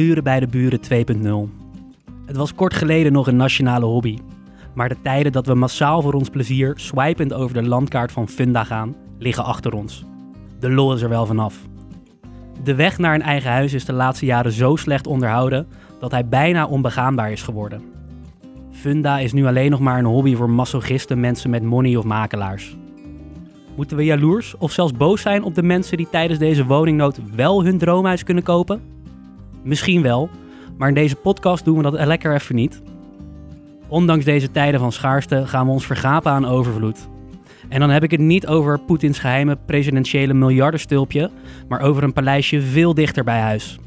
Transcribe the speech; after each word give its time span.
allure 0.00 0.22
bij 0.22 0.40
de 0.40 0.46
buren 0.46 0.80
2.0. 0.80 1.54
Het 2.26 2.36
was 2.36 2.54
kort 2.54 2.74
geleden 2.74 3.12
nog 3.12 3.26
een 3.26 3.36
nationale 3.36 3.84
hobby. 3.84 4.18
Maar 4.74 4.88
de 4.88 4.96
tijden 5.02 5.32
dat 5.32 5.46
we 5.46 5.54
massaal 5.54 6.02
voor 6.02 6.12
ons 6.12 6.28
plezier 6.28 6.72
swipend 6.76 7.32
over 7.32 7.54
de 7.54 7.68
landkaart 7.68 8.12
van 8.12 8.28
Funda 8.28 8.64
gaan, 8.64 8.96
liggen 9.18 9.44
achter 9.44 9.74
ons. 9.74 10.04
De 10.60 10.70
lol 10.70 10.94
is 10.94 11.02
er 11.02 11.08
wel 11.08 11.26
vanaf. 11.26 11.56
De 12.62 12.74
weg 12.74 12.98
naar 12.98 13.14
een 13.14 13.22
eigen 13.22 13.50
huis 13.50 13.72
is 13.72 13.84
de 13.84 13.92
laatste 13.92 14.26
jaren 14.26 14.52
zo 14.52 14.76
slecht 14.76 15.06
onderhouden 15.06 15.66
dat 15.98 16.10
hij 16.10 16.28
bijna 16.28 16.66
onbegaanbaar 16.66 17.32
is 17.32 17.42
geworden. 17.42 17.82
Funda 18.70 19.18
is 19.18 19.32
nu 19.32 19.46
alleen 19.46 19.70
nog 19.70 19.80
maar 19.80 19.98
een 19.98 20.04
hobby 20.04 20.34
voor 20.34 20.50
masochisten, 20.50 21.20
mensen 21.20 21.50
met 21.50 21.62
money 21.62 21.96
of 21.96 22.04
makelaars. 22.04 22.76
Moeten 23.76 23.96
we 23.96 24.04
jaloers 24.04 24.56
of 24.58 24.72
zelfs 24.72 24.92
boos 24.92 25.20
zijn 25.20 25.42
op 25.42 25.54
de 25.54 25.62
mensen 25.62 25.96
die 25.96 26.08
tijdens 26.10 26.38
deze 26.38 26.66
woningnood 26.66 27.20
wel 27.34 27.64
hun 27.64 27.78
droomhuis 27.78 28.24
kunnen 28.24 28.44
kopen? 28.44 28.98
Misschien 29.62 30.02
wel, 30.02 30.30
maar 30.78 30.88
in 30.88 30.94
deze 30.94 31.16
podcast 31.16 31.64
doen 31.64 31.76
we 31.76 31.82
dat 31.82 32.06
lekker 32.06 32.34
even 32.34 32.54
niet. 32.54 32.82
Ondanks 33.88 34.24
deze 34.24 34.50
tijden 34.50 34.80
van 34.80 34.92
schaarste 34.92 35.46
gaan 35.46 35.66
we 35.66 35.72
ons 35.72 35.86
vergapen 35.86 36.32
aan 36.32 36.46
overvloed. 36.46 37.08
En 37.68 37.80
dan 37.80 37.90
heb 37.90 38.02
ik 38.02 38.10
het 38.10 38.20
niet 38.20 38.46
over 38.46 38.78
Poetins 38.78 39.18
geheime 39.18 39.58
presidentiële 39.66 40.34
miljardenstulpje, 40.34 41.30
maar 41.68 41.80
over 41.80 42.02
een 42.02 42.12
paleisje 42.12 42.62
veel 42.62 42.94
dichter 42.94 43.24
bij 43.24 43.40
huis. 43.40 43.78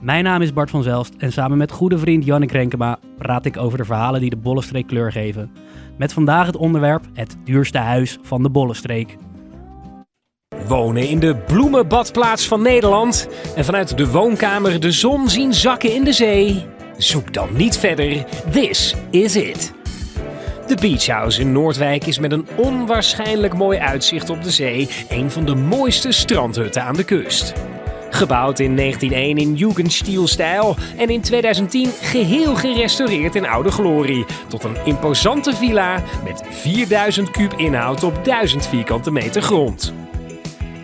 Mijn 0.00 0.24
naam 0.24 0.42
is 0.42 0.52
Bart 0.52 0.70
van 0.70 0.82
Zelst 0.82 1.14
en 1.18 1.32
samen 1.32 1.58
met 1.58 1.72
goede 1.72 1.98
vriend 1.98 2.24
Jannik 2.24 2.52
Renkema 2.52 2.98
praat 3.18 3.44
ik 3.44 3.56
over 3.56 3.78
de 3.78 3.84
verhalen 3.84 4.20
die 4.20 4.30
de 4.30 4.36
Bollenstreek 4.36 4.86
kleur 4.86 5.12
geven. 5.12 5.50
Met 5.96 6.12
vandaag 6.12 6.46
het 6.46 6.56
onderwerp 6.56 7.04
het 7.14 7.36
duurste 7.44 7.78
huis 7.78 8.18
van 8.22 8.42
de 8.42 8.50
Bollenstreek. 8.50 9.16
Wonen 10.68 11.08
in 11.08 11.18
de 11.18 11.36
bloemenbadplaats 11.36 12.48
van 12.48 12.62
Nederland 12.62 13.28
en 13.56 13.64
vanuit 13.64 13.96
de 13.96 14.10
woonkamer 14.10 14.80
de 14.80 14.92
zon 14.92 15.28
zien 15.28 15.54
zakken 15.54 15.94
in 15.94 16.04
de 16.04 16.12
zee. 16.12 16.66
Zoek 16.96 17.32
dan 17.32 17.48
niet 17.52 17.78
verder. 17.78 18.24
This 18.50 18.94
is 19.10 19.36
it. 19.36 19.72
De 20.66 20.76
Beach 20.80 21.06
House 21.06 21.40
in 21.40 21.52
Noordwijk 21.52 22.06
is 22.06 22.18
met 22.18 22.32
een 22.32 22.46
onwaarschijnlijk 22.56 23.54
mooi 23.54 23.78
uitzicht 23.78 24.30
op 24.30 24.42
de 24.42 24.50
zee 24.50 24.88
een 25.08 25.30
van 25.30 25.44
de 25.44 25.54
mooiste 25.54 26.12
strandhutten 26.12 26.82
aan 26.82 26.96
de 26.96 27.04
kust. 27.04 27.52
Gebouwd 28.10 28.58
in 28.58 28.76
1901 28.76 29.36
in 29.36 29.54
Jugendstil-stijl 29.54 30.76
en 30.96 31.08
in 31.08 31.20
2010 31.20 31.90
geheel 32.00 32.54
gerestaureerd 32.54 33.34
in 33.34 33.46
oude 33.46 33.70
glorie. 33.70 34.24
Tot 34.48 34.64
een 34.64 34.76
imposante 34.84 35.54
villa 35.54 36.02
met 36.24 36.42
4000 36.50 37.30
kuub 37.30 37.52
inhoud 37.56 38.02
op 38.02 38.24
1000 38.24 38.66
vierkante 38.66 39.10
meter 39.10 39.42
grond. 39.42 39.92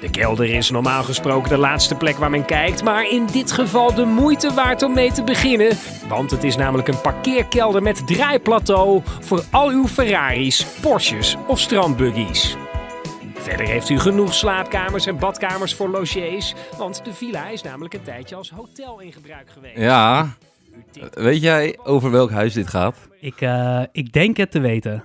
De 0.04 0.10
kelder 0.10 0.54
is 0.54 0.70
normaal 0.70 1.02
gesproken 1.02 1.48
de 1.48 1.58
laatste 1.58 1.94
plek 1.94 2.16
waar 2.16 2.30
men 2.30 2.44
kijkt, 2.44 2.82
maar 2.82 3.10
in 3.10 3.26
dit 3.26 3.52
geval 3.52 3.94
de 3.94 4.04
moeite 4.04 4.54
waard 4.54 4.82
om 4.82 4.94
mee 4.94 5.12
te 5.12 5.24
beginnen. 5.24 5.76
Want 6.08 6.30
het 6.30 6.44
is 6.44 6.56
namelijk 6.56 6.88
een 6.88 7.00
parkeerkelder 7.00 7.82
met 7.82 8.06
draaiplateau 8.06 9.02
voor 9.20 9.42
al 9.50 9.68
uw 9.68 9.86
Ferraris, 9.86 10.66
Porsches 10.80 11.36
of 11.46 11.60
strandbuggies. 11.60 12.56
Verder 13.34 13.66
heeft 13.66 13.88
u 13.88 13.98
genoeg 13.98 14.34
slaapkamers 14.34 15.06
en 15.06 15.18
badkamers 15.18 15.74
voor 15.74 15.88
logiers, 15.88 16.54
want 16.78 17.04
de 17.04 17.12
villa 17.12 17.48
is 17.48 17.62
namelijk 17.62 17.94
een 17.94 18.02
tijdje 18.02 18.36
als 18.36 18.50
hotel 18.50 19.00
in 19.00 19.12
gebruik 19.12 19.50
geweest. 19.50 19.78
Ja, 19.78 20.36
weet 21.10 21.42
jij 21.42 21.78
over 21.82 22.10
welk 22.10 22.30
huis 22.30 22.52
dit 22.52 22.68
gaat? 22.68 22.96
Ik, 23.20 23.40
eh, 23.40 23.82
ik 23.92 24.12
denk 24.12 24.36
het 24.36 24.50
te 24.50 24.60
weten. 24.60 25.04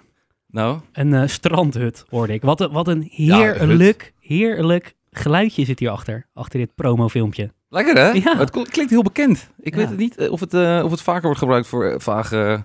Nou, 0.51 0.79
Een 0.91 1.13
eh, 1.13 1.27
strandhut 1.27 2.05
hoorde 2.09 2.33
ik. 2.33 2.41
Wat, 2.41 2.61
een- 2.61 2.71
wat 2.71 2.87
een 2.87 3.07
Ja, 3.11 3.37
heerlijk, 3.37 4.13
heerlijk 4.19 4.95
geluidje 5.11 5.65
zit 5.65 5.79
hierachter. 5.79 6.25
Achter 6.33 6.59
dit 6.59 6.75
promofilmpje. 6.75 7.51
lekker 7.69 7.95
hè? 7.95 8.09
Ja. 8.09 8.37
Het 8.37 8.49
kl- 8.49 8.61
klinkt 8.61 8.91
heel 8.91 9.01
bekend. 9.03 9.49
Ik 9.59 9.73
Ja. 9.73 9.79
weet 9.79 9.89
het 9.89 9.97
niet 9.97 10.17
eh, 10.17 10.31
of 10.31 10.39
het, 10.39 10.53
eh, 10.53 10.81
of 10.83 10.91
het 10.91 11.01
vaker 11.01 11.23
wordt 11.23 11.39
gebruikt 11.39 11.67
voor 11.67 12.01
vage 12.01 12.63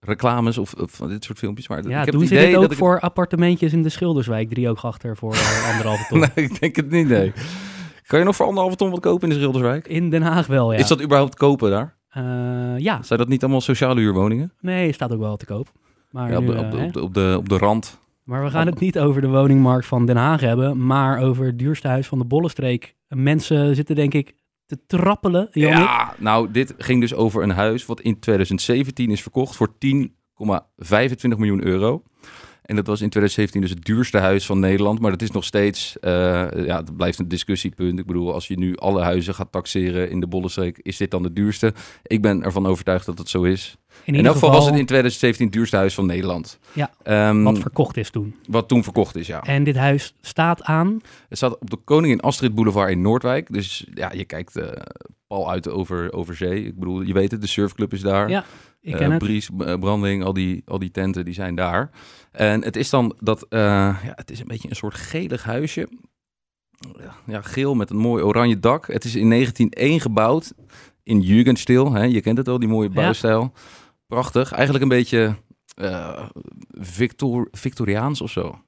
reclames 0.00 0.58
of, 0.58 0.74
of 0.74 0.96
dit 0.96 1.24
soort 1.24 1.38
filmpjes. 1.38 1.68
Maar 1.68 1.82
Ja, 1.88 1.98
ik 1.98 2.04
heb 2.04 2.10
doen 2.12 2.20
het 2.20 2.28
ze 2.28 2.34
idee 2.34 2.46
dit 2.46 2.56
ook 2.56 2.62
dat 2.62 2.72
ik 2.72 2.78
voor 2.78 3.00
appartementjes 3.00 3.72
in 3.72 3.82
de 3.82 3.88
Schilderswijk? 3.88 4.48
Driehoog-achter 4.48 5.16
voor 5.16 5.32
eh, 5.32 5.66
anderhalve 5.70 6.04
ton. 6.08 6.18
Nee, 6.18 6.30
ik 6.48 6.60
denk 6.60 6.76
het 6.76 6.90
niet, 6.90 7.08
nee. 7.08 7.32
Kan 8.06 8.18
je 8.18 8.24
nog 8.24 8.36
voor 8.36 8.46
anderhalve 8.46 8.76
ton 8.76 8.90
wat 8.90 9.00
kopen 9.00 9.22
in 9.28 9.34
de 9.34 9.40
Schilderswijk? 9.40 9.88
In 9.88 10.10
Den 10.10 10.22
Haag 10.22 10.46
wel, 10.46 10.72
ja. 10.72 10.78
Is 10.78 10.88
dat 10.88 11.02
überhaupt 11.02 11.34
kopen 11.34 11.70
daar? 11.70 11.94
Ja, 12.78 13.02
Zijn 13.02 13.18
dat 13.18 13.28
niet 13.28 13.42
allemaal 13.42 13.60
sociale 13.60 14.00
huurwoningen? 14.00 14.52
nee, 14.60 14.92
staat 14.92 15.12
ook 15.12 15.18
wel 15.20 15.36
te 15.36 15.46
koop. 15.46 15.68
Maar, 16.16 16.30
Ja, 16.30 16.36
op, 16.36 16.44
nu, 16.44 16.50
de, 16.50 16.58
op, 16.58 16.64
eh, 16.64 16.70
de, 16.70 16.84
op, 16.86 16.92
de, 16.92 17.02
op, 17.02 17.14
de, 17.14 17.34
op 17.38 17.48
de 17.48 17.58
rand. 17.58 17.98
maar 18.22 18.44
we 18.44 18.50
gaan 18.50 18.66
het 18.66 18.80
niet 18.80 18.98
over 18.98 19.20
de 19.20 19.28
woningmarkt 19.28 19.86
van 19.86 20.06
Den 20.06 20.16
Haag 20.16 20.40
hebben, 20.40 20.86
maar 20.86 21.18
over 21.18 21.46
het 21.46 21.58
duurste 21.58 21.88
huis 21.88 22.06
van 22.06 22.18
de 22.18 22.24
Bollenstreek. 22.24 22.94
Mensen 23.08 23.74
zitten 23.74 23.94
denk 23.94 24.14
ik 24.14 24.34
te 24.66 24.86
trappelen, 24.86 25.48
Jannik. 25.50 25.78
Ja, 25.86 26.14
nou, 26.18 26.50
dit 26.50 26.74
ging 26.78 27.00
dus 27.00 27.14
over 27.14 27.42
een 27.42 27.50
huis 27.50 27.86
wat 27.86 28.00
in 28.00 28.18
2017 28.18 29.10
is 29.10 29.22
verkocht 29.22 29.56
voor 29.56 29.68
10,25 29.68 30.08
miljoen 31.36 31.64
euro. 31.64 32.02
En 32.66 32.76
dat 32.76 32.86
was 32.86 33.00
in 33.00 33.08
2017 33.10 33.60
dus 33.60 33.70
het 33.70 33.84
duurste 33.84 34.18
huis 34.18 34.46
van 34.46 34.58
Nederland. 34.60 35.00
Maar 35.00 35.10
dat 35.10 35.22
is 35.22 35.30
nog 35.30 35.44
steeds, 35.44 35.98
eh, 36.00 36.10
ja, 36.66 36.76
het 36.76 36.96
blijft 36.96 37.18
een 37.18 37.28
discussiepunt. 37.28 37.98
Ik 37.98 38.06
bedoel, 38.06 38.32
als 38.34 38.46
je 38.48 38.58
nu 38.58 38.76
alle 38.76 39.02
huizen 39.02 39.34
gaat 39.34 39.52
taxeren 39.52 40.10
in 40.10 40.20
de 40.20 40.26
Bollenstreek, 40.26 40.78
is 40.82 40.96
dit 40.96 41.10
dan 41.10 41.22
de 41.22 41.32
duurste? 41.32 41.72
Ik 42.02 42.22
ben 42.22 42.42
ervan 42.42 42.66
overtuigd 42.66 43.06
dat 43.06 43.18
het 43.18 43.28
zo 43.28 43.42
is. 43.42 43.76
In 44.04 44.14
In, 44.14 44.24
elk 44.26 44.34
geval 44.34 44.50
was 44.50 44.64
het 44.66 44.74
in 44.78 44.86
2017 44.86 45.46
het 45.46 45.54
duurste 45.54 45.76
huis 45.76 45.94
van 45.94 46.06
Nederland. 46.06 46.58
Ja, 46.72 46.90
Ehm, 47.02 47.42
wat 47.42 47.52
wat, 47.52 47.62
verkocht 47.62 47.96
is 47.96 48.10
toen. 48.10 48.34
toen 48.66 48.82
verkocht 48.82 49.16
is, 49.16 49.26
ja. 49.26 49.42
En 49.42 49.64
dit 49.64 49.76
huis 49.76 50.14
staat 50.20 50.62
aan. 50.62 51.00
Het 51.28 51.38
staat 51.38 51.58
op 51.58 51.70
de 51.70 51.76
Koningin 51.84 52.20
Astrid 52.20 52.54
Boulevard 52.54 52.90
in 52.90 53.00
Noordwijk. 53.00 53.52
Dus 53.52 53.86
ja, 53.94 54.12
je 54.12 54.24
kijkt 54.24 54.56
eh, 54.56 54.68
pal 55.26 55.50
uit 55.50 55.68
over, 55.68 56.12
over 56.12 56.34
zee. 56.36 56.64
Ik 56.64 56.78
bedoel, 56.78 57.00
je 57.02 57.12
weet 57.12 57.30
het, 57.30 57.40
de 57.40 57.46
surfclub 57.46 57.92
is 57.92 58.00
daar. 58.00 58.28
Ja, 58.30 58.44
ik 58.80 58.92
Eh, 58.92 58.98
ken 58.98 59.10
het. 59.10 59.18
Bries, 59.18 59.48
eh, 59.58 59.78
Branding, 59.78 60.24
al 60.24 60.32
die, 60.32 60.62
al 60.66 60.78
die 60.78 60.90
tenten, 60.90 61.24
die 61.24 61.34
zijn 61.34 61.54
daar. 61.54 61.90
En 62.32 62.64
het 62.64 62.76
is 62.76 62.90
dan 62.90 63.14
dat, 63.20 63.46
eh, 63.48 63.60
ja, 64.04 64.12
het 64.14 64.30
is 64.30 64.40
een 64.40 64.46
beetje 64.46 64.68
een 64.68 64.76
soort 64.76 64.94
gelig 64.94 65.42
huisje. 65.44 65.88
Ja, 67.26 67.40
geel 67.42 67.74
met 67.74 67.90
een 67.90 67.96
mooi 67.96 68.22
oranje 68.22 68.60
dak. 68.60 68.86
Het 68.86 69.04
is 69.04 69.14
in 69.14 69.28
1901 69.28 70.00
gebouwd 70.00 70.52
in 71.02 71.20
Jugendstil. 71.20 71.92
Hè? 71.92 72.02
Je 72.02 72.20
kent 72.20 72.36
het 72.38 72.46
wel, 72.46 72.58
die 72.58 72.68
mooie 72.68 72.88
Ja. 72.88 72.94
bouwstijl. 72.94 73.52
Prachtig. 74.06 74.52
Eigenlijk 74.52 74.82
een 74.82 74.88
beetje 74.90 75.36
Victor, 76.70 77.48
Victoriaans 77.52 78.20
of 78.20 78.30
zo. 78.30 78.60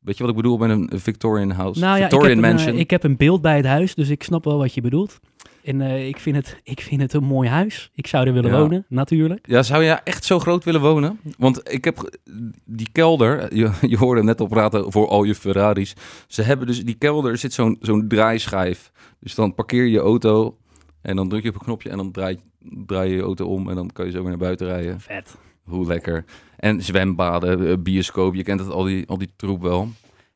Weet 0.00 0.16
je 0.16 0.22
wat 0.22 0.30
ik 0.32 0.36
bedoel 0.36 0.56
met 0.58 0.70
een 0.70 0.90
Victorian 1.00 1.50
house? 1.50 1.80
Nou 1.80 1.98
ja, 1.98 2.04
ik 2.04 2.10
Victorian 2.10 2.36
heb, 2.36 2.38
een, 2.38 2.50
eh, 2.50 2.56
mansion. 2.56 2.78
ik 2.80 2.90
heb 2.90 3.02
een 3.04 3.16
beeld 3.16 3.42
bij 3.42 3.56
het 3.56 3.66
huis, 3.66 3.94
dus 3.94 4.08
ik 4.08 4.22
snap 4.22 4.44
wel 4.44 4.58
wat 4.58 4.74
je 4.74 4.80
bedoelt. 4.80 5.18
En 5.64 5.80
eh, 5.80 6.08
ik, 6.08 6.18
vind 6.18 6.36
het, 6.36 6.60
ik 6.62 6.80
vind 6.80 7.00
het 7.00 7.12
een 7.12 7.24
mooi 7.24 7.48
huis. 7.48 7.90
Ik 7.94 8.06
zou 8.06 8.26
er 8.26 8.32
willen 8.32 8.50
Ja. 8.50 8.58
wonen, 8.60 8.84
natuurlijk. 8.88 9.46
Ja, 9.48 9.62
zou 9.62 9.82
je 9.82 9.90
echt 9.90 10.24
zo 10.24 10.38
groot 10.38 10.64
willen 10.64 10.80
wonen? 10.80 11.20
Want 11.38 11.72
ik 11.72 11.84
heb 11.84 12.18
die 12.64 12.88
kelder, 12.92 13.54
je, 13.60 13.70
je 13.80 13.96
hoorde 13.96 14.22
net 14.22 14.40
al 14.40 14.46
praten 14.46 14.92
voor 14.92 15.08
al 15.08 15.24
je 15.24 15.34
Ferraris. 15.34 15.94
Ze 16.26 16.42
hebben 16.42 16.66
dus, 16.66 16.84
die 16.84 16.94
kelder 16.94 17.30
er 17.30 17.38
zit 17.38 17.52
zo'n 17.52 17.76
zo'n 17.80 18.08
draaischijf. 18.08 18.92
Dus 19.20 19.34
dan 19.34 19.54
parkeer 19.54 19.84
je 19.84 19.90
je 19.90 19.98
auto 19.98 20.56
en 21.02 21.16
dan 21.16 21.28
druk 21.28 21.42
je 21.42 21.48
op 21.48 21.54
een 21.54 21.60
knopje 21.60 21.90
en 21.90 21.96
dan 21.96 22.10
draai, 22.10 22.38
draai 22.86 23.10
je 23.10 23.16
je 23.16 23.22
auto 23.22 23.46
om 23.46 23.68
en 23.68 23.74
dan 23.74 23.90
kan 23.92 24.04
je 24.04 24.10
zo 24.10 24.20
weer 24.20 24.28
naar 24.28 24.38
buiten 24.38 24.66
rijden. 24.66 25.00
Vet. 25.00 25.36
Hoe 25.68 25.86
lekker. 25.86 26.24
En 26.56 26.82
zwembaden, 26.82 27.68
eh, 27.68 27.76
bioscoop, 27.78 28.34
je 28.34 28.42
kent 28.42 28.60
het, 28.60 28.70
al 28.70 28.82
die, 28.82 29.06
al 29.08 29.18
die 29.18 29.30
troep 29.36 29.62
wel. 29.62 29.88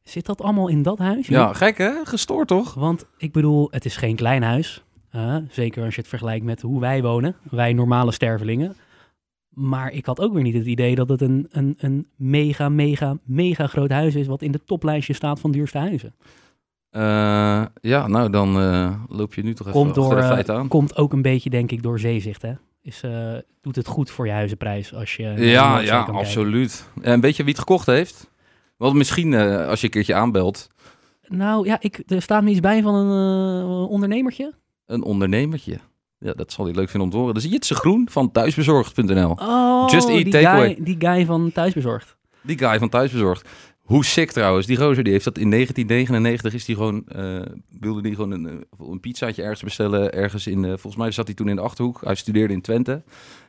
Zit 0.03 0.26
dat 0.26 0.41
allemaal 0.41 0.69
in 0.69 0.82
dat 0.82 0.98
huis? 0.98 1.26
Ja, 1.26 1.53
gek 1.53 1.78
hè? 1.78 1.93
Gestoord 2.04 2.48
toch? 2.48 2.75
Want 2.75 3.04
ik 3.16 3.32
bedoel, 3.32 3.69
het 3.70 3.84
is 3.84 3.97
geen 3.97 4.16
klein 4.16 4.43
huis. 4.43 4.82
Zeker 5.50 5.84
als 5.84 5.94
je 5.94 6.00
het 6.00 6.10
vergelijkt 6.10 6.44
met 6.44 6.60
hoe 6.60 6.81
wij 6.81 7.03
wonen. 7.03 7.37
Wij 7.50 7.72
normale 7.72 8.12
stervelingen. 8.12 8.76
Maar 9.48 9.93
ik 9.93 10.06
had 10.06 10.20
ook 10.20 10.32
weer 10.32 10.43
niet 10.43 10.54
het 10.54 10.66
idee 10.66 10.94
dat 10.94 11.08
het 11.08 11.20
een, 11.20 11.49
een, 11.50 11.75
een 11.79 12.06
mega, 12.17 12.69
mega, 12.69 13.17
mega 13.25 13.67
groot 13.67 13.90
huis 13.90 14.14
is... 14.14 14.26
wat 14.26 14.43
in 14.43 14.52
de 14.52 14.64
toplijstje 14.64 15.12
staat 15.12 15.40
van 15.40 15.50
duurste 15.50 15.79
huizen. 15.79 16.14
Eh, 16.90 17.64
ja, 17.81 18.06
nou 18.06 18.31
dan 18.31 18.61
eh, 18.61 18.94
loop 19.08 19.34
je 19.34 19.43
nu 19.43 19.55
toch 19.55 19.67
even 19.67 19.81
Komt, 19.81 19.94
door, 19.94 20.14
de 20.14 20.23
feiten 20.23 20.55
aan. 20.55 20.69
komt 20.69 20.96
ook 20.96 21.12
een 21.12 21.23
beetje, 21.23 21.50
denk 21.50 21.70
ik, 21.70 21.82
door 21.82 21.99
zeezicht, 21.99 22.43
hè? 22.43 22.52
Is, 22.82 23.02
eh, 23.02 23.34
doet 23.61 23.76
het 23.76 23.87
goed 23.87 24.11
voor 24.11 24.26
je 24.26 24.32
huizenprijs 24.32 24.94
als 24.94 25.17
je... 25.17 25.23
Ja, 25.37 25.79
ja, 25.79 26.00
absoluut. 26.02 26.84
En 27.02 27.20
weet 27.20 27.37
je 27.37 27.43
wie 27.43 27.52
het 27.52 27.61
gekocht 27.61 27.87
heeft? 27.87 28.31
Want 28.76 28.94
misschien 28.94 29.34
eh, 29.34 29.69
als 29.69 29.81
je 29.81 29.87
een 29.87 29.93
keertje 29.93 30.14
aanbelt, 30.14 30.69
Nou 31.29 31.67
ja, 31.67 31.76
ik, 31.81 32.02
er 32.06 32.23
staat 32.23 32.43
me 32.43 32.50
iets 32.50 32.61
bij 32.61 32.82
van 32.82 32.94
een 32.94 33.61
eh, 33.62 33.90
ondernemertje. 33.90 34.52
een 34.87 35.02
ondernemertje. 35.02 35.79
Ja, 36.19 36.32
dat 36.32 36.52
zal 36.52 36.64
hij 36.64 36.75
leuk 36.75 36.88
vinden 36.88 37.08
om 37.08 37.14
te 37.14 37.20
horen. 37.20 37.34
Is 37.34 37.44
Jitse 37.44 37.75
Groen 37.75 38.08
van 38.11 38.31
thuisbezorgd.nl. 38.32 39.31
Oh, 39.31 39.88
Just 39.90 40.08
Eat 40.08 40.23
die, 40.23 40.32
Takeaway. 40.32 40.75
guy, 40.75 40.84
die 40.84 40.96
guy 40.99 41.25
van 41.26 41.52
Thuisbezorgd. 41.52 42.17
Die 42.40 42.58
guy 42.58 42.79
van 42.79 42.88
thuisbezorgd. 42.88 43.49
Hoe 43.93 44.05
sick 44.05 44.31
trouwens. 44.31 44.67
Die 44.67 44.77
gozer 44.77 45.05
die 45.05 45.12
heeft 45.12 45.25
dat 45.25 45.39
in 45.39 45.49
1999 45.50 46.55
is 46.55 46.65
die 46.65 46.77
gewoon, 46.77 47.05
eh, 47.09 47.41
wilde 47.81 48.03
die 48.03 48.15
gewoon 48.15 48.31
een, 48.31 48.47
eh, 48.49 48.89
een 48.91 49.00
pizzaatje 49.00 49.43
ergens 49.43 49.62
bestellen. 49.62 50.12
Ergens 50.12 50.47
in, 50.47 50.65
eh, 50.65 50.71
volgens 50.71 50.97
mij 50.97 51.11
zat 51.11 51.27
hij 51.27 51.35
toen 51.35 51.49
in 51.49 51.56
de 51.56 51.62
Achterhoek. 51.62 52.00
Hij 52.05 52.15
studeerde 52.15 52.55
in 52.55 52.61
Twente. 52.61 53.03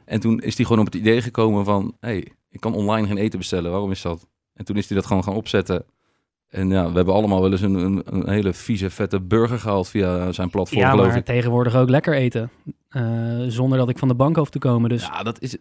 En 0.06 0.20
toen 0.20 0.40
is 0.40 0.56
hij 0.58 0.66
gewoon 0.66 0.80
op 0.80 0.86
het 0.94 1.02
idee 1.02 1.22
gekomen 1.22 1.66
van, 1.66 1.98
hey, 2.00 2.28
ik 2.50 2.60
kan 2.60 2.74
online 2.74 3.08
geen 3.08 3.18
eten 3.18 3.40
bestellen. 3.40 3.72
Waarom 3.72 3.92
is 3.92 4.02
dat? 4.02 4.28
En 4.54 4.66
toen 4.66 4.76
is 4.78 4.88
hij 4.88 4.98
dat 4.98 5.06
gewoon 5.06 5.24
gaan 5.24 5.36
opzetten. 5.36 5.86
En 6.50 6.70
ja, 6.70 6.90
we 6.90 6.96
hebben 6.96 7.14
allemaal 7.14 7.42
wel 7.42 7.52
eens 7.52 7.62
een, 7.62 7.74
een, 7.74 8.02
een 8.06 8.30
hele 8.30 8.54
vieze, 8.54 8.90
vette 8.90 9.22
burger 9.22 9.60
gehaald 9.60 9.90
via 9.90 10.32
zijn 10.32 10.50
platform, 10.50 10.80
Ja, 10.82 10.90
geloof 10.90 11.08
maar 11.08 11.18
ik. 11.18 11.26
tegenwoordig 11.26 11.76
ook 11.76 11.90
lekker 11.90 12.14
eten. 12.14 12.50
zonder 13.48 13.78
dat 13.78 13.90
ik 13.90 13.98
van 13.98 14.08
de 14.08 14.16
bank 14.16 14.36
hoef 14.36 14.50
te 14.50 14.60
komen. 14.60 14.90
Dus 14.90 15.06
Ja, 15.06 15.24
dat 15.24 15.42
is... 15.42 15.58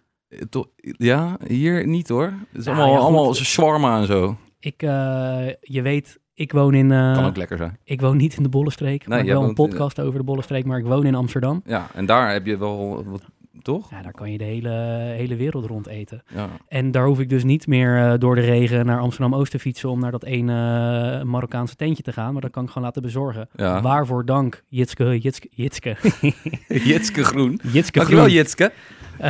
toch- 0.51 0.69
Ja, 0.97 1.37
hier 1.47 1.87
niet 1.87 2.09
hoor. 2.09 2.25
Het 2.25 2.59
is 2.59 2.65
Nou, 2.65 2.77
allemaal, 2.79 2.95
ja, 2.97 3.01
allemaal 3.03 3.35
shawarma 3.35 4.01
en 4.01 4.07
zo. 4.07 4.37
Ik, 4.65 4.83
eh, 4.83 4.89
je 5.61 5.83
weet, 5.83 6.19
ik 6.35 6.53
woon 6.53 6.75
in, 6.75 6.93
eh, 6.93 7.15
Kan 7.15 7.25
ook 7.25 7.37
lekker 7.37 7.57
zijn. 7.57 7.79
ik 7.85 8.01
woon 8.01 8.17
niet 8.17 8.37
in 8.37 8.43
de 8.43 8.49
Bollenstreek. 8.49 9.07
maar 9.09 9.19
ik 9.19 9.25
jij 9.25 9.33
wel 9.35 9.43
een 9.43 9.49
in- 9.49 9.55
podcast 9.55 10.01
over 10.01 10.19
de 10.19 10.25
Bollenstreek, 10.25 10.65
maar 10.65 10.79
ik 10.79 10.85
woon 10.85 11.05
in 11.07 11.15
Amsterdam. 11.15 11.63
Ja, 11.65 11.87
en 11.95 12.07
daar 12.07 12.33
heb 12.33 12.47
je 12.47 12.57
wel 12.59 13.05
wat... 13.05 13.23
Toch? 13.63 13.91
Ja, 13.91 14.03
daar 14.03 14.13
kan 14.13 14.33
je 14.33 14.39
de 14.39 14.45
hele, 14.45 14.71
hele 15.17 15.37
wereld 15.37 15.67
rond 15.67 15.87
eten. 15.87 16.23
Ja. 16.35 16.49
En 16.69 16.91
daar 16.91 17.07
hoef 17.07 17.21
ik 17.21 17.29
dus 17.29 17.45
niet 17.45 17.67
meer 17.67 17.97
eh, 17.99 18.19
door 18.19 18.35
de 18.35 18.41
regen 18.41 18.87
naar 18.87 18.99
Amsterdam-Oost 19.01 19.51
te 19.51 19.59
fietsen 19.59 19.89
om 19.91 20.01
naar 20.01 20.11
dat 20.11 20.25
ene 20.25 21.25
Marokkaanse 21.25 21.77
tentje 21.77 22.03
te 22.03 22.13
gaan. 22.13 22.33
Maar 22.33 22.43
dat 22.43 22.51
kan 22.51 22.63
ik 22.65 22.69
gewoon 22.69 22.85
laten 22.85 23.03
bezorgen. 23.03 23.49
Ja. 23.57 23.81
Waarvoor 23.83 24.25
dank, 24.25 24.63
Jitske, 24.69 25.19
Jitske, 25.19 25.49
Jitske, 25.51 25.97
Jitske 26.91 27.25
Groen. 27.25 27.61
Jitske 27.73 27.99
Dankjewel, 27.99 28.25
Groen. 28.25 28.37
Jitske. 28.37 28.73
Eh, 29.23 29.29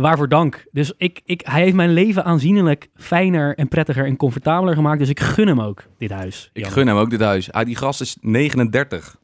waarvoor 0.00 0.28
dank. 0.28 0.64
Dus 0.72 0.92
ik, 0.96 1.20
ik, 1.24 1.40
hij 1.44 1.62
heeft 1.62 1.74
mijn 1.74 1.92
leven 1.92 2.24
aanzienlijk 2.24 2.88
fijner 2.94 3.54
en 3.56 3.68
prettiger 3.68 4.06
en 4.06 4.16
comfortabeler 4.16 4.74
gemaakt. 4.74 4.98
Dus 4.98 5.08
ik 5.08 5.20
gun 5.20 5.46
hem 5.46 5.60
ook, 5.60 5.82
dit 5.98 6.10
huis. 6.10 6.50
Ik 6.52 6.66
gun 6.66 6.86
hem 6.86 6.96
ook 6.96 7.10
dit 7.10 7.20
huis. 7.20 7.52
Ah, 7.52 7.64
die 7.66 7.76
gast 7.76 8.00
is 8.00 8.16
39. 8.20 9.16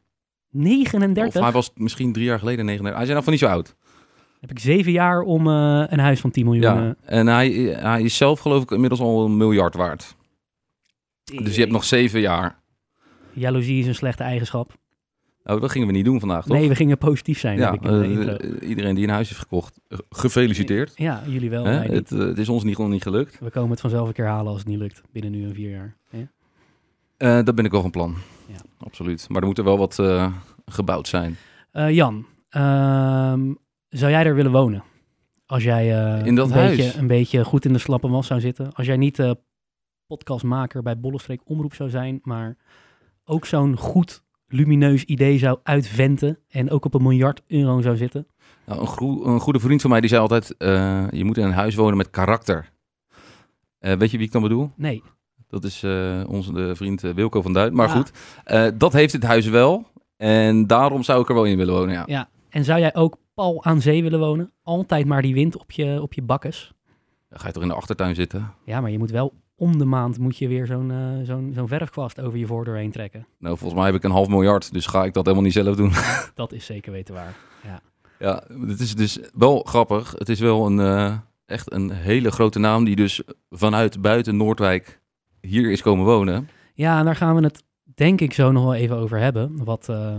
39? 0.51 1.35
Of 1.37 1.43
hij 1.43 1.53
was 1.53 1.71
misschien 1.75 2.13
drie 2.13 2.25
jaar 2.25 2.39
geleden 2.39 2.65
39. 2.65 2.99
Hij 3.01 3.09
is 3.09 3.15
nog 3.15 3.25
van 3.25 3.33
niet 3.33 3.43
zo 3.43 3.49
oud. 3.49 3.77
Heb 4.41 4.51
ik 4.51 4.59
zeven 4.59 4.93
jaar 4.93 5.21
om 5.21 5.47
eh, 5.47 5.85
een 5.89 5.99
huis 5.99 6.21
van 6.21 6.31
10 6.31 6.45
miljoen. 6.45 6.63
Ja. 6.63 6.97
eh, 7.05 7.19
En 7.19 7.27
hij, 7.27 7.51
hij 7.81 8.03
is 8.03 8.17
zelf 8.17 8.41
geloof 8.41 8.63
ik 8.63 8.71
inmiddels 8.71 9.01
al 9.01 9.25
een 9.25 9.37
miljard 9.37 9.75
waard. 9.75 10.17
Dus 11.25 11.55
je 11.55 11.61
hebt 11.61 11.73
nog 11.73 11.85
zeven 11.85 12.21
jaar. 12.21 12.59
Jaloezie 13.33 13.79
is 13.81 13.87
een 13.87 13.95
slechte 13.95 14.23
eigenschap. 14.23 14.73
Nou, 15.45 15.61
dat 15.61 15.71
gingen 15.71 15.87
we 15.87 15.93
niet 15.93 16.05
doen 16.05 16.21
vandaag, 16.21 16.45
toch? 16.45 16.57
Nee, 16.57 16.69
we 16.69 16.75
gingen 16.75 16.99
positief 16.99 17.39
zijn. 17.39 17.59
ja, 17.59 17.73
ik 17.73 17.85
eh, 17.85 18.29
eh, 18.29 18.69
iedereen 18.69 18.95
die 18.95 19.05
een 19.05 19.13
huis 19.13 19.29
heeft 19.29 19.41
gekocht, 19.41 19.81
eh, 19.89 19.99
gefeliciteerd. 20.11 20.93
ja, 20.97 21.23
jullie 21.27 21.51
wel. 21.51 21.65
Hè? 21.65 21.79
Het, 21.81 22.11
het 22.11 22.39
is 22.39 22.49
ons 22.49 22.65
niet, 22.65 22.79
nog 22.79 22.89
niet 22.89 23.03
gelukt. 23.03 23.39
We 23.39 23.51
komen 23.51 23.71
het 23.71 23.81
vanzelf 23.81 24.09
een 24.09 24.15
keer 24.15 24.27
halen 24.27 24.53
als 24.53 24.59
het 24.59 24.69
niet 24.69 24.79
lukt. 24.79 25.03
Binnen 25.13 25.31
nu 25.31 25.45
en 25.45 25.55
vier 25.55 25.71
jaar. 25.71 25.97
Ja? 27.19 27.43
Dat 27.43 27.55
ben 27.55 27.65
ik 27.65 27.71
wel 27.71 27.81
van 27.81 27.91
plan. 27.91 28.15
Ja. 28.47 28.61
Absoluut. 28.79 29.29
Maar 29.29 29.41
er 29.41 29.47
moet 29.47 29.59
er 29.59 29.65
wel 29.65 29.79
wat 29.79 30.03
gebouwd 30.67 31.09
zijn. 31.09 31.37
Jan, 31.73 32.27
ehm, 32.49 33.53
zou 33.89 34.11
jij 34.11 34.25
er 34.25 34.35
willen 34.35 34.53
wonen? 34.53 34.83
Als 35.47 35.63
jij 35.63 35.87
In 36.25 36.35
dat 36.35 36.51
een, 36.51 36.57
huis? 36.57 36.77
Beetje, 36.77 36.99
een 36.99 37.07
beetje 37.07 37.45
goed 37.45 37.65
in 37.65 37.73
de 37.73 37.79
slappe 37.79 38.09
was 38.09 38.27
zou 38.27 38.41
zitten. 38.41 38.73
Als 38.73 38.87
jij 38.87 38.97
niet 38.97 39.35
podcastmaker 40.07 40.83
bij 40.83 41.01
Bollestreek 41.01 41.41
Omroep 41.45 41.75
zou 41.75 41.91
zijn, 41.91 42.21
maar 42.23 42.57
ook 43.25 43.47
zo'n 43.47 43.77
goed 43.77 44.23
lumineus 44.53 45.05
idee 45.05 45.39
zou 45.39 45.59
uitventen 45.63 46.39
en 46.49 46.71
ook 46.71 46.85
op 46.85 46.95
een 46.95 47.03
miljard 47.03 47.43
euro 47.47 47.81
zou 47.81 47.97
zitten. 47.97 48.27
Nou, 48.67 48.81
een, 48.81 49.29
een 49.33 49.41
goede 49.41 49.61
vriend 49.61 49.81
van 49.81 49.91
mij 49.91 50.01
die 50.01 50.09
zei 50.09 50.21
altijd, 50.21 50.57
eh, 50.57 51.11
je 51.11 51.25
moet 51.25 51.37
in 51.39 51.45
een 51.45 51.53
huis 51.53 51.75
wonen 51.75 51.97
met 51.97 52.11
karakter. 52.11 52.71
Eh, 53.79 53.93
weet 53.93 54.11
je 54.11 54.17
wie 54.17 54.27
ik 54.27 54.33
dan 54.33 54.43
bedoel? 54.43 54.71
Nee, 54.77 55.03
Dat 55.49 55.65
is 55.65 55.83
eh, 55.83 56.23
onze 56.29 56.53
de 56.53 56.77
vriend 56.77 57.01
Wilco 57.01 57.43
van 57.43 57.53
Duin. 57.53 57.75
Maar 57.75 57.89
Ja. 57.89 57.95
goed, 57.95 58.13
dat 58.79 58.93
heeft 58.93 59.13
het 59.13 59.23
huis 59.23 59.47
wel. 59.47 59.87
En 60.17 60.67
daarom 60.67 61.03
zou 61.03 61.23
ik 61.23 61.29
er 61.29 61.35
wel 61.35 61.45
in 61.45 61.57
willen 61.57 61.75
wonen, 61.75 61.95
ja. 61.95 62.03
ja. 62.07 62.29
En 62.49 62.65
zou 62.65 62.81
jij 62.81 62.95
ook 62.95 63.17
pal 63.35 63.65
aan 63.65 63.81
zee 63.81 64.03
willen 64.03 64.19
wonen? 64.19 64.53
Altijd 64.63 65.07
maar 65.07 65.23
die 65.23 65.35
wind 65.35 65.57
op 65.59 65.71
je, 65.71 66.03
op 66.03 66.13
je 66.13 66.23
bakkes? 66.23 66.73
Dan 67.29 67.39
ga 67.39 67.47
je 67.47 67.53
toch 67.53 67.63
in 67.63 67.69
de 67.69 67.75
achtertuin 67.75 68.15
zitten? 68.15 68.53
Ja, 68.65 68.81
maar 68.81 68.91
je 68.91 68.99
moet 68.99 69.11
wel 69.11 69.33
om 69.61 69.79
de 69.79 69.85
maand 69.85 70.19
moet 70.19 70.37
je 70.37 70.49
weer 70.49 70.67
zo'n 70.67 70.91
eh, 70.91 71.27
zo'n 71.27 71.53
zo'n 71.55 71.69
verfkwast 71.69 72.21
over 72.21 72.39
je 72.39 72.47
voordeur 72.47 72.77
heen 72.77 72.91
trekken. 72.91 73.27
Nou, 73.39 73.57
volgens 73.59 73.81
mij 73.81 73.89
heb 73.91 73.99
ik 73.99 74.05
een 74.05 74.11
half 74.11 74.29
miljard, 74.29 74.73
dus 74.73 74.87
ga 74.87 75.05
ik 75.05 75.13
dat 75.13 75.25
helemaal 75.25 75.45
niet 75.45 75.55
zelf 75.55 75.77
doen. 75.77 75.93
Dat 76.35 76.53
is 76.53 76.65
zeker 76.65 76.93
weten 76.93 77.15
waar. 77.15 77.37
ja, 78.19 78.43
het 78.67 78.81
is 78.81 78.95
dus 78.95 79.19
wel 79.33 79.63
grappig. 79.63 80.15
Het 80.19 80.29
is 80.29 80.41
wel 80.41 80.67
een, 80.67 80.81
eh, 80.81 81.19
echt 81.47 81.73
een 81.73 81.91
hele 81.91 82.31
grote 82.31 82.59
naam 82.59 82.85
die 82.85 82.97
dus 82.97 83.23
vanuit 83.51 84.01
buiten 84.01 84.37
Noordwijk 84.37 85.01
hier 85.41 85.71
is 85.71 85.83
komen 85.83 86.05
wonen. 86.05 86.49
Ja, 86.75 86.99
en 86.99 87.05
daar 87.05 87.17
gaan 87.17 87.35
we 87.35 87.43
het 87.43 87.65
denk 87.95 88.21
ik 88.21 88.33
zo 88.33 88.53
nog 88.53 88.63
wel 88.63 88.75
even 88.75 88.97
over 88.97 89.19
hebben. 89.19 89.65
Wat, 89.65 89.89
eh, 89.89 90.17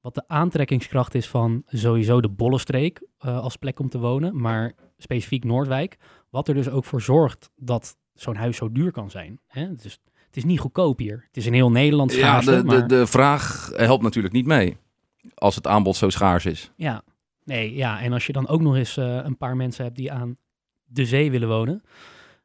wat 0.00 0.14
de 0.14 0.28
aantrekkingskracht 0.28 1.14
is 1.14 1.28
van 1.28 1.62
sowieso 1.66 2.20
de 2.20 2.28
Bollenstreek 2.28 3.06
eh, 3.18 3.38
als 3.38 3.56
plek 3.56 3.78
om 3.78 3.88
te 3.88 3.98
wonen, 3.98 4.40
maar 4.40 4.72
specifiek 4.98 5.44
Noordwijk. 5.44 5.96
Wat 6.30 6.48
er 6.48 6.54
dus 6.54 6.68
ook 6.68 6.84
voor 6.84 7.02
zorgt 7.02 7.50
dat 7.56 7.96
zo'n 8.14 8.36
huis 8.36 8.56
zo 8.56 8.72
duur 8.72 8.92
kan 8.92 9.10
zijn. 9.10 9.40
Hè? 9.46 9.60
Het, 9.66 9.84
is, 9.84 10.00
het 10.26 10.36
is 10.36 10.44
niet 10.44 10.60
goedkoop 10.60 10.98
hier. 10.98 11.24
Het 11.26 11.36
is 11.36 11.46
in 11.46 11.52
heel 11.52 11.70
Nederland 11.70 12.12
Ja, 12.12 12.18
schaarste, 12.18 12.50
de, 12.50 12.56
de, 12.56 12.64
maar... 12.64 12.86
de 12.88 13.06
vraag 13.06 13.70
helpt 13.74 14.02
natuurlijk 14.02 14.34
niet 14.34 14.46
mee. 14.46 14.76
Als 15.34 15.54
het 15.54 15.66
aanbod 15.66 15.96
zo 15.96 16.10
schaars 16.10 16.46
is. 16.46 16.72
Ja, 16.76 17.02
nee, 17.44 17.74
ja. 17.74 18.00
En 18.00 18.12
als 18.12 18.26
je 18.26 18.32
dan 18.32 18.48
ook 18.48 18.60
nog 18.60 18.76
eens 18.76 18.96
eh, 18.96 19.18
een 19.22 19.36
paar 19.36 19.56
mensen 19.56 19.84
hebt 19.84 19.96
die 19.96 20.12
aan 20.12 20.36
de 20.84 21.04
zee 21.06 21.30
willen 21.30 21.48
wonen. 21.48 21.82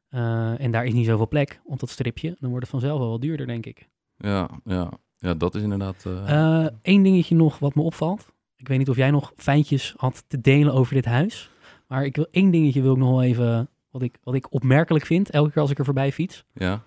eh, 0.10 0.60
en 0.62 0.72
daar 0.72 0.86
is 0.86 0.94
niet 0.94 1.06
zoveel 1.06 1.28
plek 1.28 1.60
op 1.66 1.80
dat 1.80 1.90
stripje. 1.90 2.36
Dan 2.40 2.50
wordt 2.50 2.62
het 2.66 2.72
vanzelf 2.80 3.00
wel 3.00 3.10
wat 3.10 3.22
duurder, 3.22 3.48
denk 3.48 3.66
ik. 3.66 3.88
Ja, 4.18 4.50
ja. 4.64 4.92
ja 5.18 5.34
dat 5.34 5.56
is 5.56 5.62
inderdaad... 5.62 6.06
eh, 6.06 6.66
Eén 6.82 7.04
dingetje 7.04 7.36
nog 7.36 7.60
wat 7.60 7.76
me 7.76 7.82
opvalt. 7.82 8.28
Ik 8.56 8.68
weet 8.68 8.78
niet 8.78 8.90
of 8.90 8.96
jij 8.96 9.12
nog 9.12 9.32
fijntjes 9.36 9.94
had 9.98 10.24
te 10.28 10.42
delen 10.42 10.74
over 10.74 10.94
dit 10.94 11.06
huis. 11.06 11.50
Maar 11.88 12.06
ik 12.06 12.16
wil 12.16 12.28
één 12.32 12.52
dingetje 12.52 12.82
wil 12.82 12.92
ik 12.92 12.98
nog 12.98 13.10
wel 13.10 13.24
even. 13.24 13.70
Wat 13.98 14.06
ik, 14.08 14.18
wat 14.24 14.34
ik 14.36 14.54
opmerkelijk 14.54 15.06
vind, 15.06 15.30
elke 15.30 15.52
keer 15.52 15.62
als 15.62 15.72
ik 15.72 15.78
er 15.80 15.86
voorbij 15.86 16.12
fiets. 16.12 16.46
ja. 16.54 16.82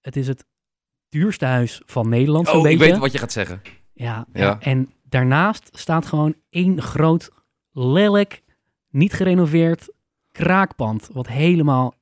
Het 0.00 0.16
is 0.16 0.26
het 0.28 0.44
duurste 1.08 1.44
huis 1.44 1.82
van 1.86 2.08
Nederland. 2.08 2.48
Oh, 2.48 2.56
ik 2.56 2.62
beetje. 2.62 2.78
weet 2.78 2.98
wat 2.98 3.12
je 3.12 3.18
gaat 3.18 3.32
zeggen. 3.32 3.62
Ja, 3.92 4.26
Ja. 4.32 4.60
en 4.60 4.92
daarnaast 5.08 5.68
staat 5.72 6.06
gewoon 6.06 6.34
één 6.50 6.82
groot, 6.82 7.30
lelijk, 7.72 8.42
niet 8.90 9.12
gerenoveerd 9.12 9.92
kraakpand. 10.32 11.08
Wat 11.12 11.26
helemaal 11.28 11.94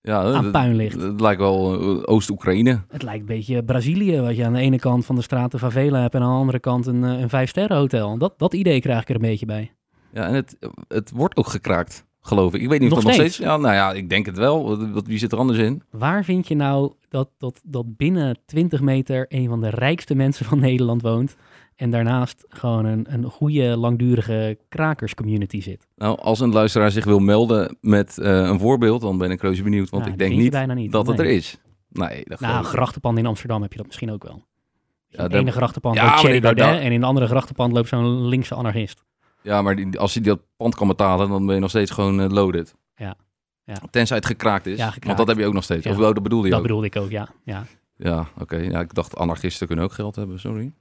Ja, 0.00 0.22
aan 0.22 0.42
dat- 0.42 0.52
puin 0.52 0.74
ligt. 0.74 1.00
Het 1.02 1.20
lijkt 1.20 1.40
wel 1.40 1.80
eh, 1.80 2.02
Oost-Oekraïne. 2.14 2.82
Het 2.88 3.02
lijkt 3.02 3.20
een 3.20 3.26
beetje 3.26 3.64
Brazilië, 3.64 4.20
wat 4.20 4.36
je 4.36 4.44
aan 4.44 4.52
de 4.52 4.58
ene 4.60 4.78
kant 4.78 5.06
van 5.06 5.14
de 5.14 5.22
straat 5.22 5.52
een 5.52 5.58
favela 5.58 6.00
hebt 6.00 6.14
en 6.14 6.22
aan 6.22 6.28
de 6.32 6.38
andere 6.38 6.60
kant 6.60 6.86
een, 6.86 7.04
eh, 7.04 7.20
een 7.20 7.28
vijfsterrenhotel. 7.28 8.18
Dat, 8.18 8.38
dat 8.38 8.54
idee 8.54 8.80
krijg 8.80 9.00
ik 9.02 9.08
er 9.08 9.14
een 9.14 9.20
beetje 9.20 9.46
bij. 9.46 9.72
Ja, 10.12 10.26
en 10.26 10.34
het, 10.34 10.56
het 10.88 11.10
wordt 11.10 11.36
ook 11.36 11.46
gekraakt, 11.46 12.04
geloof 12.22 12.54
ik. 12.54 12.60
Ik 12.60 12.68
weet 12.68 12.80
niet 12.80 12.90
of 12.90 12.96
dat 12.96 13.04
nog 13.04 13.14
steeds? 13.14 13.34
steeds... 13.34 13.48
Ja, 13.48 13.56
nou 13.56 13.74
ja, 13.74 13.92
ik 13.92 14.08
denk 14.08 14.26
het 14.26 14.36
wel. 14.36 14.78
Wat, 14.92 15.06
wie 15.06 15.18
zit 15.18 15.32
er 15.32 15.38
anders 15.38 15.58
in? 15.58 15.82
Waar 15.90 16.24
vind 16.24 16.48
je 16.48 16.54
nou 16.54 16.92
dat, 17.08 17.30
dat, 17.38 17.60
dat 17.64 17.96
binnen 17.96 18.38
20 18.46 18.80
meter 18.80 19.26
een 19.28 19.48
van 19.48 19.60
de 19.60 19.68
rijkste 19.70 20.14
mensen 20.14 20.44
van 20.44 20.60
Nederland 20.68 21.02
woont 21.02 21.36
en 21.76 21.90
daarnaast 21.90 22.44
gewoon 22.48 22.84
een, 22.84 23.06
een 23.08 23.24
goede, 23.24 23.76
langdurige 23.76 24.58
krakerscommunity 24.68 25.60
zit? 25.60 25.86
Nou, 25.96 26.18
als 26.20 26.40
een 26.40 26.52
luisteraar 26.52 26.90
zich 26.90 27.04
wil 27.04 27.18
melden 27.18 27.76
met 27.80 28.18
eh, 28.18 28.32
een 28.32 28.58
voorbeeld, 28.58 29.00
dan 29.00 29.18
ben 29.18 29.30
ik 29.30 29.40
reuze 29.40 29.62
benieuwd. 29.62 29.90
Want 29.90 30.02
Nou, 30.02 30.14
ik 30.14 30.20
denk 30.20 30.30
niet, 30.30 30.74
niet, 30.74 30.92
dat 30.92 31.06
het 31.06 31.18
er 31.18 31.26
is. 31.26 31.58
Nee, 31.88 32.22
dat 32.24 32.40
Nou, 32.40 32.64
grachtenpand 32.64 33.18
in 33.18 33.26
Amsterdam 33.26 33.62
heb 33.62 33.70
je 33.72 33.78
dat 33.78 33.86
misschien 33.86 34.12
ook 34.12 34.22
wel. 34.22 34.44
In 35.10 35.28
daar- 35.28 35.40
ene 35.40 35.52
grachtenpand 35.52 35.96
Ja, 35.96 36.04
loopt 36.04 36.20
Thierry 36.20 36.40
Baudet 36.40 36.80
en 36.80 36.92
in 36.92 37.00
de 37.00 37.06
andere 37.06 37.26
grachtenpand 37.26 37.72
loopt 37.72 37.88
zo'n 37.88 38.26
linkse 38.26 38.54
anarchist. 38.54 39.02
Ja, 39.42 39.62
maar 39.62 39.76
die, 39.76 39.98
als 39.98 40.14
je 40.14 40.20
dat 40.20 40.40
pand 40.56 40.74
kan 40.74 40.88
betalen, 40.88 41.28
dan 41.28 41.46
ben 41.46 41.54
je 41.54 41.60
nog 41.60 41.70
steeds 41.70 41.90
gewoon 41.90 42.20
eh, 42.20 42.28
loaded. 42.30 42.74
Ja. 42.96 43.16
Ja. 43.64 43.74
Tenzij 43.90 44.16
het 44.16 44.26
gekraakt 44.26 44.66
is. 44.66 44.78
Ja, 44.78 44.84
gekraakt. 44.84 45.04
Want 45.06 45.18
dat 45.18 45.26
heb 45.26 45.38
je 45.38 45.46
ook 45.46 45.52
nog 45.52 45.64
steeds. 45.64 45.84
Ja. 45.84 45.90
Of 45.90 45.96
wel, 45.96 46.14
dat 46.14 46.22
bedoelde 46.22 46.44
je 46.44 46.50
Dat 46.50 46.60
ook. 46.60 46.66
bedoelde 46.66 46.86
ik 46.86 46.96
ook, 46.96 47.10
ja. 47.10 47.28
Ja, 47.44 47.64
Ja, 47.96 48.26
oké. 48.38 48.56
Ja, 48.56 48.80
ik 48.80 48.94
dacht 48.94 49.16
anarchisten 49.16 49.66
kunnen 49.66 49.84
ook 49.84 49.92
geld 49.92 50.16
hebben. 50.16 50.40
Sorry. 50.40 50.72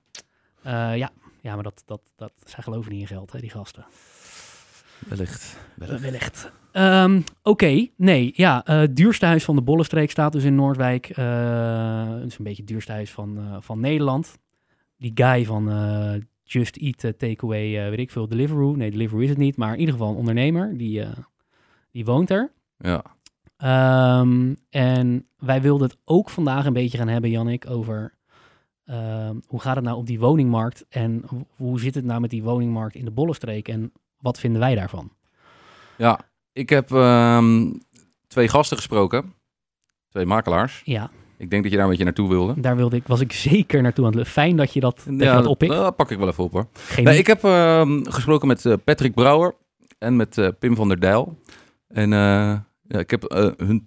Eh, 0.63 0.97
ja. 0.97 1.09
ja 1.41 1.53
maar 1.53 1.63
dat, 1.63 1.83
dat, 1.85 2.01
dat, 2.15 2.31
zij 2.45 2.63
geloven 2.63 2.91
niet 2.91 3.01
in 3.01 3.07
geld, 3.07 3.31
hè, 3.31 3.39
die 3.39 3.49
gasten. 3.49 3.85
Wellicht. 5.07 5.57
Wellicht. 5.75 6.01
Wellicht. 6.01 6.51
Ehm, 6.71 7.21
Oké, 7.43 7.87
nee, 7.97 8.31
ja, 8.35 8.61
het 8.65 8.95
duurste 8.95 9.25
huis 9.25 9.43
van 9.43 9.55
de 9.55 9.61
Bollenstreek 9.61 10.11
staat 10.11 10.31
dus 10.31 10.43
in 10.43 10.55
Noordwijk. 10.55 11.05
Het 11.05 12.25
is 12.27 12.37
een 12.37 12.43
beetje 12.43 12.61
het 12.61 12.67
duurste 12.67 12.91
huis 12.91 13.11
van, 13.11 13.57
van 13.59 13.79
Nederland. 13.79 14.37
Die 14.97 15.11
guy 15.15 15.45
van 15.45 15.67
Just 16.51 16.77
Eat 16.77 17.03
eh, 17.03 17.11
Takeaway, 17.11 17.83
eh, 17.83 17.89
weet 17.89 17.99
ik 17.99 18.11
veel, 18.11 18.27
Deliveroo. 18.27 18.75
Nee, 18.75 18.91
Deliveroo 18.91 19.21
is 19.23 19.29
het 19.29 19.37
niet, 19.37 19.57
maar 19.57 19.73
in 19.73 19.79
ieder 19.79 19.93
geval 19.93 20.09
een 20.11 20.17
ondernemer, 20.17 20.77
die, 20.77 21.01
eh, 21.01 21.11
die 21.91 22.05
woont 22.05 22.29
er. 22.29 22.51
Ja. 22.77 23.03
Ehm, 23.57 24.53
en 24.69 25.27
wij 25.37 25.61
wilden 25.61 25.87
het 25.89 25.97
ook 26.05 26.29
vandaag 26.29 26.65
een 26.65 26.73
beetje 26.73 26.97
gaan 26.97 27.07
hebben, 27.07 27.29
Jannik, 27.29 27.69
over 27.69 28.13
ehm, 28.85 29.35
hoe 29.47 29.61
gaat 29.61 29.75
het 29.75 29.83
nou 29.85 29.97
op 29.97 30.05
die 30.05 30.19
woningmarkt 30.19 30.85
en 30.89 31.23
ho- 31.27 31.47
hoe 31.55 31.79
zit 31.79 31.95
het 31.95 32.05
nou 32.05 32.21
met 32.21 32.29
die 32.29 32.43
woningmarkt 32.43 32.95
in 32.95 33.05
de 33.05 33.11
Bollenstreek 33.11 33.67
en 33.67 33.91
wat 34.17 34.39
vinden 34.39 34.59
wij 34.61 34.75
daarvan? 34.75 35.11
Ja, 35.97 36.19
ik 36.51 36.69
heb 36.69 36.91
ehm, 36.91 37.71
twee 38.27 38.47
gasten 38.47 38.77
gesproken. 38.77 39.33
Twee 40.09 40.25
makelaars. 40.25 40.81
Ja, 40.85 41.09
Ik 41.41 41.49
denk 41.49 41.61
dat 41.63 41.71
je 41.71 41.77
daar 41.77 41.85
een 41.85 41.89
beetje 41.89 42.05
naartoe 42.05 42.29
wilde. 42.29 42.61
daar 42.61 42.75
wilde 42.75 42.95
ik, 42.95 43.07
was 43.07 43.19
ik 43.19 43.31
zeker 43.31 43.81
naartoe 43.81 44.05
aan 44.05 44.17
het 44.17 44.27
Fijn 44.27 44.55
dat 44.55 44.73
je 44.73 44.79
dat, 44.79 44.95
dat, 45.05 45.19
je 45.19 45.25
dat 45.25 45.45
oppikt. 45.45 45.73
dat 45.73 45.95
pak 45.95 46.11
ik 46.11 46.17
wel 46.17 46.27
even 46.27 46.43
op 46.43 46.51
hoor. 46.51 46.67
Nee, 47.03 47.17
ik 47.17 47.27
heb 47.27 47.43
ehm, 47.43 48.03
gesproken 48.03 48.47
met 48.47 48.65
eh, 48.65 48.73
Patrick 48.83 49.13
Brouwer 49.13 49.55
en 49.97 50.15
met 50.15 50.37
eh, 50.37 50.47
Pim 50.59 50.75
van 50.75 50.87
der 50.87 50.99
Dijl. 50.99 51.37
En 51.87 52.13
eh, 52.13 52.59
ja, 52.87 52.99
ik, 52.99 53.09
heb, 53.09 53.23
hun, 53.57 53.85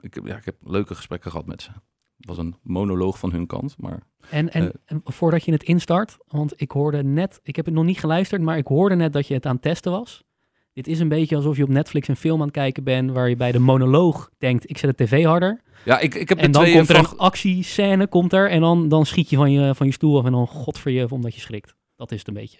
ik, 0.00 0.14
heb, 0.14 0.26
ja, 0.26 0.36
ik 0.36 0.44
heb 0.44 0.54
leuke 0.64 0.94
gesprekken 0.94 1.30
gehad 1.30 1.46
met 1.46 1.62
ze. 1.62 1.70
was 2.16 2.38
een 2.38 2.56
monoloog 2.62 3.18
van 3.18 3.32
hun 3.32 3.46
kant, 3.46 3.74
maar 3.78 4.02
En, 4.30 4.52
en, 4.52 4.72
en 4.84 5.00
voordat 5.04 5.44
je 5.44 5.52
het 5.52 5.62
instart, 5.62 6.16
want 6.28 6.52
ik 6.56 6.70
hoorde 6.70 7.02
net, 7.02 7.40
ik 7.42 7.56
heb 7.56 7.64
het 7.64 7.74
nog 7.74 7.84
niet 7.84 8.00
geluisterd, 8.00 8.42
maar 8.42 8.56
ik 8.56 8.66
hoorde 8.66 8.94
net 8.94 9.12
dat 9.12 9.26
je 9.26 9.34
het 9.34 9.46
aan 9.46 9.54
het 9.54 9.62
testen 9.62 9.92
was. 9.92 10.24
Dit 10.72 10.86
is 10.86 11.00
een 11.00 11.08
beetje 11.08 11.36
alsof 11.36 11.56
je 11.56 11.62
op 11.62 11.68
Netflix 11.68 12.08
een 12.08 12.16
film 12.16 12.38
aan 12.40 12.46
het 12.46 12.54
kijken 12.56 12.84
bent 12.84 13.10
waar 13.10 13.28
je 13.28 13.36
bij 13.36 13.52
de 13.52 13.58
monoloog 13.58 14.30
denkt, 14.38 14.70
ik 14.70 14.78
zet 14.78 14.98
de 14.98 15.04
tv 15.04 15.24
harder. 15.24 15.60
ja, 15.84 15.98
ik, 15.98 16.14
ik 16.14 16.28
heb 16.28 16.38
En 16.38 16.52
dan 16.52 16.62
twee 16.62 16.74
komt 16.74 16.88
er 16.88 16.94
frag- 16.94 17.12
een 17.12 17.18
actiescène, 17.18 18.06
komt 18.06 18.32
er, 18.32 18.50
en 18.50 18.60
dan, 18.60 18.88
dan 18.88 19.06
schiet 19.06 19.30
je 19.30 19.36
van 19.36 19.52
je, 19.52 19.74
van 19.74 19.86
je 19.86 19.92
stoel 19.92 20.18
af 20.18 20.24
en 20.24 20.32
dan 20.32 20.46
godverje 20.46 21.06
omdat 21.10 21.34
je 21.34 21.40
schrikt. 21.40 21.74
Dat 21.96 22.12
is 22.12 22.18
het 22.18 22.28
een 22.28 22.34
beetje. 22.34 22.58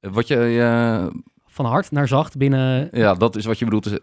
Wat 0.00 0.28
je, 0.28 1.10
Van 1.46 1.64
hard 1.66 1.90
naar 1.90 2.08
zacht 2.08 2.36
binnen, 2.36 2.88
ja, 2.92 3.14
dat 3.14 3.36
is 3.36 3.44
wat 3.44 3.58
je 3.58 3.64
bedoelt. 3.64 3.84
het 3.84 4.02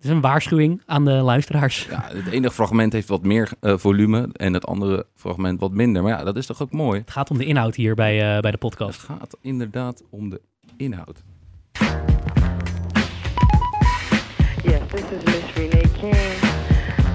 is 0.00 0.10
een 0.10 0.20
waarschuwing 0.20 0.82
aan 0.86 1.04
de 1.04 1.10
luisteraars. 1.10 1.86
Ja, 1.90 2.08
het 2.12 2.26
ene 2.26 2.50
fragment 2.50 2.92
heeft 2.92 3.08
wat 3.08 3.22
meer 3.22 3.50
eh, 3.60 3.76
volume 3.76 4.28
en 4.32 4.54
het 4.54 4.66
andere 4.66 5.06
fragment 5.14 5.60
wat 5.60 5.72
minder. 5.72 6.02
Maar 6.02 6.18
ja, 6.18 6.24
dat 6.24 6.36
is 6.36 6.46
toch 6.46 6.62
ook 6.62 6.72
mooi. 6.72 7.00
Het 7.00 7.10
gaat 7.10 7.30
om 7.30 7.38
de 7.38 7.44
inhoud 7.44 7.74
hier 7.74 7.94
bij, 7.94 8.14
eh, 8.16 8.26
bij 8.32 8.40
de 8.40 8.48
Het 8.48 8.58
podcast. 8.58 9.00
gaat 9.00 9.36
inderdaad 9.40 10.02
om 10.10 10.30
de 10.30 10.40
inhoud. 10.76 11.22
Is 15.12 15.24
Miss 15.24 15.56
Renee 15.56 15.88
King 15.94 16.14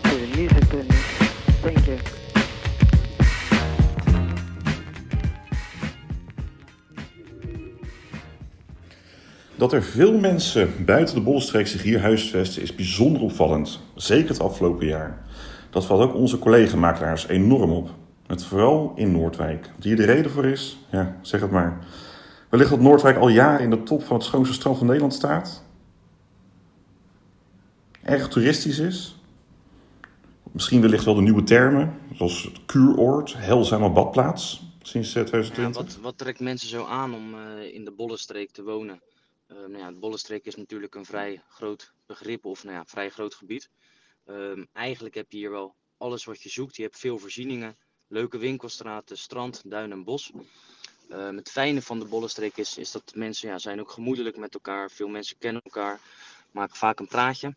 to 0.04 0.18
the 0.18 0.28
music 0.36 0.70
business. 0.70 1.06
Thank 1.62 1.86
you. 1.86 1.98
Dat 9.56 9.74
er 9.74 9.84
veel 9.84 10.20
mensen 10.20 10.86
buiten 10.86 11.16
de 11.16 11.22
Bollenstreek 11.22 11.68
zich 11.68 11.84
hier 11.84 12.02
huisvesten 12.02 12.62
is 12.62 12.76
bijzonder 12.76 13.22
opvallend. 13.22 13.80
Zeker 13.96 14.30
het 14.30 14.40
afgelopen 14.40 14.88
jaar. 14.88 15.26
Dat 15.70 15.86
valt 15.86 16.02
ook 16.02 16.16
onze 16.16 16.40
collega-makelaars 16.40 17.28
enorm 17.28 17.72
op. 17.72 17.90
Met 18.34 18.44
vooral 18.44 18.94
in 18.96 19.12
Noordwijk. 19.12 19.70
Wat 19.76 19.84
hier 19.84 19.96
de 19.96 20.06
reden 20.06 20.32
voor 20.32 20.46
is? 20.46 20.78
Ja, 20.92 21.20
zeg 21.22 21.42
het 21.42 21.52
maar. 21.52 21.88
Wellicht 22.50 22.70
dat 22.70 22.80
Noordwijk 22.80 23.18
al 23.18 23.28
jaren 23.30 23.60
in 23.60 23.70
de 23.70 23.84
top 23.84 24.04
van 24.04 24.16
het 24.16 24.26
schoonste 24.26 24.54
strand 24.54 24.78
van 24.78 24.86
Nederland 24.86 25.14
staat? 25.14 25.64
Erg 28.04 28.28
toeristisch 28.28 28.80
is? 28.80 29.16
Misschien 30.52 30.82
wellicht 30.82 31.06
wel 31.06 31.16
de 31.16 31.22
nieuwe 31.22 31.44
termen, 31.44 32.00
zoals 32.14 32.44
het 32.44 32.66
kuuroord, 32.66 33.34
heilzame 33.34 33.90
badplaats, 33.90 34.64
sinds 34.82 35.16
eh, 35.16 35.16
Ja, 35.16 35.28
2020. 35.28 35.82
wat, 35.82 36.04
wat 36.04 36.18
trekt 36.18 36.40
mensen 36.40 36.70
zo 36.70 36.86
aan 36.86 37.14
om 37.14 37.34
eh, 37.34 37.74
in 37.74 37.86
de 37.86 37.92
Bollenstreek 37.92 38.52
te 38.52 38.64
wonen? 38.64 39.02
Eh, 39.48 39.58
nou 39.58 39.78
ja, 39.78 39.92
de 39.92 40.00
Bollenstreek 40.00 40.46
is 40.46 40.56
natuurlijk 40.56 40.96
een 40.96 41.06
vrij 41.06 41.42
groot 41.50 41.94
begrip 42.06 42.46
of 42.46 42.64
nou 42.64 42.76
ja, 42.76 42.86
vrij 42.86 43.10
groot 43.10 43.34
gebied. 43.34 43.70
Ehm, 44.26 44.66
eigenlijk 44.72 45.16
heb 45.16 45.32
je 45.32 45.38
hier 45.38 45.52
wel 45.52 45.76
alles 45.98 46.24
wat 46.24 46.42
je 46.42 46.50
zoekt. 46.50 46.76
Je 46.76 46.84
hebt 46.84 47.00
veel 47.00 47.18
voorzieningen, 47.18 47.78
leuke 48.14 48.38
winkelstraten, 48.38 49.18
strand, 49.18 49.62
duin 49.66 49.92
en 49.92 50.04
bos. 50.04 50.32
Ehm, 51.10 51.36
het 51.36 51.50
fijne 51.52 51.82
van 51.82 52.00
de 52.00 52.06
Bollenstreek 52.06 52.58
is, 52.58 52.78
is 52.78 52.92
dat 52.92 53.12
mensen 53.16 53.50
ja, 53.50 53.58
zijn 53.58 53.80
ook 53.80 53.92
gemoedelijk 53.92 54.38
met 54.38 54.54
elkaar. 54.54 54.92
Veel 54.92 55.08
mensen 55.08 55.36
kennen 55.40 55.62
elkaar, 55.64 56.00
maken 56.52 56.76
vaak 56.76 57.00
een 57.00 57.08
praatje. 57.08 57.56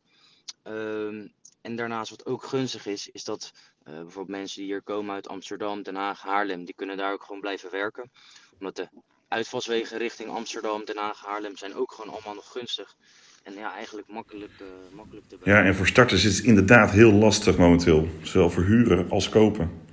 Ehm, 0.62 1.26
en 1.60 1.76
daarnaast 1.76 2.10
wat 2.10 2.26
ook 2.26 2.44
gunstig 2.44 2.86
is, 2.86 3.08
is 3.12 3.24
dat 3.24 3.52
eh, 3.84 3.92
bijvoorbeeld 3.92 4.28
mensen 4.38 4.60
die 4.60 4.70
hier 4.70 4.82
komen 4.82 5.14
uit 5.14 5.28
Amsterdam, 5.28 5.82
Den 5.82 5.94
Haag, 5.94 6.20
Haarlem, 6.22 6.64
die 6.64 6.74
kunnen 6.74 6.96
daar 6.96 7.12
ook 7.12 7.22
gewoon 7.22 7.40
blijven 7.40 7.70
werken. 7.70 8.10
Omdat 8.58 8.76
de 8.76 8.88
uitvalswegen 9.28 9.98
richting 9.98 10.28
Amsterdam, 10.28 10.84
Den 10.84 10.96
Haag, 10.96 11.20
Haarlem 11.24 11.56
zijn 11.56 11.74
ook 11.74 11.92
gewoon 11.92 12.12
allemaal 12.12 12.34
nog 12.34 12.52
gunstig. 12.52 12.94
En 13.42 13.54
ja, 13.54 13.74
eigenlijk 13.74 14.08
makkelijk, 14.08 14.52
eh, 14.60 14.66
makkelijk 14.96 15.26
te 15.28 15.34
Ja, 15.34 15.40
bereiken. 15.40 15.70
en 15.70 15.76
voor 15.76 15.86
starters 15.86 16.24
is 16.24 16.36
het 16.36 16.46
inderdaad 16.46 16.90
heel 16.90 17.12
lastig 17.12 17.56
momenteel. 17.56 18.08
Zowel 18.22 18.50
verhuren 18.50 19.10
als 19.10 19.28
kopen. 19.28 19.84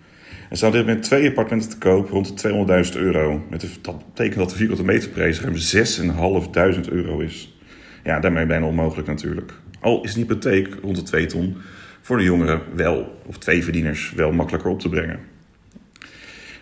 Er 0.53 0.59
staan 0.59 0.71
dit 0.71 0.85
moment 0.85 1.03
twee 1.03 1.27
appartementen 1.27 1.69
te 1.69 1.77
koop 1.77 2.09
rond 2.09 2.41
de 2.41 2.85
200.000 2.93 2.99
euro. 2.99 3.45
Met 3.49 3.79
dat 3.81 4.05
betekent 4.07 4.39
dat 4.39 4.49
de 4.49 4.55
vierkante 4.55 4.83
meterprijs 4.83 5.41
ruim 5.41 5.55
6.500 6.85 6.89
euro 6.89 7.19
is. 7.19 7.57
Ja, 8.03 8.19
daarmee 8.19 8.45
bijna 8.45 8.65
onmogelijk 8.65 9.07
natuurlijk. 9.07 9.53
Al 9.79 10.03
is 10.03 10.15
een 10.15 10.21
hypotheek 10.21 10.77
rond 10.81 10.95
de 10.95 11.03
2 11.03 11.25
ton 11.25 11.57
voor 12.01 12.17
de 12.17 12.23
jongeren 12.23 12.61
wel, 12.75 13.21
of 13.25 13.37
twee 13.37 13.63
verdieners, 13.63 14.13
wel 14.15 14.31
makkelijker 14.31 14.71
op 14.71 14.79
te 14.79 14.89
brengen. 14.89 15.19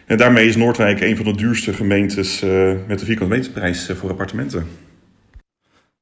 En 0.05 0.17
daarmee 0.17 0.47
is 0.47 0.55
Noordwijk 0.55 1.01
een 1.01 1.15
van 1.15 1.25
de 1.25 1.35
duurste 1.35 1.73
gemeentes 1.73 2.41
eh, 2.41 2.73
met 2.87 2.99
de 2.99 3.05
vierkante 3.05 3.35
meterprijs 3.35 3.89
eh, 3.89 3.95
voor 3.95 4.09
appartementen. 4.09 4.67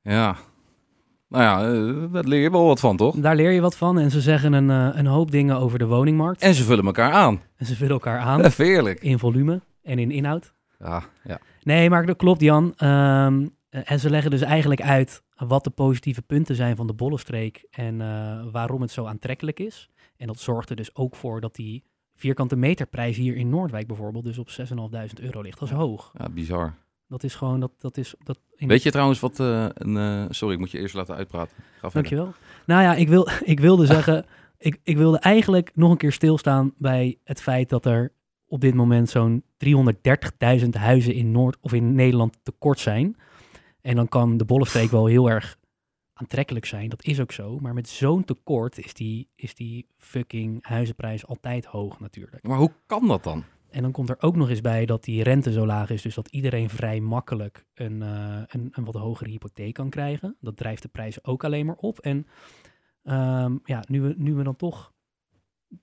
Ja, 0.02 0.38
nou 1.30 1.44
ja, 1.44 1.74
eh, 1.74 2.14
daar 2.14 2.24
leer 2.24 2.42
je 2.42 2.52
wel 2.52 2.66
wat 2.66 2.80
van, 2.80 2.98
toch? 2.98 3.16
Daar 3.16 3.36
leer 3.36 3.52
je 3.52 3.62
wat 3.62 3.78
van 3.78 4.00
en 4.00 4.12
ze 4.12 4.22
zeggen 4.22 4.54
een, 4.54 4.70
eh, 4.70 5.00
een 5.00 5.06
hoop 5.06 5.32
dingen 5.32 5.58
over 5.58 5.80
de 5.80 5.86
woningmarkt. 5.86 6.42
En 6.42 6.54
ze 6.54 6.64
vullen 6.64 6.86
elkaar 6.86 7.12
aan. 7.12 7.42
En 7.56 7.66
ze 7.66 7.76
vullen 7.76 7.94
elkaar 7.94 8.20
aan 8.20 8.42
Even 8.42 8.66
eerlijk. 8.66 9.00
in 9.00 9.20
volume 9.20 9.62
en 9.84 10.00
in 10.00 10.12
inhoud. 10.12 10.54
Ja, 10.80 11.04
ja. 11.24 11.40
Nee, 11.64 11.90
maar 11.90 12.06
dat 12.06 12.18
klopt, 12.18 12.42
Jan. 12.42 12.74
Ehm, 12.76 13.48
en 13.70 14.00
ze 14.00 14.10
leggen 14.10 14.32
dus 14.32 14.42
eigenlijk 14.42 14.82
uit 14.82 15.24
wat 15.36 15.64
de 15.64 15.70
positieve 15.70 16.22
punten 16.22 16.56
zijn 16.56 16.76
van 16.76 16.88
de 16.88 16.94
Bollenstreek 16.94 17.68
en 17.72 18.02
eh, 18.02 18.42
waarom 18.52 18.82
het 18.82 18.92
zo 18.92 19.06
aantrekkelijk 19.06 19.60
is. 19.60 19.90
En 20.18 20.28
dat 20.28 20.40
zorgt 20.40 20.70
er 20.70 20.76
dus 20.76 20.96
ook 20.96 21.16
voor 21.16 21.42
dat 21.42 21.56
die 21.56 21.84
vierkante 22.16 22.56
meterprijs 22.56 23.18
hier 23.18 23.36
in 23.36 23.50
Noordwijk 23.50 23.88
bijvoorbeeld 23.88 24.24
dus 24.24 24.38
op 24.38 24.50
6.500 24.50 25.20
euro 25.22 25.42
ligt. 25.42 25.60
Dat 25.60 25.70
is 25.70 25.76
hoog. 25.76 26.12
ja 26.18 26.30
bizar. 26.30 26.74
Dat 27.10 27.24
is 27.24 27.36
gewoon, 27.36 27.60
dat, 27.60 27.72
dat 27.78 27.98
is... 27.98 28.16
Dat 28.24 28.40
in 28.56 28.68
Weet 28.68 28.84
je 28.84 28.92
trouwens 28.92 29.20
wat 29.20 29.40
eh, 29.40 29.66
een... 29.74 29.98
eh, 29.98 30.26
sorry, 30.30 30.54
ik 30.54 30.60
moet 30.60 30.72
je 30.72 30.80
eerst 30.80 30.96
laten 30.96 31.16
uitpraten. 31.16 31.56
Ga. 31.80 31.90
Dankjewel. 31.90 32.34
Nou 32.66 32.82
ja, 32.82 32.96
ik, 32.96 33.08
wil, 33.08 33.28
ik 33.44 33.60
wilde 33.60 33.86
zeggen, 33.86 34.26
ik, 34.58 34.80
ik 34.84 34.98
wilde 34.98 35.20
eigenlijk 35.20 35.72
nog 35.76 35.92
een 35.92 35.98
keer 35.98 36.12
stilstaan 36.12 36.74
bij 36.78 37.18
het 37.24 37.42
feit 37.42 37.70
dat 37.70 37.86
er 37.86 38.12
op 38.48 38.62
dit 38.62 38.74
moment 38.74 39.10
zo'n 39.10 39.44
330.000 40.62 40.70
huizen 40.70 41.14
in 41.14 41.32
Noord 41.32 41.58
of 41.62 41.74
in 41.74 41.96
Nederland 41.96 42.38
tekort 42.44 42.80
zijn. 42.80 43.18
En 43.82 43.96
dan 43.96 44.08
kan 44.08 44.38
de 44.38 44.46
Bollenstreek 44.46 44.92
wel 44.92 45.06
heel 45.06 45.30
erg 45.30 45.58
aantrekkelijk 46.14 46.66
zijn. 46.66 46.90
Dat 46.90 47.04
is 47.04 47.20
ook 47.20 47.32
zo. 47.32 47.60
Maar 47.60 47.74
met 47.74 47.90
zo'n 47.90 48.24
tekort 48.24 48.78
is 48.78 48.94
die, 48.94 49.28
is 49.36 49.56
die 49.56 49.88
fucking 49.98 50.68
huizenprijs 50.68 51.28
altijd 51.28 51.66
hoog 51.66 52.00
natuurlijk. 52.00 52.48
Maar 52.48 52.58
hoe 52.58 52.72
kan 52.86 53.08
dat 53.08 53.24
dan? 53.24 53.44
En 53.72 53.82
dan 53.82 53.92
komt 53.92 54.10
er 54.10 54.18
ook 54.20 54.36
nog 54.36 54.50
eens 54.50 54.62
bij 54.62 54.86
dat 54.86 55.04
die 55.04 55.24
rente 55.24 55.52
zo 55.52 55.66
laag 55.66 55.90
is, 55.90 56.02
dus 56.02 56.16
dat 56.16 56.28
iedereen 56.28 56.70
vrij 56.70 57.00
makkelijk 57.00 57.66
een, 57.74 58.02
eh, 58.02 58.42
een, 58.48 58.68
een 58.72 58.86
wat 58.86 58.96
hogere 58.96 59.30
hypotheek 59.30 59.74
kan 59.74 59.90
krijgen. 59.90 60.36
Dat 60.42 60.58
drijft 60.58 60.82
de 60.82 60.88
prijzen 60.88 61.26
ook 61.26 61.44
alleen 61.44 61.66
maar 61.66 61.76
op. 61.78 62.00
En 62.00 62.28
ehm, 63.04 63.56
ja, 63.64 63.84
nu 63.88 64.02
we, 64.02 64.14
nu 64.18 64.34
we 64.34 64.44
dan 64.44 64.56
toch 64.56 64.92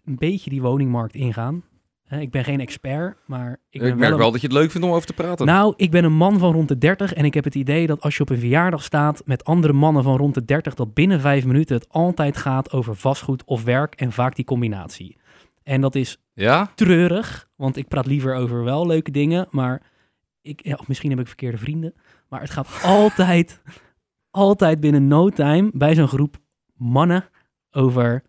een 0.05 0.16
beetje 0.16 0.50
die 0.50 0.62
woningmarkt 0.62 1.14
ingaan. 1.14 1.64
Hè, 2.05 2.21
ik 2.21 2.31
ben 2.31 2.45
geen 2.45 2.61
expert, 2.61 3.16
maar 3.26 3.61
ik, 3.71 3.83
Ik, 3.83 3.97
merk 3.97 4.12
een- 4.12 4.19
wel 4.19 4.31
dat 4.33 4.40
je 4.40 4.47
het 4.47 4.57
leuk 4.57 4.71
vindt 4.71 4.87
om 4.87 4.93
over 4.93 5.07
te 5.07 5.12
praten. 5.12 5.47
nou, 5.47 5.75
ik 5.76 5.90
ben 5.90 6.05
een 6.05 6.12
man 6.16 6.38
van 6.38 6.52
rond 6.52 6.69
de 6.69 6.78
30 6.78 7.12
en 7.12 7.25
ik 7.25 7.35
heb 7.35 7.45
het 7.45 7.55
idee 7.55 7.87
dat 7.87 8.00
als 8.00 8.16
je 8.16 8.23
op 8.23 8.31
een 8.31 8.38
verjaardag 8.38 8.83
staat 8.83 9.23
met 9.25 9.45
andere 9.45 9.73
mannen 9.73 10.02
van 10.02 10.16
rond 10.16 10.35
de 10.35 10.45
30, 10.45 10.75
dat 10.75 10.95
binnen 10.95 11.21
vijf 11.21 11.45
minuten 11.47 11.76
het 11.76 11.88
altijd 11.88 12.37
gaat 12.37 12.73
over 12.73 12.97
vastgoed 12.97 13.45
of 13.45 13.64
werk 13.64 13.95
en 13.95 14.12
vaak 14.12 14.37
die 14.37 14.45
combinatie. 14.45 15.16
En 15.62 15.81
dat 15.81 15.95
is 15.95 16.19
ja? 16.37 16.73
treurig, 16.75 17.49
want 17.57 17.76
ik 17.76 17.88
praat 17.88 18.07
liever 18.07 18.35
over 18.35 18.64
wel 18.64 18.87
leuke 18.87 19.11
dingen, 19.11 19.47
maar 19.50 19.83
ik, 20.43 20.64
ja, 20.64 20.75
of 20.75 20.88
misschien 20.88 21.11
heb 21.11 21.21
ik 21.21 21.26
verkeerde 21.26 21.59
vrienden, 21.59 21.95
maar 22.28 22.40
het 22.40 22.50
gaat 22.50 22.81
altijd, 22.83 23.61
altijd 24.31 24.81
binnen 24.81 25.09
no 25.09 25.31
time 25.31 25.71
bij 25.73 25.95
zo'n 25.95 26.09
groep 26.09 26.37
mannen 26.75 27.25
over, 27.71 28.23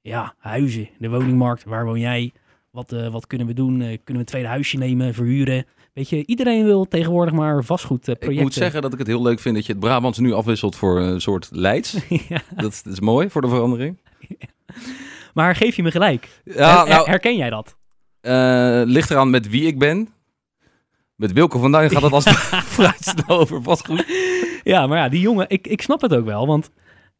ja, 0.00 0.34
huizen, 0.38 0.88
de 0.98 1.10
woningmarkt, 1.10 1.64
waar 1.64 1.84
woon 1.84 2.00
jij, 2.00 2.32
wat, 2.70 2.92
eh, 2.92 3.08
wat 3.08 3.26
kunnen 3.26 3.46
we 3.46 3.52
doen, 3.52 3.80
Eh, 3.80 3.86
kunnen 3.88 4.04
we 4.04 4.18
een 4.18 4.24
tweede 4.24 4.48
huisje 4.48 4.76
nemen, 4.76 5.14
verhuren. 5.14 5.64
Weet 5.92 6.08
je, 6.08 6.26
iedereen 6.26 6.64
wil 6.64 6.88
tegenwoordig 6.88 7.34
maar 7.34 7.64
vastgoedprojecten. 7.64 8.32
Ik 8.32 8.40
moet 8.40 8.54
zeggen 8.54 8.82
dat 8.82 8.92
ik 8.92 8.98
het 8.98 9.06
heel 9.06 9.22
leuk 9.22 9.40
vind 9.40 9.54
dat 9.54 9.66
je 9.66 9.72
het 9.72 9.80
Brabants 9.80 10.18
nu 10.18 10.32
afwisselt 10.32 10.76
voor 10.76 11.00
een 11.00 11.20
soort 11.20 11.48
Leids. 11.50 11.92
ja, 12.28 12.42
dat, 12.56 12.80
dat 12.84 12.92
is 12.92 13.00
mooi 13.00 13.30
voor 13.30 13.40
de 13.40 13.48
verandering. 13.48 13.98
maar 15.34 15.56
geef 15.56 15.76
je 15.76 15.82
me 15.82 15.90
gelijk? 15.90 16.28
Ja, 16.44 16.76
Her- 16.78 16.88
nou, 16.88 17.10
herken 17.10 17.36
jij 17.36 17.50
dat? 17.50 17.76
eh, 18.20 18.82
ligt 18.84 19.10
eraan 19.10 19.30
met 19.30 19.48
wie 19.48 19.66
ik 19.66 19.78
ben. 19.78 20.08
Met 21.16 21.32
Wilco 21.32 21.58
van 21.58 21.72
Duin 21.72 21.90
gaat 21.90 22.02
het 22.02 22.12
als 22.12 22.24
snel 22.98 23.38
over 23.38 23.62
vastgoed. 23.62 24.04
Ja, 24.62 24.86
maar 24.86 24.98
ja, 24.98 25.08
die 25.08 25.20
jongen, 25.20 25.44
ik, 25.48 25.66
ik 25.66 25.82
snap 25.82 26.00
het 26.00 26.14
ook 26.14 26.24
wel. 26.24 26.46
Want 26.46 26.70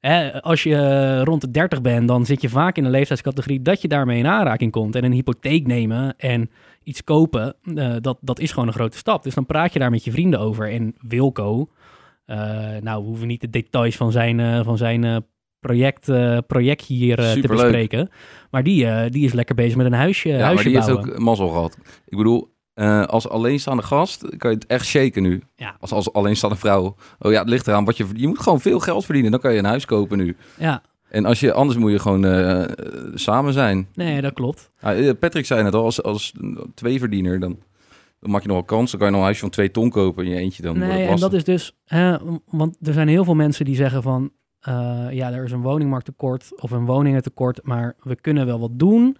hè, 0.01 0.43
als 0.43 0.63
je 0.63 1.21
rond 1.25 1.41
de 1.41 1.51
30 1.51 1.81
bent, 1.81 2.09
dan 2.09 2.27
zit 2.27 2.41
je 2.43 2.49
vaak 2.49 2.77
in 2.77 2.85
een 2.85 2.91
leeftijdscategorie 2.91 3.63
dat 3.63 3.83
je 3.83 3.89
daarmee 3.89 4.19
in 4.19 4.27
aanraking 4.27 4.73
komt. 4.73 4.95
En 4.95 5.05
een 5.05 5.13
hypotheek 5.13 5.67
nemen 5.67 6.17
en 6.17 6.51
iets 6.83 7.05
kopen, 7.05 7.55
eh, 7.75 7.95
dat, 8.01 8.19
dat 8.21 8.39
is 8.39 8.53
gewoon 8.53 8.69
een 8.69 8.75
grote 8.75 8.97
stap. 8.97 9.23
Dus 9.23 9.35
dan 9.35 9.47
praat 9.47 9.73
je 9.73 9.79
daar 9.79 9.91
met 9.91 10.05
je 10.05 10.11
vrienden 10.11 10.41
over. 10.41 10.71
En 10.73 10.95
Wilco, 11.01 11.69
eh, 12.25 12.37
nou, 12.81 13.03
we 13.03 13.09
hoeven 13.09 13.27
niet 13.29 13.41
de 13.41 13.51
details 13.51 13.97
van 13.97 14.13
zijn, 14.13 14.65
van 14.65 14.77
zijn 14.77 15.25
project, 15.67 16.09
eh, 16.09 16.39
project 16.47 16.85
hier 16.85 17.19
eh, 17.19 17.33
te 17.33 17.49
bespreken. 17.49 18.11
Maar 18.51 18.63
die, 18.63 18.87
eh, 18.87 19.11
die 19.11 19.25
is 19.25 19.33
lekker 19.33 19.55
bezig 19.55 19.77
met 19.77 19.87
een 19.87 19.93
huisje, 19.93 20.29
Ja, 20.29 20.53
maar 20.53 20.63
die 20.65 20.75
heeft 20.75 20.87
bouwen. 20.87 21.13
ook 21.13 21.19
mazzel 21.19 21.49
gehad. 21.49 21.79
Ik 22.07 22.17
bedoel, 22.17 22.51
als 23.07 23.29
alleenstaande 23.29 23.83
gast 23.83 24.37
kan 24.37 24.51
je 24.51 24.57
het 24.57 24.67
echt 24.67 24.87
shaken 24.87 25.23
nu. 25.23 25.43
Ja. 25.57 25.77
Als, 25.81 25.93
als 25.93 26.13
alleenstaande 26.13 26.57
vrouw. 26.57 26.97
Oh 27.19 27.33
ja, 27.33 27.39
het 27.41 27.49
ligt 27.49 27.67
eraan. 27.67 27.85
Wat 27.85 27.97
je, 27.97 28.07
je 28.15 28.29
moet 28.29 28.39
gewoon 28.39 28.61
veel 28.61 28.79
geld 28.81 29.05
verdienen. 29.05 29.31
Dan 29.31 29.41
kan 29.41 29.53
je 29.53 29.59
een 29.59 29.65
huis 29.65 29.85
kopen 29.85 30.19
nu. 30.19 30.37
Ja, 30.59 30.83
En 31.09 31.25
als 31.25 31.41
je, 31.41 31.53
anders 31.53 31.79
moet 31.79 31.91
je 31.91 31.99
gewoon 31.99 32.67
samen 33.15 33.53
zijn. 33.53 33.89
nee, 33.95 34.21
dat 34.21 34.33
klopt. 34.33 34.71
Patrick 35.21 35.47
zei 35.47 35.65
het 35.65 35.75
al, 35.75 35.85
als, 35.85 36.03
als 36.03 36.33
tweeverdiener, 36.75 37.41
dan, 37.41 37.59
dan 38.21 38.31
maak 38.31 38.43
je 38.43 38.49
nog 38.49 38.57
wel 38.57 38.67
kans. 38.67 38.91
Dan 38.91 38.99
kan 39.01 39.09
je 39.09 39.13
nog 39.15 39.21
een 39.21 39.27
huisje 39.27 39.43
van 39.45 39.51
twee 39.51 39.71
ton 39.71 39.91
kopen 39.91 40.25
in 40.25 40.31
je 40.31 40.37
eentje. 40.37 40.63
Dan 40.63 40.79
Nee, 40.79 41.07
en 41.07 41.17
dat 41.17 41.33
is 41.33 41.45
dus, 41.45 41.77
hè, 41.85 42.17
want 42.51 42.77
er 42.83 42.93
zijn 42.93 43.09
heel 43.09 43.25
veel 43.25 43.35
mensen 43.35 43.65
die 43.65 43.77
zeggen 43.77 44.03
van, 44.03 44.31
eh, 44.63 45.07
ja, 45.11 45.33
er 45.33 45.45
is 45.45 45.53
een 45.53 45.63
woningmarkttekort 45.63 46.61
of 46.61 46.71
een 46.71 46.85
woningentekort, 46.85 47.61
maar 47.63 47.97
we 48.03 48.17
kunnen 48.17 48.47
wel 48.47 48.61
wat 48.61 48.79
doen. 48.79 49.17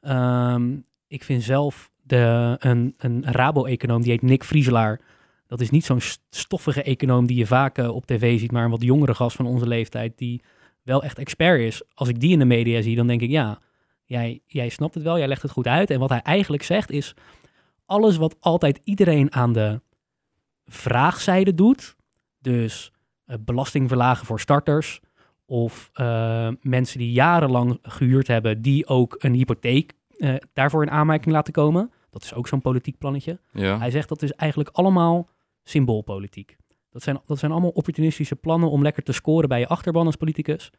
Ehm, 0.00 0.76
ik 1.06 1.24
vind 1.24 1.42
zelf 1.42 1.90
de, 2.02 2.56
een, 2.58 2.94
een 2.98 3.24
Rabo-econoom, 3.24 4.02
die 4.02 4.10
heet 4.10 4.22
Nick 4.22 4.44
Vrieselaar. 4.44 5.00
Dat 5.46 5.60
is 5.60 5.70
niet 5.70 5.84
zo'n 5.84 6.00
st- 6.00 6.22
stoffige 6.30 6.82
econoom 6.82 7.26
die 7.26 7.36
je 7.36 7.46
vaak 7.46 7.78
eh, 7.78 7.94
op 7.94 8.06
tv 8.06 8.38
ziet, 8.38 8.52
maar 8.52 8.64
een 8.64 8.70
wat 8.70 8.82
jongere 8.82 9.14
gast 9.14 9.36
van 9.36 9.46
onze 9.46 9.66
leeftijd, 9.66 10.18
die 10.18 10.42
wel 10.82 11.02
echt 11.02 11.18
expert 11.18 11.60
is. 11.60 11.82
Als 11.94 12.08
ik 12.08 12.20
die 12.20 12.32
in 12.32 12.38
de 12.38 12.44
media 12.44 12.82
zie, 12.82 12.96
dan 12.96 13.06
denk 13.06 13.20
ik, 13.20 13.30
ja, 13.30 13.58
jij, 14.04 14.40
jij 14.46 14.68
snapt 14.68 14.94
het 14.94 15.02
wel, 15.02 15.18
jij 15.18 15.28
legt 15.28 15.42
het 15.42 15.50
goed 15.50 15.66
uit. 15.66 15.90
En 15.90 15.98
wat 15.98 16.10
hij 16.10 16.22
eigenlijk 16.22 16.62
zegt 16.62 16.90
is, 16.90 17.14
alles 17.86 18.16
wat 18.16 18.36
altijd 18.40 18.80
iedereen 18.84 19.32
aan 19.32 19.52
de 19.52 19.80
vraagzijde 20.66 21.54
doet, 21.54 21.96
dus 22.38 22.92
belasting 23.40 23.88
verlagen 23.88 24.26
voor 24.26 24.40
starters, 24.40 25.00
of 25.46 25.90
eh, 25.92 26.48
mensen 26.60 26.98
die 26.98 27.12
jarenlang 27.12 27.78
gehuurd 27.82 28.26
hebben, 28.26 28.62
die 28.62 28.86
ook 28.86 29.16
een 29.18 29.34
hypotheek 29.34 29.92
eh, 30.16 30.34
daarvoor 30.52 30.82
in 30.82 30.90
aanmerking 30.90 31.34
laten 31.34 31.52
komen. 31.52 31.90
Dat 32.10 32.22
is 32.22 32.34
ook 32.34 32.48
zo'n 32.48 32.60
politiek 32.60 32.98
plannetje. 32.98 33.38
Ja. 33.52 33.78
Hij 33.78 33.90
zegt 33.90 34.08
dat 34.08 34.22
is 34.22 34.32
eigenlijk 34.32 34.70
allemaal 34.72 35.28
symboolpolitiek. 35.62 36.56
Dat 36.90 37.02
zijn, 37.02 37.20
dat 37.26 37.38
zijn 37.38 37.52
allemaal 37.52 37.70
opportunistische 37.70 38.36
plannen 38.36 38.70
om 38.70 38.82
lekker 38.82 39.02
te 39.02 39.12
scoren 39.12 39.48
bij 39.48 39.58
je 39.58 39.68
achterban 39.68 40.06
als 40.06 40.16
politicus. 40.16 40.70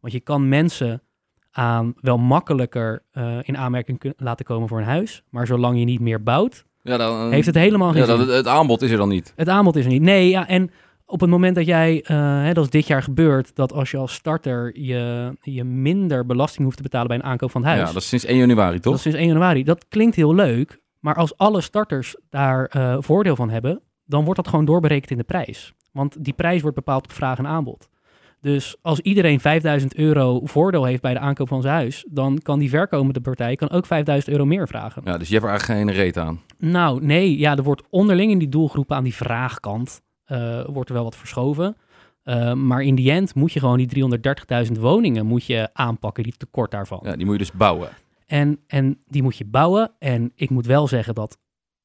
Want 0.00 0.12
je 0.12 0.20
kan 0.20 0.48
mensen 0.48 1.02
aan 1.50 1.94
wel 2.00 2.18
makkelijker 2.18 3.02
eh, 3.10 3.38
in 3.42 3.56
aanmerking 3.56 4.12
laten 4.16 4.44
komen 4.44 4.68
voor 4.68 4.78
een 4.78 4.84
huis. 4.84 5.22
Maar 5.30 5.46
zolang 5.46 5.78
je 5.78 5.84
niet 5.84 6.00
meer 6.00 6.22
bouwt, 6.22 6.64
Ja, 6.82 6.96
dan, 6.96 7.32
heeft 7.32 7.46
het 7.46 7.54
helemaal 7.54 7.90
geen 7.90 8.00
ja, 8.00 8.06
zin. 8.06 8.26
dan, 8.26 8.28
het 8.28 8.46
aanbod 8.46 8.82
is 8.82 8.90
er 8.90 8.96
dan 8.96 9.08
niet. 9.08 9.32
Het 9.36 9.48
aanbod 9.48 9.76
is 9.76 9.84
er 9.84 9.90
niet. 9.90 10.02
Nee, 10.02 10.28
ja, 10.28 10.48
en 10.48 10.70
op 11.12 11.20
het 11.20 11.30
moment 11.30 11.54
dat 11.54 11.66
jij, 11.66 12.02
eh, 12.02 12.16
hè, 12.42 12.52
dat 12.52 12.64
is 12.64 12.70
dit 12.70 12.86
jaar 12.86 13.02
gebeurd, 13.02 13.54
dat 13.56 13.72
als 13.72 13.90
je 13.90 13.96
als 13.96 14.12
starter 14.14 14.80
je, 14.80 15.32
je 15.40 15.64
minder 15.64 16.26
belasting 16.26 16.64
hoeft 16.64 16.76
te 16.76 16.82
betalen 16.82 17.08
bij 17.08 17.16
een 17.16 17.22
aankoop 17.24 17.50
van 17.50 17.60
het 17.60 17.70
huis. 17.70 17.86
Ja, 17.86 17.92
dat 17.92 18.02
is 18.02 18.08
sinds 18.08 18.24
1 18.24 18.36
januari, 18.36 18.72
Dat 18.74 18.82
toch? 18.82 18.94
is 18.94 19.02
sinds 19.02 19.18
1 19.18 19.26
januari. 19.26 19.64
Dat 19.64 19.88
klinkt 19.88 20.16
heel 20.16 20.34
leuk, 20.34 20.80
maar 21.00 21.14
als 21.14 21.36
alle 21.36 21.60
starters 21.60 22.16
daar 22.30 22.64
eh, 22.64 22.96
voordeel 22.98 23.36
van 23.36 23.50
hebben, 23.50 23.80
dan 24.04 24.24
wordt 24.24 24.36
dat 24.36 24.48
gewoon 24.48 24.64
doorberekend 24.64 25.10
in 25.10 25.16
de 25.16 25.24
prijs. 25.24 25.72
Want 25.92 26.24
die 26.24 26.32
prijs 26.32 26.60
wordt 26.60 26.76
bepaald 26.76 27.04
op 27.04 27.12
vraag 27.12 27.38
en 27.38 27.46
aanbod. 27.46 27.88
Dus 28.40 28.76
als 28.82 29.00
iedereen 29.00 29.40
5000 29.40 29.94
euro 29.94 30.40
voordeel 30.44 30.84
heeft 30.84 31.02
bij 31.02 31.12
de 31.12 31.18
aankoop 31.18 31.48
van 31.48 31.62
zijn 31.62 31.74
huis, 31.74 32.04
dan 32.10 32.38
kan 32.42 32.58
die 32.58 32.68
verkomende 32.68 33.20
partij 33.20 33.56
kan 33.56 33.70
ook 33.70 33.86
5000 33.86 34.32
euro 34.32 34.46
meer 34.46 34.68
vragen. 34.68 35.02
Ja, 35.04 35.18
dus 35.18 35.28
je 35.28 35.34
hebt 35.34 35.44
er 35.46 35.50
eigenlijk 35.50 35.80
geen 35.80 35.96
reet 35.96 36.16
aan. 36.16 36.40
Nou, 36.58 37.04
nee, 37.04 37.38
ja, 37.38 37.56
er 37.56 37.62
wordt 37.62 37.82
onderling 37.90 38.30
in 38.30 38.38
die 38.38 38.48
doelgroepen 38.48 38.96
aan 38.96 39.04
die 39.04 39.14
vraagkant 39.14 40.00
eh, 40.24 40.64
wordt 40.66 40.88
er 40.88 40.94
wel 40.94 41.04
wat 41.04 41.16
verschoven. 41.16 41.76
Eh, 42.22 42.52
maar 42.52 42.82
in 42.82 42.94
die 42.94 43.10
end 43.10 43.34
moet 43.34 43.52
je 43.52 43.60
gewoon 43.60 43.76
die 43.76 43.88
330.000 44.66 44.78
woningen 44.78 45.26
moet 45.26 45.44
je 45.44 45.68
aanpakken, 45.72 46.22
die 46.22 46.36
tekort 46.36 46.70
daarvan. 46.70 47.00
Ja, 47.02 47.16
die 47.16 47.24
moet 47.24 47.34
je 47.34 47.40
dus 47.40 47.52
bouwen. 47.52 47.88
En, 48.26 48.60
en 48.66 49.02
die 49.06 49.22
moet 49.22 49.36
je 49.36 49.44
bouwen. 49.44 49.92
En 49.98 50.32
ik 50.34 50.50
moet 50.50 50.66
wel 50.66 50.88
zeggen 50.88 51.14
dat 51.14 51.38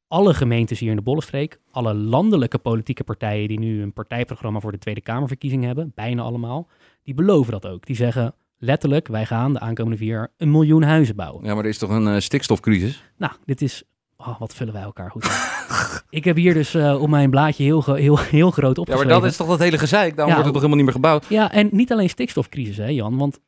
alle 0.08 0.34
gemeentes 0.34 0.80
hier 0.80 0.90
in 0.90 0.96
de 0.96 1.02
Bollenstreek, 1.02 1.60
alle 1.72 1.94
landelijke 1.94 2.58
politieke 2.58 3.04
partijen 3.04 3.48
die 3.48 3.60
nu 3.60 3.82
een 3.82 3.94
partijprogramma 3.94 4.60
voor 4.60 4.72
de 4.72 4.78
Tweede 4.78 5.02
Kamerverkiezing 5.02 5.64
hebben, 5.64 5.92
bijna 5.96 6.22
allemaal, 6.22 6.70
die 7.04 7.14
beloven 7.14 7.52
dat 7.52 7.68
ook. 7.68 7.86
Die 7.86 7.96
zeggen 7.96 8.36
letterlijk, 8.58 9.08
wij 9.08 9.26
gaan 9.26 9.54
de 9.54 9.60
aankomende 9.60 9.98
vier 9.98 10.14
jaar 10.14 10.32
een 10.38 10.52
miljoen 10.52 10.84
huizen 10.84 11.16
bouwen. 11.16 11.46
Ja, 11.46 11.54
maar 11.54 11.64
er 11.64 11.70
is 11.70 11.78
toch 11.78 11.90
een 11.90 12.08
eh, 12.08 12.20
stikstofcrisis? 12.20 13.04
Nou, 13.18 13.34
dit 13.46 13.62
is. 13.62 13.84
Oh, 14.18 14.40
wat 14.40 14.54
vullen 14.56 14.74
wij 14.74 14.82
elkaar 14.82 15.12
goed 15.12 15.26
ik 16.10 16.24
heb 16.24 16.36
hier 16.36 16.54
dus 16.54 16.74
eh, 16.74 17.02
op 17.02 17.10
mijn 17.10 17.30
blaadje 17.30 17.64
heel, 17.64 17.84
heel, 17.94 18.20
heel 18.20 18.52
groot 18.52 18.76
Ja, 18.76 18.82
opgeschreven. 18.82 19.12
maar 19.12 19.22
dat 19.22 19.30
is 19.32 19.38
toch 19.38 19.48
dat 19.48 19.60
hele 19.60 19.78
gezeik? 19.78 20.16
Daarom 20.16 20.36
Ja, 20.36 20.42
wordt 20.42 20.54
het 20.54 20.54
toch 20.54 20.72
helemaal 20.72 20.76
niet 20.76 20.86
meer 20.86 20.94
gebouwd? 20.94 21.26
Ja, 21.30 21.52
en 21.52 21.70
niet 21.72 21.92
alleen 21.92 22.10
stikstofcrisis, 22.10 22.78
hè, 22.78 22.86
Jan. 22.88 23.18
Want 23.18 23.40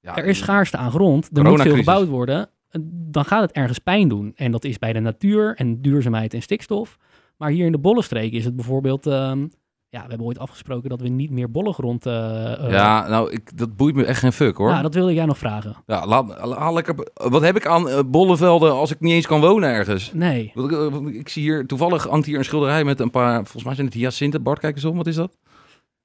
Ja, 0.00 0.16
er 0.16 0.24
is 0.24 0.38
schaarste 0.38 0.76
aan 0.76 0.90
grond. 0.90 1.36
Er 1.36 1.44
moet 1.44 1.60
veel 1.62 1.76
gebouwd 1.76 2.08
worden. 2.08 2.50
Dan 2.90 3.24
gaat 3.24 3.40
het 3.40 3.52
ergens 3.52 3.78
pijn 3.78 4.08
doen. 4.08 4.32
En 4.36 4.52
dat 4.52 4.64
is 4.64 4.78
bij 4.78 4.92
de 4.92 5.00
natuur 5.00 5.54
en 5.56 5.82
duurzaamheid 5.82 6.34
en 6.34 6.42
stikstof. 6.42 6.96
Maar 7.36 7.50
hier 7.50 7.66
in 7.66 7.72
de 7.72 7.78
Bollenstreek 7.78 8.32
is 8.32 8.44
het 8.44 8.56
bijvoorbeeld... 8.56 9.06
ehm, 9.06 9.46
ja, 9.88 10.02
we 10.02 10.08
hebben 10.08 10.26
ooit 10.26 10.38
afgesproken 10.38 10.88
dat 10.88 11.00
we 11.00 11.08
niet 11.08 11.30
meer 11.30 11.50
bollengrond... 11.50 12.06
eh 12.06 12.64
eh, 12.64 12.70
Ja, 12.70 13.08
nou, 13.08 13.30
ik, 13.32 13.58
dat 13.58 13.76
boeit 13.76 13.94
me 13.94 14.04
echt 14.04 14.18
geen 14.18 14.32
fuck, 14.32 14.56
hoor. 14.56 14.70
nou, 14.70 14.82
dat 14.82 14.94
wilde 14.94 15.14
jij 15.14 15.24
nog 15.24 15.38
vragen. 15.38 15.76
Ja, 15.86 16.06
laat, 16.06 16.38
haal 16.56 16.74
lekker... 16.74 16.94
Wat 17.14 17.42
heb 17.42 17.56
ik 17.56 17.66
aan 17.66 17.88
eh, 17.88 17.98
bollevelden 18.06 18.72
als 18.72 18.90
ik 18.90 19.00
niet 19.00 19.12
eens 19.12 19.26
kan 19.26 19.40
wonen 19.40 19.68
ergens? 19.68 20.12
Nee. 20.12 20.52
Ik, 20.54 20.70
ik 21.14 21.28
zie 21.28 21.42
hier, 21.42 21.66
toevallig 21.66 22.04
hangt 22.06 22.26
hier 22.26 22.38
een 22.38 22.44
schilderij 22.44 22.84
met 22.84 23.00
een 23.00 23.10
paar, 23.10 23.34
volgens 23.42 23.64
mij 23.64 23.74
zijn 23.74 23.86
het 23.86 23.94
hyacinten. 23.96 24.42
Bart, 24.42 24.58
kijk 24.58 24.74
eens 24.74 24.84
om, 24.84 24.96
wat 24.96 25.06
is 25.06 25.14
dat? 25.14 25.36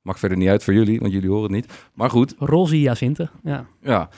Maakt 0.02 0.20
verder 0.20 0.38
niet 0.38 0.50
uit 0.50 0.63
voor 0.63 0.74
jullie, 0.74 1.00
want 1.00 1.12
jullie 1.13 1.30
horen 1.30 1.44
het 1.44 1.52
niet. 1.52 1.89
Maar 1.94 2.10
goed, 2.10 2.36
Roze 2.39 2.76
hyacinthe. 2.76 3.30
Ja. 3.44 3.65
ja, 3.82 4.10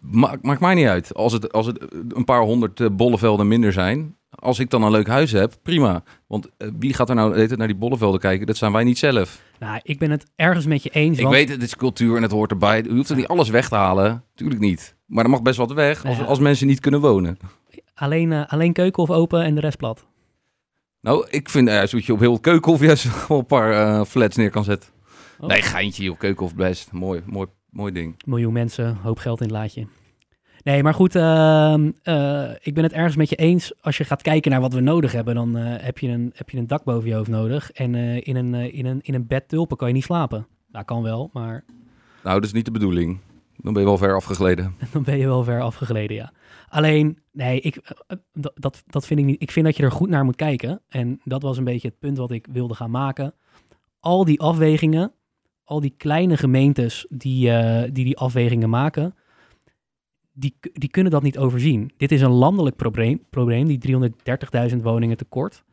maakt 0.00 0.42
maakt 0.42 0.60
mij 0.60 0.74
niet 0.74 0.86
uit. 0.86 1.14
Als 1.14 1.32
het, 1.32 1.52
als 1.52 1.66
het 1.66 1.86
een 2.08 2.24
paar 2.24 2.40
honderd 2.42 2.80
eh, 2.80 2.86
bollevelden 2.92 3.48
minder 3.48 3.72
zijn, 3.72 4.16
als 4.30 4.58
ik 4.58 4.70
dan 4.70 4.82
een 4.82 4.90
leuk 4.90 5.06
huis 5.08 5.32
heb, 5.32 5.54
prima. 5.62 6.02
Want 6.26 6.48
eh, 6.56 6.68
wie 6.78 6.94
gaat 6.94 7.08
er 7.08 7.14
nou 7.14 7.34
tijd 7.34 7.56
naar 7.56 7.66
die 7.66 7.76
bollevelden 7.76 8.20
kijken? 8.20 8.46
Dat 8.46 8.56
zijn 8.56 8.72
wij 8.72 8.84
niet 8.84 8.98
zelf. 8.98 9.42
Nou, 9.58 9.80
ik 9.82 9.98
ben 9.98 10.10
het 10.10 10.26
ergens 10.36 10.66
met 10.66 10.82
je 10.82 10.90
eens. 10.90 11.16
Ik 11.16 11.22
want- 11.22 11.34
weet, 11.34 11.48
het 11.48 11.62
is 11.62 11.76
cultuur 11.76 12.16
en 12.16 12.22
het 12.22 12.30
hoort 12.30 12.50
erbij. 12.50 12.82
U 12.84 12.96
hoeft 12.96 13.10
er 13.10 13.16
niet 13.16 13.28
alles 13.28 13.48
weg 13.48 13.68
te 13.68 13.74
halen. 13.74 14.24
Tuurlijk 14.34 14.60
niet. 14.60 14.96
Maar 15.06 15.24
er 15.24 15.30
mag 15.30 15.42
best 15.42 15.56
wat 15.58 15.72
weg 15.72 16.04
als, 16.04 16.24
als 16.24 16.38
mensen 16.38 16.66
niet 16.66 16.80
kunnen 16.80 17.00
wonen. 17.00 17.38
Alleen, 17.94 18.32
eh, 18.32 18.46
alleen 18.46 18.72
keuken 18.72 19.02
of 19.02 19.10
open 19.10 19.42
en 19.44 19.54
de 19.54 19.60
rest 19.60 19.76
plat. 19.76 20.06
Nou, 21.00 21.26
ik 21.30 21.48
vind 21.48 21.68
uh, 21.68 21.74
zodat 21.84 22.04
je 22.06 22.12
op 22.12 22.20
heel 22.20 22.40
keukenhof 22.40 22.80
juist 22.80 23.08
wel 23.28 23.38
een 23.38 23.46
paar 23.46 24.04
flats 24.04 24.36
neer 24.36 24.50
kan 24.50 24.64
zetten. 24.64 24.90
Oh. 25.40 25.48
Nee, 25.48 25.62
geintje 25.62 26.10
op 26.10 26.18
keukenhof 26.18 26.54
best. 26.54 26.92
Mooi, 26.92 27.22
mooi, 27.26 27.46
mooi 27.70 27.92
ding. 27.92 28.22
miljoen 28.26 28.52
mensen, 28.52 28.96
hoop 28.96 29.18
geld 29.18 29.40
in 29.40 29.46
het 29.46 29.56
laadje. 29.56 29.86
Nee, 30.62 30.82
maar 30.82 30.94
goed, 30.94 31.14
ehm, 31.14 31.90
eh, 32.02 32.50
ik 32.60 32.74
ben 32.74 32.82
het 32.82 32.92
ergens 32.92 33.16
met 33.16 33.28
je 33.28 33.36
eens. 33.36 33.72
Als 33.80 33.96
je 33.96 34.04
gaat 34.04 34.22
kijken 34.22 34.50
naar 34.50 34.60
wat 34.60 34.72
we 34.72 34.80
nodig 34.80 35.12
hebben, 35.12 35.34
dan 35.34 35.56
eh, 35.56 35.84
heb, 35.84 35.98
je 35.98 36.08
een, 36.08 36.30
heb 36.34 36.50
je 36.50 36.58
een 36.58 36.66
dak 36.66 36.84
boven 36.84 37.08
je 37.08 37.14
hoofd 37.14 37.30
nodig. 37.30 37.70
En 37.70 37.94
eh, 37.94 38.26
in, 38.26 38.36
een, 38.36 38.54
in, 38.54 38.86
een, 38.86 39.00
in 39.00 39.14
een 39.14 39.26
bed 39.26 39.48
tulpen 39.48 39.76
kan 39.76 39.88
je 39.88 39.94
niet 39.94 40.04
slapen. 40.04 40.46
Dat 40.68 40.84
kan 40.84 41.02
wel, 41.02 41.30
maar 41.32 41.64
Nou, 42.22 42.34
dat 42.34 42.44
is 42.44 42.52
niet 42.52 42.64
de 42.64 42.70
bedoeling. 42.70 43.18
Dan 43.56 43.72
ben 43.72 43.82
je 43.82 43.88
wel 43.88 43.98
ver 43.98 44.14
afgegleden. 44.14 44.74
dan 44.92 45.02
ben 45.02 45.18
je 45.18 45.26
wel 45.26 45.44
ver 45.44 45.60
afgegleden, 45.60 46.16
ja. 46.16 46.32
Alleen, 46.68 47.18
nee, 47.32 47.60
ik, 47.60 47.94
dat, 48.54 48.82
dat 48.86 49.06
vind 49.06 49.20
ik 49.20 49.26
niet. 49.26 49.42
Ik 49.42 49.50
vind 49.50 49.66
dat 49.66 49.76
je 49.76 49.82
er 49.82 49.92
goed 49.92 50.08
naar 50.08 50.24
moet 50.24 50.36
kijken. 50.36 50.80
En 50.88 51.20
dat 51.24 51.42
was 51.42 51.58
een 51.58 51.64
beetje 51.64 51.88
het 51.88 51.98
punt 51.98 52.16
wat 52.16 52.30
ik 52.30 52.46
wilde 52.52 52.74
gaan 52.74 52.90
maken. 52.90 53.34
Al 54.00 54.24
die 54.24 54.40
afwegingen, 54.40 55.12
al 55.70 55.80
die 55.80 55.94
kleine 55.96 56.36
gemeentes 56.36 57.06
die 57.08 57.50
eh, 57.50 57.82
die, 57.92 58.04
die 58.04 58.16
afwegingen 58.18 58.70
maken, 58.70 59.14
die, 60.32 60.54
die 60.72 60.88
kunnen 60.88 61.12
dat 61.12 61.22
niet 61.22 61.38
overzien. 61.38 61.92
Dit 61.96 62.12
is 62.12 62.20
een 62.20 62.30
landelijk 62.30 62.76
probleem, 62.76 63.22
probleem 63.30 63.66
die 63.66 63.98
330.000 64.70 64.76
woningen 64.82 65.16
tekort. 65.16 65.64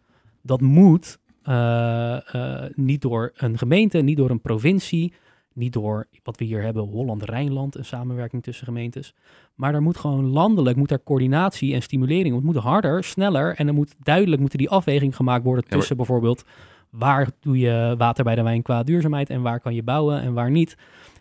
Dat 0.42 0.62
moet 0.62 1.20
eh, 1.44 2.36
eh, 2.36 2.72
niet 2.76 3.02
door 3.02 3.32
een 3.36 3.58
gemeente, 3.58 3.98
niet 3.98 4.18
door 4.18 4.30
een 4.30 4.42
provincie, 4.42 5.14
niet 5.54 5.74
door 5.74 6.08
wat 6.24 6.38
we 6.38 6.46
hier 6.46 6.62
hebben, 6.62 6.84
Holland-Rijnland, 6.84 7.76
een 7.76 7.86
samenwerking 7.86 8.44
tussen 8.44 8.66
gemeentes. 8.66 9.14
Maar 9.56 9.74
er 9.74 9.82
moet 9.82 9.98
gewoon 9.98 10.26
landelijk, 10.26 10.78
moet 10.78 10.92
er 10.92 11.04
coördinatie 11.04 11.74
en 11.74 11.82
stimulering. 11.82 12.36
Het 12.36 12.44
moet 12.44 12.56
harder, 12.56 13.04
sneller 13.04 13.56
en 13.56 13.68
er 13.68 13.74
moet 13.74 13.96
duidelijk 14.04 14.40
moeten 14.42 14.60
die 14.60 14.70
afweging 14.70 15.16
gemaakt 15.16 15.44
worden 15.44 15.64
maar- 15.68 15.78
tussen 15.78 15.98
bijvoorbeeld 15.98 16.44
waar 16.90 17.30
doe 17.40 17.58
je 17.58 17.96
water 17.98 18.24
bij 18.24 18.36
de 18.36 18.44
wijn 18.44 18.62
qua 18.62 18.84
duurzaamheid 18.84 19.30
en 19.30 19.42
waar 19.42 19.60
kan 19.60 19.76
je 19.76 19.84
bouwen 19.84 20.22
en 20.22 20.34
waar 20.34 20.52
niet. 20.52 20.78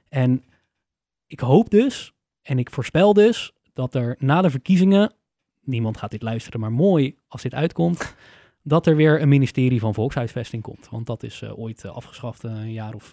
En 0.09 0.45
ik 1.27 1.41
hoop 1.41 1.71
dus 1.71 2.13
en 2.43 2.59
ik 2.59 2.71
voorspel 2.71 3.13
dus 3.13 3.53
dat 3.73 3.95
er 3.95 4.17
na 4.19 4.43
de 4.43 4.51
verkiezingen, 4.51 5.13
niemand 5.65 5.97
gaat 5.97 6.11
dit 6.11 6.23
luisteren, 6.23 6.61
maar 6.61 6.73
mooi 6.73 7.17
als 7.29 7.43
dit 7.43 7.55
uitkomt, 7.55 8.15
dat 8.63 8.87
er 8.87 8.97
weer 8.97 9.23
een 9.23 9.29
ministerie 9.29 9.81
van 9.81 9.95
Volkshuisvesting 9.95 10.63
komt. 10.63 10.89
Want 10.91 11.07
dat 11.07 11.23
is 11.23 11.43
eh, 11.43 11.59
ooit 11.59 11.85
eh, 11.85 11.91
afgeschaft 11.91 12.45
eh, 12.45 12.51
een 12.51 12.73
jaar 12.73 12.95
of, 12.95 13.13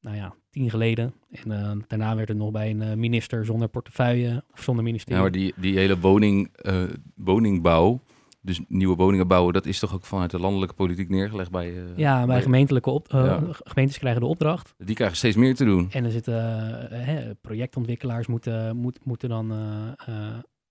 nou 0.00 0.16
ja, 0.16 0.34
tien 0.50 0.70
geleden. 0.70 1.14
En 1.30 1.84
daarna 1.86 2.16
werd 2.16 2.28
het 2.28 2.36
nog 2.36 2.50
bij 2.50 2.70
een 2.70 2.98
minister 2.98 3.44
zonder 3.44 3.68
portefeuille 3.68 4.44
of 4.52 4.62
zonder 4.62 4.84
ministerie. 4.84 5.16
Ja, 5.16 5.22
maar 5.22 5.32
die, 5.32 5.54
die 5.56 5.76
hele 5.78 5.98
woning, 5.98 6.50
woningbouw, 7.14 8.00
dus 8.44 8.60
nieuwe 8.68 8.96
woningen 8.96 9.28
bouwen, 9.28 9.52
dat 9.52 9.66
is 9.66 9.78
toch 9.78 9.94
ook 9.94 10.04
vanuit 10.04 10.30
de 10.30 10.38
landelijke 10.38 10.74
politiek 10.74 11.08
neergelegd 11.08 11.50
bij... 11.50 11.68
eh, 11.68 11.96
ja, 11.96 12.26
bij 12.26 12.42
gemeentelijke 12.42 12.90
op, 12.90 13.08
eh, 13.12 13.24
Ja. 13.24 13.42
gemeentes 13.50 13.98
krijgen 13.98 14.20
de 14.20 14.26
opdracht. 14.26 14.74
Die 14.78 14.94
krijgen 14.94 15.16
steeds 15.16 15.36
meer 15.36 15.54
te 15.54 15.64
doen. 15.64 15.90
En 15.90 16.04
er 16.04 16.10
zitten 16.10 16.34
eh, 16.90 17.06
hè, 17.06 17.34
projectontwikkelaars 17.34 18.26
moeten, 18.26 18.76
moet, 18.76 19.04
moeten 19.04 19.28
dan 19.28 19.52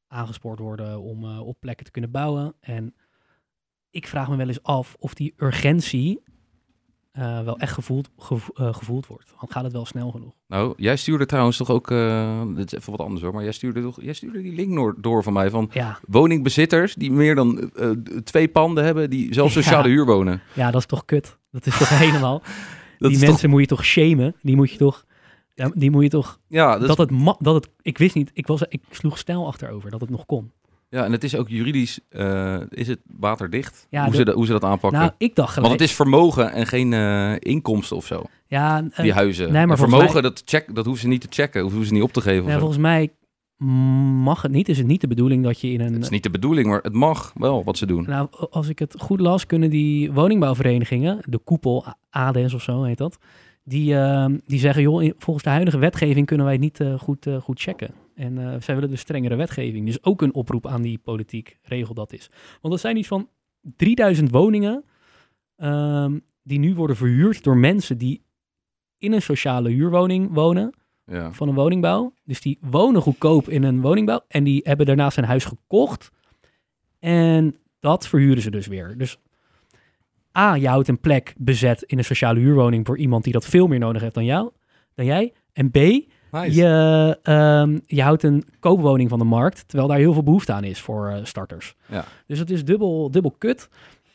aangespoord 0.08 0.60
worden 0.60 1.02
om 1.02 1.40
op 1.40 1.60
plekken 1.60 1.86
te 1.86 1.92
kunnen 1.92 2.12
bouwen. 2.12 2.56
En 2.60 2.96
ik 3.90 4.08
vraag 4.08 4.30
me 4.30 4.36
wel 4.36 4.48
eens 4.48 4.64
af 4.64 4.96
of 5.00 5.14
die 5.14 5.34
urgentie 5.38 6.24
eh, 7.14 7.42
wel 7.44 7.58
echt 7.60 7.74
gevoeld, 7.74 8.10
gevo- 8.18 8.52
eh, 8.56 8.74
gevoeld 8.74 9.08
wordt. 9.08 9.34
Dan 9.40 9.50
gaat 9.52 9.64
het 9.64 9.72
wel 9.74 9.86
snel 9.86 10.12
genoeg. 10.12 10.34
Nou, 10.48 10.74
jij 10.78 10.96
stuurde 10.98 11.26
trouwens 11.26 11.58
toch 11.58 11.70
ook, 11.70 11.92
eh, 11.92 12.42
dit 12.56 12.74
is 12.74 12.80
even 12.80 12.92
wat 12.92 13.02
anders 13.02 13.22
hoor, 13.22 13.34
maar 13.34 13.44
jij 13.44 13.52
stuurde, 13.52 13.82
toch, 13.82 14.02
jij 14.02 14.14
stuurde 14.14 14.42
die 14.42 14.54
link 14.56 15.04
door, 15.04 15.24
van 15.24 15.34
mij 15.34 15.50
van 15.50 15.70
Ja, 15.74 16.00
woningbezitters 16.08 16.94
die 16.96 17.12
meer 17.12 17.36
dan 17.36 17.72
twee 18.24 18.48
panden 18.48 18.84
hebben, 18.84 19.10
die 19.10 19.34
zelf 19.34 19.52
sociale 19.62 19.88
Ja. 19.88 19.94
huur 19.94 20.06
wonen. 20.06 20.42
ja, 20.54 20.72
dat 20.72 20.80
is 20.82 20.88
toch 20.88 21.06
kut. 21.06 21.38
Dat 21.52 21.66
is 21.66 21.78
toch 21.78 21.90
helemaal... 22.06 22.42
Dat 23.00 23.12
die 23.12 23.20
mensen 23.20 23.50
moet 23.50 23.62
je 23.62 23.68
toch 23.68 23.86
shamen? 23.86 24.36
Die 24.42 24.56
moet 24.56 24.72
je 24.72 24.78
toch... 24.78 25.06
Ja, 25.54 25.72
die 25.76 25.92
moet 25.92 26.04
je 26.04 26.10
toch... 26.10 26.40
ja, 26.48 26.72
dat 26.78 26.88
Dat, 26.88 27.10
is- 27.12 27.18
het, 27.26 27.36
dat 27.40 27.56
het... 27.56 27.70
Ik 27.82 27.98
wist 27.98 28.16
niet... 28.16 28.32
Ik, 28.34 28.48
was, 28.48 28.62
ik 28.70 28.82
sloeg 28.90 29.18
stijl 29.18 29.48
achterover 29.48 29.90
dat 29.92 30.02
het 30.02 30.10
nog 30.10 30.26
kon. 30.26 30.52
Ja, 30.94 31.06
en 31.06 31.12
het 31.12 31.24
is 31.24 31.36
ook 31.36 31.50
juridisch, 31.50 32.00
eh, 32.10 32.60
is 32.70 32.88
het 32.88 33.00
waterdicht, 33.18 33.88
Ja, 33.90 34.02
hoe, 34.04 34.12
de- 34.12 34.18
ze 34.18 34.24
dat, 34.24 34.36
hoe 34.36 34.46
ze 34.46 34.52
dat 34.52 34.64
aanpakken. 34.64 35.00
Nou, 35.00 35.12
ik 35.18 35.36
dacht 35.36 35.50
gelijk... 35.54 35.68
Want 35.68 35.80
het 35.82 35.90
is 35.90 35.96
vermogen 35.96 36.52
en 36.52 36.68
geen 36.68 36.94
eh, 36.94 37.34
inkomsten 37.40 37.98
of 37.98 38.06
zo, 38.06 38.24
ja, 38.48 38.84
eh, 38.92 39.04
die 39.04 39.14
huizen. 39.14 39.52
nee, 39.52 39.66
maar 39.66 39.78
vermogen, 39.78 40.24
dat, 40.24 40.42
check, 40.46 40.76
dat 40.76 40.86
hoeven 40.86 41.04
ze 41.04 41.08
niet 41.10 41.22
te 41.22 41.28
checken, 41.30 41.64
of 41.66 41.70
hoeven 41.70 41.88
ze 41.88 41.94
niet 41.94 42.04
op 42.04 42.14
te 42.14 42.22
geven. 42.22 42.52
zo. 42.52 42.58
volgens 42.58 42.80
mij 42.80 43.12
mag 44.24 44.42
het 44.42 44.52
niet. 44.52 44.70
Is 44.70 44.78
het 44.78 44.88
niet 44.88 45.02
de 45.02 45.08
bedoeling 45.08 45.44
dat 45.44 45.60
je 45.62 45.68
in 45.72 45.82
een... 45.82 45.94
Het 45.94 46.04
is 46.04 46.10
niet 46.10 46.24
de 46.24 46.30
bedoeling, 46.30 46.68
maar 46.68 46.80
het 46.82 46.94
mag 46.94 47.32
wel 47.36 47.64
wat 47.64 47.78
ze 47.78 47.86
doen. 47.86 48.06
Nou, 48.08 48.28
als 48.50 48.68
ik 48.68 48.80
het 48.80 48.96
goed 49.00 49.20
las, 49.20 49.46
kunnen 49.46 49.70
die 49.70 50.12
woningbouwverenigingen, 50.12 51.20
de 51.26 51.38
koepel, 51.38 51.86
A- 51.88 51.96
ADES 52.10 52.54
of 52.54 52.62
zo 52.62 52.84
heet 52.84 52.98
dat, 52.98 53.18
die, 53.64 53.96
die 54.46 54.60
zeggen, 54.60 54.82
joh, 54.82 55.12
volgens 55.18 55.46
de 55.46 55.52
huidige 55.52 55.78
wetgeving 55.78 56.26
kunnen 56.26 56.46
wij 56.46 56.56
het 56.56 56.64
niet 56.64 56.80
goed, 57.00 57.28
goed 57.42 57.62
checken. 57.62 57.94
En 58.16 58.38
eh, 58.38 58.62
zij 58.62 58.76
willen 58.76 58.90
dus 58.90 59.00
strengere 59.00 59.36
wetgeving. 59.36 59.86
Dus 59.86 60.04
ook 60.04 60.22
een 60.22 60.34
oproep 60.34 60.68
aan 60.68 60.82
die 60.82 60.98
politiek, 60.98 61.58
regel 61.62 61.94
dat 61.94 62.14
is. 62.14 62.30
Want 62.62 62.74
er 62.74 62.80
zijn 62.80 62.98
iets 62.98 63.08
van 63.08 63.30
3000 63.76 64.32
woningen 64.32 64.84
ehm, 65.56 66.20
die 66.44 66.60
nu 66.60 66.76
worden 66.76 66.96
verhuurd 66.96 67.44
door 67.44 67.58
mensen 67.58 67.98
die 67.98 68.24
in 68.98 69.14
een 69.14 69.22
sociale 69.22 69.70
huurwoning 69.70 70.34
wonen 70.34 70.74
Ja. 71.06 71.32
van 71.32 71.48
een 71.48 71.56
woningbouw. 71.56 72.14
Dus 72.24 72.42
die 72.42 72.58
wonen 72.62 73.02
goedkoop 73.02 73.50
in 73.50 73.64
een 73.64 73.82
woningbouw 73.82 74.22
en 74.28 74.44
die 74.44 74.62
hebben 74.64 74.86
daarnaast 74.86 75.18
een 75.18 75.24
huis 75.24 75.46
gekocht. 75.46 76.12
En 77.00 77.56
dat 77.80 78.08
verhuren 78.08 78.42
ze 78.42 78.52
dus 78.52 78.68
weer. 78.68 78.98
Dus 78.98 79.18
A, 80.38 80.56
je 80.56 80.68
houdt 80.68 80.88
een 80.88 81.00
plek 81.00 81.34
bezet 81.38 81.82
in 81.82 81.98
een 81.98 82.04
sociale 82.04 82.40
huurwoning 82.40 82.86
voor 82.86 82.98
iemand 82.98 83.24
die 83.24 83.34
dat 83.34 83.46
veel 83.46 83.68
meer 83.68 83.80
nodig 83.80 84.02
heeft 84.02 84.14
dan 84.14 84.26
jou, 84.26 84.52
dan 84.94 85.06
jij. 85.06 85.34
En 85.54 85.72
B, 85.72 85.78
je, 86.42 87.20
ehm, 87.24 87.80
je 87.86 88.02
houdt 88.02 88.24
een 88.24 88.44
koopwoning 88.60 89.10
van 89.10 89.20
de 89.20 89.26
markt, 89.26 89.64
terwijl 89.68 89.90
daar 89.90 89.98
heel 89.98 90.14
veel 90.14 90.24
behoefte 90.24 90.54
aan 90.54 90.64
is 90.64 90.82
voor 90.82 91.08
eh, 91.10 91.20
starters. 91.24 91.76
Ja. 91.86 92.06
Dus 92.28 92.40
het 92.40 92.50
is 92.50 92.66
dubbel, 92.66 93.12
dubbel 93.12 93.36
kut. 93.38 93.70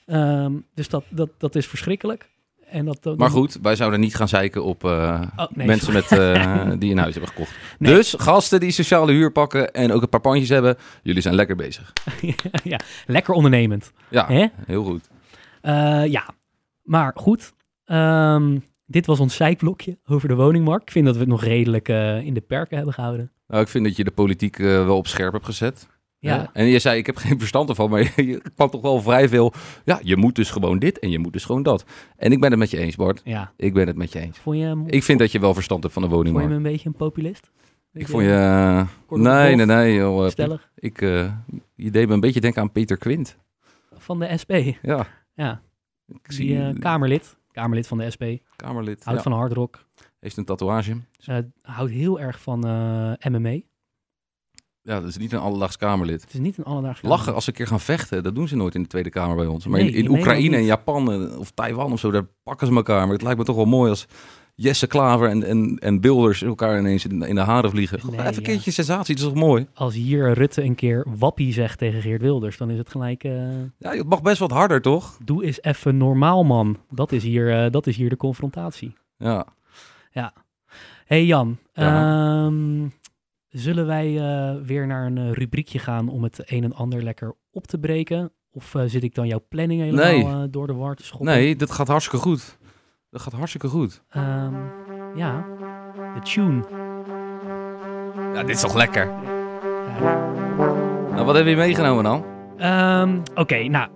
Ehm, 0.07 0.53
dus 0.75 0.89
dat, 0.89 1.05
dat, 1.09 1.31
dat 1.39 1.55
is 1.55 1.67
verschrikkelijk. 1.67 2.29
En 2.71 2.85
dat, 2.85 2.99
dat- 3.03 3.19
Maar 3.19 3.31
goed, 3.31 3.59
wij 3.63 3.77
zouden 3.77 4.01
niet 4.01 4.15
gaan 4.15 4.29
zeiken 4.29 4.65
op 4.65 4.85
eh, 4.85 5.23
Oh, 5.37 5.47
nee, 5.55 5.67
mensen 5.67 5.93
met, 5.93 6.13
eh, 6.13 6.71
die 6.79 6.91
een 6.91 6.99
huis 6.99 7.13
hebben 7.15 7.31
gekocht. 7.33 7.55
Nee. 7.79 7.95
Dus 7.95 8.15
gasten 8.19 8.61
die 8.61 8.71
sociale 8.71 9.13
huur 9.13 9.33
pakken 9.33 9.73
en 9.73 9.93
ook 9.93 10.03
een 10.03 10.09
paar 10.09 10.21
pandjes 10.21 10.49
hebben, 10.49 10.77
jullie 11.03 11.23
zijn 11.23 11.35
lekker 11.35 11.57
bezig. 11.57 11.93
ja, 12.65 12.81
lekker 13.07 13.35
ondernemend. 13.35 13.93
Ja, 14.11 14.27
Hè? 14.27 14.47
heel 14.67 14.85
goed. 14.85 15.09
Ja, 16.11 16.29
maar 16.83 17.13
goed. 17.15 17.53
Ehm, 17.85 18.59
dit 18.91 19.07
was 19.07 19.21
ons 19.21 19.37
zijblokje 19.37 19.99
over 20.07 20.29
de 20.29 20.35
woningmarkt. 20.35 20.83
Ik 20.83 20.91
vind 20.91 21.05
dat 21.05 21.15
we 21.15 21.21
het 21.21 21.29
nog 21.31 21.43
redelijk 21.45 21.89
eh, 21.89 22.21
in 22.21 22.35
de 22.35 22.41
perken 22.41 22.77
hebben 22.77 22.95
gehouden. 22.95 23.33
Nou, 23.47 23.63
ik 23.63 23.69
vind 23.69 23.85
dat 23.85 23.97
je 23.97 24.05
de 24.05 24.11
politiek 24.11 24.59
eh, 24.59 24.67
wel 24.67 24.97
op 24.97 25.07
scherp 25.07 25.33
hebt 25.33 25.45
gezet. 25.45 25.89
Ja, 26.21 26.39
Hè? 26.39 26.45
En 26.61 26.67
je 26.67 26.79
zei, 26.79 26.99
ik 26.99 27.07
heb 27.07 27.17
geen 27.27 27.39
verstand 27.39 27.69
ervan, 27.69 27.91
maar 27.91 28.01
je, 28.01 28.27
je 28.31 28.43
kwam 28.55 28.71
toch 28.71 28.81
wel 28.83 29.01
vrij 29.01 29.29
veel... 29.29 29.53
Ja, 29.85 30.01
je 30.03 30.17
moet 30.17 30.35
dus 30.35 30.51
gewoon 30.51 30.79
dit 30.79 30.99
en 30.99 31.11
je 31.11 31.19
moet 31.19 31.33
dus 31.33 31.45
gewoon 31.45 31.63
dat. 31.63 31.85
En 32.17 32.33
ik 32.33 32.41
ben 32.41 32.51
het 32.51 32.59
met 32.59 32.71
je 32.71 32.79
eens, 32.79 32.97
Bart. 32.97 33.21
ja. 33.25 33.53
Ik 33.57 33.73
ben 33.75 33.87
het 33.87 33.97
met 33.97 34.13
je 34.13 34.19
eens. 34.21 34.39
Vond 34.39 34.57
je, 34.59 34.63
hem- 34.65 34.85
Ik 34.89 35.03
vind 35.03 35.19
dat 35.19 35.33
je 35.33 35.41
wel 35.41 35.55
verstand 35.55 35.83
hebt 35.83 35.95
van 35.95 36.03
de 36.03 36.09
vond 36.09 36.27
je 36.27 36.33
woningmarkt. 36.33 36.57
hem 36.59 36.67
een 36.67 36.73
beetje 36.73 36.89
een 36.89 36.95
populist? 37.09 37.51
Ik 37.93 38.09
vond 38.09 38.23
je... 38.23 38.85
nee, 39.11 39.55
nee, 39.57 39.67
nee, 39.67 39.95
joh. 39.95 40.25
eh, 40.25 40.31
Stellig. 40.31 40.71
Ik, 40.75 41.01
je 41.75 41.91
deed 41.91 42.09
me 42.09 42.15
een 42.15 42.21
beetje 42.21 42.41
denken 42.41 42.63
aan 42.63 42.73
Peter 42.73 42.97
Quint. 42.97 43.37
Van 43.93 44.19
de 44.19 44.37
SP. 44.43 44.53
Ja, 44.83 45.07
Ja, 45.35 45.61
ik 46.07 46.33
zie 46.33 46.47
die 46.73 46.79
Kamerlid. 46.79 47.37
Kamerlid 47.59 47.87
van 47.87 47.99
de 47.99 48.11
SP. 48.15 48.25
Kamerlid. 48.57 49.05
Houdt 49.05 49.25
ja. 49.25 49.31
van 49.31 49.39
hardrock. 49.39 49.85
Heeft 50.21 50.37
een 50.37 50.45
tatoeage. 50.45 50.97
Eh, 51.25 51.39
houdt 51.63 51.93
heel 51.93 52.21
erg 52.21 52.41
van 52.41 52.67
eh, 52.67 53.31
MMA. 53.31 53.61
Ja, 54.83 55.01
dat 55.01 55.09
is 55.09 55.17
niet 55.17 55.33
een 55.33 55.39
alledaags 55.39 55.77
Kamerlid. 55.77 56.21
Het 56.21 56.35
is 56.35 56.41
niet 56.41 56.59
een 56.59 56.65
alledaags 56.65 57.03
Lachen 57.03 57.35
als 57.35 57.45
ze 57.45 57.51
een 57.51 57.57
keer 57.57 57.67
gaan 57.67 57.81
vechten, 57.81 58.23
dat 58.23 58.35
doen 58.35 58.49
ze 58.49 58.57
nooit 58.57 58.75
in 58.75 58.83
de 58.83 58.89
Tweede 58.89 59.11
Kamer 59.11 59.37
bij 59.37 59.47
ons. 59.47 59.67
Maar 59.67 59.81
Nee, 59.81 59.91
in, 59.91 60.05
in 60.05 60.11
Oekraïne 60.11 60.57
en. 60.57 60.65
Japan 60.65 61.13
eh, 61.13 61.39
of 61.39 61.51
Taiwan 61.51 61.93
of 61.93 62.01
zo, 62.01 62.11
daar 62.11 62.27
pakken 62.43 62.67
ze 62.67 62.75
elkaar. 62.75 63.03
Maar 63.03 63.13
het 63.13 63.23
lijkt 63.23 63.39
me 63.39 63.45
toch 63.45 63.57
wel 63.57 63.65
mooi 63.65 63.91
als 63.91 64.07
Jesse 64.61 64.87
Klaver 64.87 65.29
en, 65.29 65.43
en, 65.45 65.79
en 65.79 66.01
Bilders 66.01 66.43
elkaar 66.43 66.79
ineens 66.79 67.05
in, 67.07 67.23
in 67.23 67.35
de 67.35 67.41
haren 67.41 67.71
vliegen. 67.71 67.99
Nee, 68.03 68.13
Even 68.15 68.27
een 68.27 68.35
ja. 68.35 68.41
keertje 68.41 68.71
sensatie, 68.71 69.15
dat 69.15 69.25
is 69.25 69.31
toch 69.33 69.41
mooi? 69.43 69.67
Als 69.75 69.95
hier 69.95 70.33
Rutte 70.33 70.63
een 70.63 70.75
keer 70.75 71.07
wappie 71.19 71.53
zegt 71.53 71.79
tegen 71.79 72.03
Geert 72.03 72.21
Wilders, 72.23 72.57
dan 72.57 72.71
is 72.71 72.79
het 72.79 72.89
gelijk... 72.91 73.25
eh, 73.25 73.33
Ja, 73.79 73.91
het 73.91 74.09
mag 74.09 74.23
best 74.23 74.39
wat 74.39 74.51
harder, 74.51 74.81
toch? 74.83 75.19
doe 75.25 75.45
eens 75.45 75.63
even 75.63 75.97
normaal, 75.97 76.45
man. 76.45 76.77
Dat 76.91 77.13
is 77.13 77.23
hier, 77.23 77.65
eh, 77.65 77.71
dat 77.71 77.87
is 77.87 77.97
hier 77.97 78.09
de 78.09 78.17
confrontatie. 78.17 78.95
Ja. 79.17 79.47
hey 81.07 81.25
Jan, 81.25 81.59
Ja. 81.73 82.45
ehm, 82.47 82.89
zullen 83.49 83.87
wij 83.87 84.19
eh, 84.21 84.55
weer 84.67 84.87
naar 84.87 85.07
een 85.07 85.33
rubriekje 85.35 85.79
gaan 85.79 86.09
om 86.09 86.23
het 86.23 86.43
een 86.45 86.65
en 86.65 86.75
ander 86.75 87.03
lekker 87.03 87.35
op 87.51 87.67
te 87.67 87.79
breken? 87.79 88.33
Of 88.51 88.75
zit 88.87 89.03
ik 89.03 89.15
dan 89.15 89.27
jouw 89.27 89.45
planning 89.49 89.81
helemaal 89.81 90.39
Nee. 90.39 90.51
door 90.51 90.67
de 90.67 90.73
war 90.75 90.95
te 90.95 91.05
schoppen? 91.05 91.29
Nee, 91.29 91.57
dat 91.57 91.71
gaat 91.71 91.89
hartstikke 91.89 92.25
goed. 92.27 92.58
Dat 93.11 93.21
gaat 93.21 93.33
hartstikke 93.33 93.69
goed. 93.69 94.03
Ehm, 94.11 94.55
ja, 95.15 95.45
de 96.15 96.21
tune. 96.23 96.63
Ja, 98.35 98.41
dit 98.43 98.55
is 98.55 98.61
toch 98.61 98.75
lekker? 98.75 99.11
Ja. 100.01 100.33
Nou, 101.13 101.25
wat 101.27 101.35
heb 101.37 101.47
je 101.47 101.57
meegenomen 101.57 102.05
dan? 102.05 102.25
Ehm, 102.59 103.19
Oké, 103.35 103.63
nou, 103.69 103.89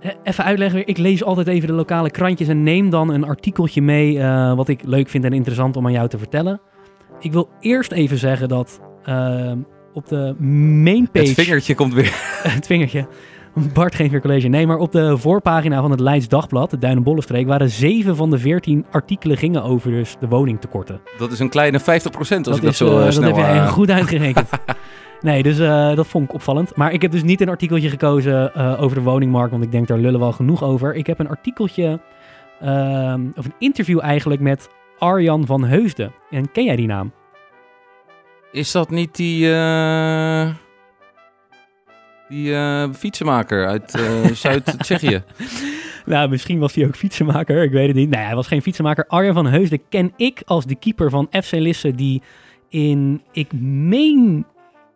e- 0.00 0.12
even 0.22 0.44
uitleggen. 0.44 0.86
Ik 0.86 0.98
lees 0.98 1.24
altijd 1.24 1.46
even 1.46 1.68
de 1.68 1.74
lokale 1.74 2.10
krantjes 2.10 2.48
en 2.48 2.62
neem 2.62 2.90
dan 2.90 3.08
een 3.10 3.24
artikeltje 3.24 3.82
mee 3.82 4.18
eh, 4.20 4.54
wat 4.54 4.68
ik 4.68 4.82
leuk 4.84 5.08
vind 5.08 5.24
en 5.24 5.32
interessant 5.32 5.76
om 5.76 5.86
aan 5.86 5.92
jou 5.92 6.08
te 6.08 6.18
vertellen. 6.18 6.60
Ik 7.20 7.32
wil 7.32 7.48
eerst 7.60 7.92
even 7.92 8.18
zeggen 8.18 8.48
dat 8.48 8.80
ehm, 9.02 9.58
op 9.92 10.06
de 10.08 10.34
mainpage... 10.82 11.26
Het 11.26 11.34
vingertje 11.34 11.74
komt 11.74 11.94
weer. 11.94 12.12
het 12.56 12.66
vingertje. 12.66 13.06
Bart 13.74 13.94
geen 13.94 14.20
college. 14.20 14.48
Nee, 14.48 14.66
maar 14.66 14.76
op 14.78 14.92
de 14.92 15.18
voorpagina 15.18 15.80
van 15.80 15.90
het 15.90 16.00
Leids 16.00 16.28
Dagblad, 16.28 16.70
de 16.70 16.78
Duin- 16.78 16.96
en 16.96 17.02
Bollenstreek, 17.02 17.46
waren 17.46 17.70
zeven 17.70 18.16
van 18.16 18.30
de 18.30 18.38
veertien 18.38 18.86
artikelen 18.90 19.36
gingen 19.36 19.62
over 19.62 19.90
dus 19.90 20.16
de 20.20 20.28
woningtekorten. 20.28 21.00
Dat 21.18 21.32
is 21.32 21.38
een 21.38 21.48
kleine 21.48 21.80
50% 21.80 21.82
als 21.84 22.30
ik 22.30 22.44
dat 22.44 22.62
is, 22.62 22.76
zo 22.76 22.86
eh, 22.86 22.96
eh, 22.96 23.04
dat 23.04 23.14
snel... 23.14 23.26
heb 23.26 23.36
jij 23.36 23.56
eh, 23.56 23.68
goed 23.78 23.90
uitgerekend. 23.90 24.48
nee, 25.20 25.42
dus 25.42 25.58
eh, 25.58 25.94
dat 25.94 26.06
vond 26.06 26.24
ik 26.24 26.34
opvallend. 26.34 26.76
Maar 26.76 26.92
ik 26.92 27.02
heb 27.02 27.10
dus 27.10 27.22
niet 27.22 27.40
een 27.40 27.48
artikeltje 27.48 27.88
gekozen 27.88 28.54
eh, 28.54 28.82
over 28.82 28.96
de 28.96 29.02
woningmarkt, 29.02 29.50
want 29.50 29.62
ik 29.62 29.72
denk 29.72 29.88
daar 29.88 29.98
lullen 29.98 30.20
wel 30.20 30.32
genoeg 30.32 30.62
over. 30.64 30.94
Ik 30.94 31.06
heb 31.06 31.18
een 31.18 31.28
artikeltje, 31.28 32.00
ehm, 32.60 33.26
of 33.34 33.44
een 33.44 33.54
interview 33.58 34.00
eigenlijk 34.02 34.40
met 34.40 34.68
Arjan 34.98 35.46
van 35.46 35.64
Heusden. 35.64 36.12
En 36.30 36.52
ken 36.52 36.64
jij 36.64 36.76
die 36.76 36.86
naam? 36.86 37.12
Is 38.52 38.72
dat 38.72 38.90
niet 38.90 39.16
die... 39.16 39.46
Die 42.28 42.54
eh, 42.54 42.92
fietsenmaker 42.92 43.66
uit 43.66 43.94
eh, 43.94 44.24
Zuid-Tsjechië. 44.42 45.22
Nou, 46.04 46.28
misschien 46.28 46.58
was 46.58 46.74
hij 46.74 46.86
ook 46.86 46.96
fietsenmaker, 46.96 47.62
ik 47.62 47.70
weet 47.70 47.86
het 47.86 47.96
niet. 47.96 48.10
Nee, 48.10 48.24
hij 48.24 48.34
was 48.34 48.46
geen 48.46 48.62
fietsenmaker. 48.62 49.06
Arjan 49.06 49.34
van 49.34 49.46
Heusden 49.46 49.88
ken 49.88 50.12
ik 50.16 50.42
als 50.44 50.66
de 50.66 50.74
keeper 50.74 51.10
van 51.10 51.28
FC 51.42 51.52
Lisse 51.52 51.90
die 51.90 52.22
in, 52.68 53.22
ik 53.32 53.52
meen 53.60 54.46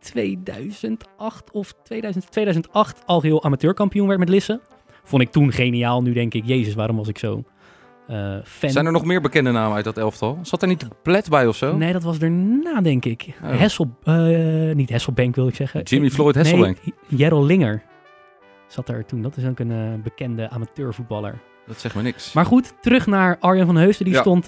2008 0.01 1.51
of 1.51 1.75
2000, 1.83 2.31
2008 2.31 3.03
al 3.07 3.23
heel 3.23 3.45
amateurkampioen 3.45 4.07
werd 4.07 4.19
met 4.19 4.29
Lisse. 4.29 4.61
Vond 5.05 5.23
ik 5.23 5.31
toen 5.31 5.53
geniaal. 5.53 6.03
Nu 6.03 6.13
denk 6.13 6.35
ik, 6.35 6.45
jezus, 6.45 6.75
waarom 6.75 6.97
was 6.97 7.09
ik 7.09 7.19
zo 7.19 7.45
eh, 8.13 8.37
fan? 8.45 8.71
Zijn 8.71 8.87
er 8.87 8.93
nog 8.93 9.05
meer 9.05 9.21
bekende 9.21 9.51
namen 9.51 9.75
uit 9.77 9.85
dat 9.85 9.99
elftal? 9.99 10.39
Zat 10.43 10.63
er 10.63 10.69
niet 10.69 10.87
Plet 11.03 11.29
bij 11.29 11.47
of 11.47 11.57
zo? 11.57 11.77
Nee, 11.77 11.93
dat 11.93 12.03
was 12.03 12.19
daarna, 12.19 12.81
denk 12.81 13.05
ik. 13.05 13.27
Oh. 13.43 13.59
Hessel, 13.59 13.91
eh, 14.05 14.75
niet 14.75 14.89
Hesselbank 14.91 15.35
wil 15.35 15.49
ik 15.49 15.55
zeggen. 15.55 15.83
Jimmy 15.83 16.07
Eh, 16.07 16.13
Floyd 16.13 16.35
Hesselbank. 16.35 16.79
Nee, 16.85 16.95
Jerrel 17.19 17.45
Linger 17.45 17.83
zat 18.69 18.89
er 18.89 19.07
toen. 19.07 19.23
Dat 19.23 19.37
is 19.37 19.45
ook 19.47 19.59
een 19.59 20.01
bekende 20.03 20.49
amateurvoetballer. 20.51 21.39
Dat 21.67 21.81
zegt 21.81 21.95
me 21.95 22.03
niks. 22.03 22.33
Maar 22.33 22.47
goed, 22.47 22.75
terug 22.81 23.07
naar 23.07 23.37
Arjan 23.41 23.67
van 23.67 23.77
Heusden. 23.77 24.05
Die 24.07 24.15
Ja. 24.15 24.21
stond 24.21 24.45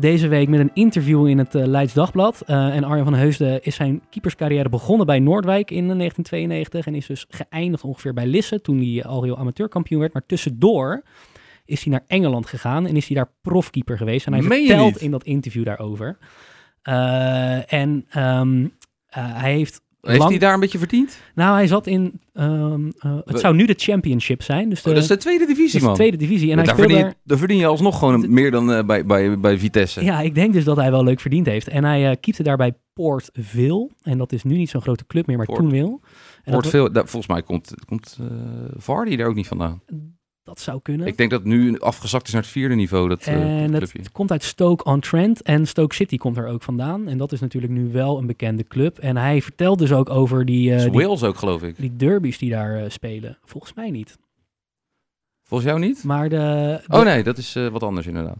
deze 0.00 0.28
week 0.28 0.48
met 0.48 0.60
een 0.60 0.70
interview 0.74 1.26
in 1.28 1.38
het 1.38 1.54
Leids 1.54 1.92
Dagblad. 1.92 2.40
En 2.46 2.84
Arjan 2.84 3.04
van 3.04 3.14
Heusden 3.14 3.62
is 3.62 3.74
zijn 3.74 4.02
keeperscarrière 4.10 4.68
begonnen 4.68 5.06
bij 5.06 5.18
Noordwijk 5.18 5.70
in 5.70 5.86
1992. 5.86 6.86
En 6.86 6.94
is 6.94 7.06
dus 7.06 7.26
geëindigd 7.28 7.84
ongeveer 7.84 8.14
bij 8.14 8.26
Lisse 8.26 8.60
toen 8.60 8.78
hij 8.78 9.04
al 9.04 9.22
heel 9.22 9.38
amateurkampioen 9.38 10.00
werd. 10.00 10.12
Maar 10.12 10.26
tussendoor 10.26 11.02
is 11.68 11.82
hij 11.84 11.92
naar 11.92 12.04
Engeland 12.06 12.46
gegaan 12.46 12.86
en 12.86 12.96
is 12.96 13.06
hij 13.06 13.16
daar 13.16 13.30
profkeeper 13.42 13.96
geweest. 13.96 14.26
En 14.26 14.32
hij 14.32 14.42
Meen 14.42 14.66
vertelt 14.66 14.96
in 15.00 15.10
dat 15.10 15.24
interview 15.24 15.64
daarover. 15.64 16.18
Eh, 16.82 17.72
en 17.72 18.04
ehm, 18.10 18.64
eh, 19.08 19.40
hij 19.40 19.52
heeft 19.52 19.80
Heeft 20.00 20.18
lang- 20.18 20.30
hij 20.30 20.38
daar 20.38 20.54
een 20.54 20.60
beetje 20.60 20.78
verdiend? 20.78 21.20
Nou, 21.34 21.54
hij 21.56 21.66
zat 21.66 21.86
in... 21.86 22.20
ehm, 22.32 22.90
eh, 22.98 23.18
het 23.24 23.40
zou 23.40 23.54
nu 23.54 23.66
de 23.66 23.74
championship 23.76 24.42
zijn. 24.42 24.68
Dus 24.68 24.82
de, 24.82 24.88
Oh, 24.88 24.94
dat 24.94 25.02
is 25.02 25.08
de 25.08 25.16
tweede 25.16 25.46
divisie, 25.46 25.64
is 25.74 25.80
de 25.80 25.86
man. 25.86 25.94
tweede 25.94 26.16
divisie. 26.16 26.42
En 26.42 26.48
Ja, 26.50 26.54
hij 26.56 26.64
daar, 26.64 26.76
verdien 26.76 26.96
je, 26.96 27.14
daar... 27.24 27.38
verdien 27.38 27.58
je 27.58 27.66
alsnog 27.66 27.98
gewoon 27.98 28.32
meer 28.32 28.50
dan 28.50 28.86
bij, 28.86 29.04
bij, 29.04 29.40
bij 29.40 29.58
Vitesse. 29.58 30.04
Ja, 30.04 30.20
ik 30.20 30.34
denk 30.34 30.52
dus 30.52 30.64
dat 30.64 30.76
hij 30.76 30.90
wel 30.90 31.04
leuk 31.04 31.20
verdiend 31.20 31.46
heeft. 31.46 31.68
En 31.68 31.84
hij 31.84 32.10
eh 32.10 32.16
keepte 32.20 32.42
daarbij 32.42 32.72
Port 32.92 33.30
Vale. 33.32 33.90
En 34.02 34.18
dat 34.18 34.32
is 34.32 34.42
nu 34.42 34.56
niet 34.56 34.70
zo'n 34.70 34.82
grote 34.82 35.06
club 35.06 35.26
meer, 35.26 35.36
maar 35.36 35.46
Port- 35.46 35.58
toen 35.58 35.70
Wordt 35.70 36.00
dat, 36.44 36.66
veel, 36.68 36.92
daar- 36.92 37.08
volgens 37.08 37.32
mij 37.32 37.42
komt, 37.42 37.74
komt 37.86 38.18
Vardy 38.76 39.16
daar 39.16 39.26
ook 39.28 39.34
niet 39.34 39.46
vandaan. 39.48 39.82
Dat 40.48 40.60
zou 40.60 40.80
kunnen. 40.82 41.06
Ik 41.06 41.16
denk 41.16 41.30
dat 41.30 41.38
het 41.40 41.48
nu 41.48 41.78
afgezakt 41.78 42.26
is 42.26 42.32
naar 42.32 42.42
het 42.42 42.50
vierde 42.50 42.74
niveau, 42.74 43.08
dat, 43.08 43.22
eh, 43.22 43.62
En 43.62 43.72
het 43.72 44.12
komt 44.12 44.30
uit 44.30 44.42
Stoke-on-Trent 44.44 45.42
en 45.42 45.66
Stoke 45.66 45.94
City 45.94 46.16
komt 46.16 46.36
er 46.36 46.46
ook 46.46 46.62
vandaan. 46.62 47.08
En 47.08 47.18
dat 47.18 47.32
is 47.32 47.40
natuurlijk 47.40 47.72
nu 47.72 47.92
wel 47.92 48.18
een 48.18 48.26
bekende 48.26 48.64
club. 48.64 48.98
En 48.98 49.16
hij 49.16 49.42
vertelt 49.42 49.78
dus 49.78 49.92
ook 49.92 50.10
over 50.10 50.44
die, 50.44 50.76
die, 50.76 50.90
Wales 50.90 51.22
ook, 51.22 51.36
geloof 51.36 51.62
ik. 51.62 51.74
die 51.78 51.96
derbies 51.96 52.38
die 52.38 52.50
daar 52.50 52.76
eh, 52.76 52.90
spelen. 52.90 53.38
Volgens 53.44 53.74
mij 53.74 53.90
niet. 53.90 54.16
Volgens 55.44 55.68
jou 55.70 55.80
niet? 55.80 56.04
Maar 56.04 56.28
de, 56.28 56.36
de- 56.86 56.96
Oh 56.96 57.04
nee, 57.04 57.22
dat 57.22 57.38
is 57.38 57.52
wat 57.72 57.82
anders 57.82 58.06
inderdaad. 58.06 58.38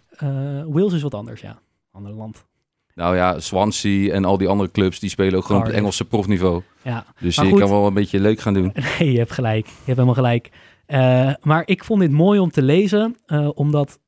Wales 0.68 0.92
is 0.92 1.02
wat 1.02 1.14
anders, 1.14 1.40
ja. 1.40 1.58
Ander 1.92 2.12
land. 2.12 2.46
Nou 2.94 3.16
ja, 3.16 3.40
Swansea 3.40 4.12
en 4.12 4.24
al 4.24 4.38
die 4.38 4.48
andere 4.48 4.70
clubs, 4.70 5.00
die 5.00 5.10
spelen 5.10 5.34
ook 5.38 5.44
gewoon 5.44 5.60
op 5.60 5.66
het. 5.66 5.76
Engelse 5.76 6.04
profniveau. 6.04 6.62
Ja, 6.82 7.04
Dus 7.20 7.36
Maar 7.36 7.44
je 7.44 7.50
goed. 7.50 7.60
kan 7.60 7.70
wel 7.70 7.86
een 7.86 7.94
beetje 7.94 8.20
leuk 8.20 8.40
gaan 8.40 8.54
doen. 8.54 8.72
nee, 8.98 9.12
je 9.12 9.18
hebt 9.18 9.32
gelijk. 9.32 9.66
Je 9.66 9.72
hebt 9.74 9.86
helemaal 9.86 10.14
gelijk. 10.14 10.50
Eh, 10.88 11.32
maar 11.40 11.62
ik 11.66 11.84
vond 11.84 12.00
dit 12.00 12.10
mooi 12.10 12.38
om 12.38 12.50
te 12.50 12.62
lezen, 12.62 13.16
eh, 13.26 13.48
omdat 13.54 14.00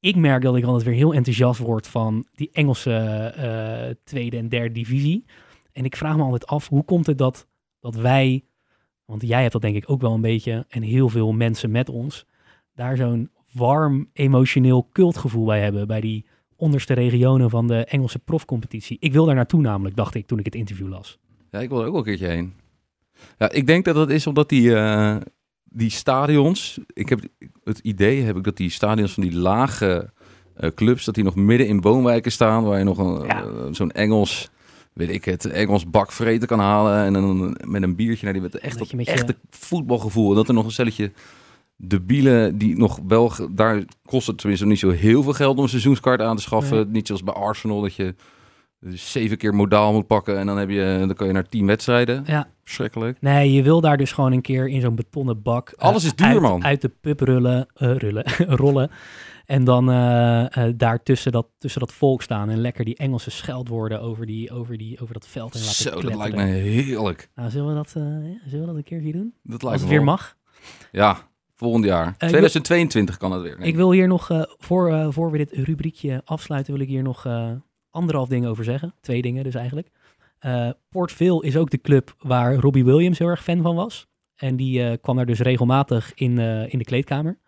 ik 0.00 0.16
merk 0.16 0.42
dat 0.42 0.56
ik 0.56 0.64
altijd 0.64 0.84
weer 0.84 0.94
heel 0.94 1.14
enthousiast 1.14 1.60
word 1.60 1.86
van 1.86 2.26
die 2.32 2.50
Engelse 2.52 2.92
eh, 3.36 3.94
tweede 4.04 4.36
en 4.36 4.48
derde 4.48 4.72
divisie. 4.72 5.24
En 5.72 5.84
ik 5.84 5.96
vraag 5.96 6.16
me 6.16 6.22
altijd 6.22 6.46
af, 6.46 6.68
hoe 6.68 6.84
komt 6.84 7.06
het 7.06 7.18
dat, 7.18 7.46
dat 7.80 7.94
wij, 7.94 8.44
want 9.04 9.22
jij 9.22 9.40
hebt 9.40 9.52
dat 9.52 9.62
denk 9.62 9.76
ik 9.76 9.90
ook 9.90 10.00
wel 10.00 10.12
een 10.12 10.20
beetje, 10.20 10.64
en 10.68 10.82
heel 10.82 11.08
veel 11.08 11.32
mensen 11.32 11.70
met 11.70 11.88
ons, 11.88 12.26
daar 12.74 12.96
zo'n 12.96 13.30
warm, 13.52 14.10
emotioneel 14.12 14.88
cultgevoel 14.92 15.44
bij 15.44 15.60
hebben, 15.60 15.86
bij 15.86 16.00
die 16.00 16.26
onderste 16.56 16.94
regionen 16.94 17.50
van 17.50 17.66
de 17.66 17.84
Engelse 17.84 18.18
profcompetitie. 18.18 18.96
Ik 19.00 19.12
wil 19.12 19.24
daar 19.24 19.34
naartoe 19.34 19.60
namelijk, 19.60 19.96
dacht 19.96 20.14
ik 20.14 20.26
toen 20.26 20.38
ik 20.38 20.44
het 20.44 20.54
interview 20.54 20.88
las. 20.88 21.18
Ja, 21.50 21.60
ik 21.60 21.68
wil 21.68 21.80
er 21.80 21.86
ook 21.86 21.90
wel 21.90 22.00
een 22.00 22.06
keertje 22.06 22.26
heen. 22.26 22.52
Ja, 23.38 23.50
ik 23.50 23.66
denk 23.66 23.84
dat 23.84 23.94
dat 23.94 24.10
is 24.10 24.26
omdat 24.26 24.48
die, 24.48 24.74
die 25.70 25.90
stadions... 25.90 26.78
Ik 26.92 27.08
heb 27.08 27.20
het 27.64 27.78
idee 27.78 28.22
heb 28.22 28.36
ik 28.36 28.44
dat 28.44 28.56
die 28.56 28.70
stadions 28.70 29.12
van 29.12 29.22
die 29.22 29.32
lage 29.36 30.10
eh, 30.56 30.70
clubs... 30.74 31.04
dat 31.04 31.14
die 31.14 31.24
nog 31.24 31.34
midden 31.34 31.66
in 31.66 31.80
woonwijken 31.80 32.32
staan... 32.32 32.64
waar 32.64 32.78
je 32.78 32.84
nog 32.84 32.98
een, 32.98 33.26
Ja. 33.26 33.42
eh, 33.42 33.48
zo'n 33.70 33.90
Engels... 33.90 34.50
weet 34.92 35.08
ik 35.10 35.24
het, 35.24 35.46
Engels 35.46 35.90
bak 35.90 36.12
vreten 36.12 36.48
kan 36.48 36.58
halen... 36.58 37.04
en 37.04 37.12
dan 37.12 37.56
met 37.66 37.82
een 37.82 37.96
biertje 37.96 38.24
naar 38.24 38.32
die 38.32 38.42
met 38.42 38.58
echt 38.58 38.78
Dat 38.78 38.90
je- 38.90 39.04
echte 39.04 39.36
voetbalgevoel... 39.50 40.28
en 40.30 40.34
dat 40.36 40.48
er 40.48 40.54
nog 40.54 40.64
een 40.64 40.70
stelletje 40.72 41.12
debielen 41.76 42.58
die 42.58 42.76
nog 42.76 42.98
wel... 43.06 43.32
daar 43.50 43.84
kost 44.06 44.26
het 44.26 44.38
tenminste 44.38 44.66
niet 44.66 44.78
zo 44.78 44.90
heel 44.90 45.22
veel 45.22 45.32
geld... 45.32 45.56
om 45.56 45.62
een 45.62 45.68
seizoenskaart 45.68 46.20
aan 46.20 46.36
te 46.36 46.42
schaffen. 46.42 46.76
Nee. 46.76 46.86
Niet 46.86 47.06
zoals 47.06 47.24
bij 47.24 47.34
Arsenal 47.34 47.80
dat 47.80 47.94
je... 47.94 48.14
Zeven 48.88 49.36
keer 49.36 49.54
modaal 49.54 49.92
moet 49.92 50.06
pakken 50.06 50.38
en 50.38 50.46
dan, 50.46 50.58
heb 50.58 50.70
je, 50.70 50.96
dan 50.98 51.14
kan 51.14 51.26
je 51.26 51.32
naar 51.32 51.48
tien 51.48 51.66
wedstrijden. 51.66 52.22
Ja. 52.26 52.48
Verschrikkelijk. 52.64 53.20
Nee, 53.20 53.52
je 53.52 53.62
wil 53.62 53.80
daar 53.80 53.96
dus 53.96 54.12
gewoon 54.12 54.32
een 54.32 54.40
keer 54.40 54.68
in 54.68 54.80
zo'n 54.80 54.94
betonnen 54.94 55.42
bak. 55.42 55.68
eh, 55.70 55.84
Alles 55.88 56.04
is 56.04 56.14
duur, 56.14 56.26
uit, 56.26 56.40
man. 56.40 56.64
Uit 56.64 56.80
de 56.80 56.88
pub 56.88 57.20
rullen, 57.20 57.66
eh, 57.74 57.96
rullen 57.96 58.24
rollen. 58.62 58.90
En 59.46 59.64
dan 59.64 59.90
eh, 59.90 60.64
daar 60.76 61.02
tussen 61.02 61.32
dat, 61.32 61.46
tussen 61.58 61.80
dat 61.80 61.92
volk 61.92 62.22
staan. 62.22 62.50
En 62.50 62.58
lekker 62.60 62.84
die 62.84 62.96
Engelse 62.96 63.30
scheldwoorden 63.30 64.00
over, 64.00 64.26
die, 64.26 64.50
over, 64.50 64.78
die, 64.78 65.00
over 65.00 65.14
dat 65.14 65.26
veld. 65.26 65.54
En 65.54 65.60
laten 65.60 65.74
Zo, 65.74 66.00
dat 66.00 66.14
lijkt 66.16 66.36
me 66.36 66.42
heerlijk. 66.44 67.30
Nou, 67.34 67.50
zullen 67.50 67.68
we, 67.68 67.74
dat, 67.74 67.88
zullen 67.90 68.40
we 68.60 68.66
dat 68.66 68.74
een 68.76 68.84
keertje 68.84 69.12
doen? 69.12 69.34
Dat 69.42 69.52
Als 69.52 69.62
lijkt 69.62 69.80
het 69.80 69.88
me 69.90 69.96
weer 69.96 70.04
wel. 70.04 70.14
mag. 70.14 70.36
Ja, 70.92 71.16
volgend 71.54 71.84
jaar. 71.84 72.04
wil- 72.04 72.28
2022 72.28 73.16
kan 73.16 73.32
het 73.32 73.42
weer. 73.42 73.60
Ik 73.60 73.76
wil 73.76 73.92
hier 73.92 74.06
nog, 74.08 74.46
voor, 74.58 75.12
voor 75.12 75.30
we 75.30 75.38
dit 75.38 75.52
rubriekje 75.52 76.22
afsluiten, 76.24 76.72
wil 76.72 76.82
ik 76.82 76.88
hier 76.88 77.02
nog 77.02 77.26
anderhalf 77.90 78.28
dingen 78.28 78.50
over 78.50 78.64
zeggen. 78.64 78.94
Twee 79.00 79.22
dingen 79.22 79.44
dus 79.44 79.54
eigenlijk. 79.54 79.88
Eh 80.38 80.70
Port 80.88 81.12
Vale 81.12 81.44
is 81.44 81.56
ook 81.56 81.70
de 81.70 81.80
club 81.80 82.14
waar 82.18 82.54
Robbie 82.54 82.84
Williams 82.84 83.18
heel 83.18 83.28
erg 83.28 83.42
fan 83.42 83.62
van 83.62 83.74
was. 83.74 84.06
En 84.36 84.56
die 84.56 84.82
eh, 84.84 84.96
kwam 85.00 85.16
daar 85.16 85.26
dus 85.26 85.40
regelmatig 85.40 86.12
in, 86.14 86.38
eh, 86.38 86.72
in 86.72 86.78
de 86.78 86.84
kleedkamer. 86.84 87.38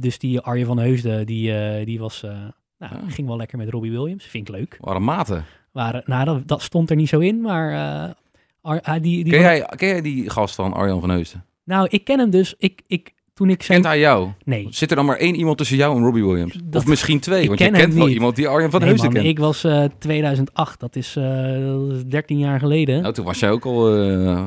Dus 0.00 0.18
die 0.18 0.40
Arjen 0.40 0.66
van 0.66 0.78
Heusden, 0.78 1.26
die, 1.26 1.84
die 1.84 1.98
was, 1.98 2.20
nou, 2.22 2.52
Ah. 2.78 2.98
ging 3.08 3.28
wel 3.28 3.36
lekker 3.36 3.58
met 3.58 3.68
Robbie 3.70 3.90
Williams. 3.90 4.24
Vind 4.24 4.48
ik 4.48 4.54
leuk. 4.54 4.76
Waren 4.80 5.02
maten. 5.04 5.44
Maar, 5.72 6.02
nou, 6.06 6.24
dat, 6.24 6.48
dat 6.48 6.62
stond 6.62 6.90
er 6.90 6.96
niet 6.96 7.08
zo 7.08 7.18
in, 7.18 7.40
maar... 7.40 7.72
Ar- 8.62 8.80
ah, 8.80 9.02
die, 9.02 9.24
die 9.24 9.32
Ken 9.32 9.40
jij, 9.40 9.60
ken 9.76 9.88
jij 9.88 10.00
die 10.02 10.30
gast 10.30 10.54
van 10.54 10.72
Arjan 10.72 11.00
van 11.00 11.10
Heusden? 11.10 11.44
Nou, 11.64 11.86
ik 11.90 12.04
ken 12.04 12.18
hem 12.18 12.30
dus. 12.30 12.54
Ik, 12.58 12.82
ik, 12.86 13.14
toen 13.40 13.50
ik 13.50 13.62
zijn... 13.62 13.80
Kent 13.80 13.92
hij 13.92 14.00
jou? 14.02 14.28
Nee, 14.44 14.66
Zit 14.70 14.90
er 14.90 14.96
dan 14.96 15.04
maar 15.04 15.16
één 15.16 15.34
iemand 15.34 15.58
tussen 15.58 15.76
jou 15.76 15.96
en 15.96 16.02
Robbie 16.02 16.24
Williams? 16.24 16.58
Dat- 16.64 16.82
of 16.82 16.88
misschien 16.88 17.20
twee, 17.20 17.40
ik 17.42 17.46
want 17.46 17.58
ken 17.58 17.72
je 17.72 17.78
kent 17.80 17.94
wel 17.94 18.06
niet. 18.06 18.14
iemand 18.14 18.36
die 18.36 18.48
Arjan 18.48 18.70
van 18.70 18.80
nee, 18.80 18.88
Heusden 18.88 19.12
kent. 19.12 19.24
ik 19.26 19.38
was 19.38 19.64
eh 19.64 19.84
2008, 19.98 20.80
dat 20.80 20.96
is, 20.96 21.16
eh, 21.16 21.24
dat 21.64 21.96
is 21.96 22.04
13 22.04 22.38
jaar 22.38 22.58
geleden. 22.58 23.02
Nou, 23.02 23.14
toen 23.14 23.24
was 23.24 23.38
jij 23.38 23.50
ook 23.50 23.64
al... 23.64 23.96
eh, 23.96 24.44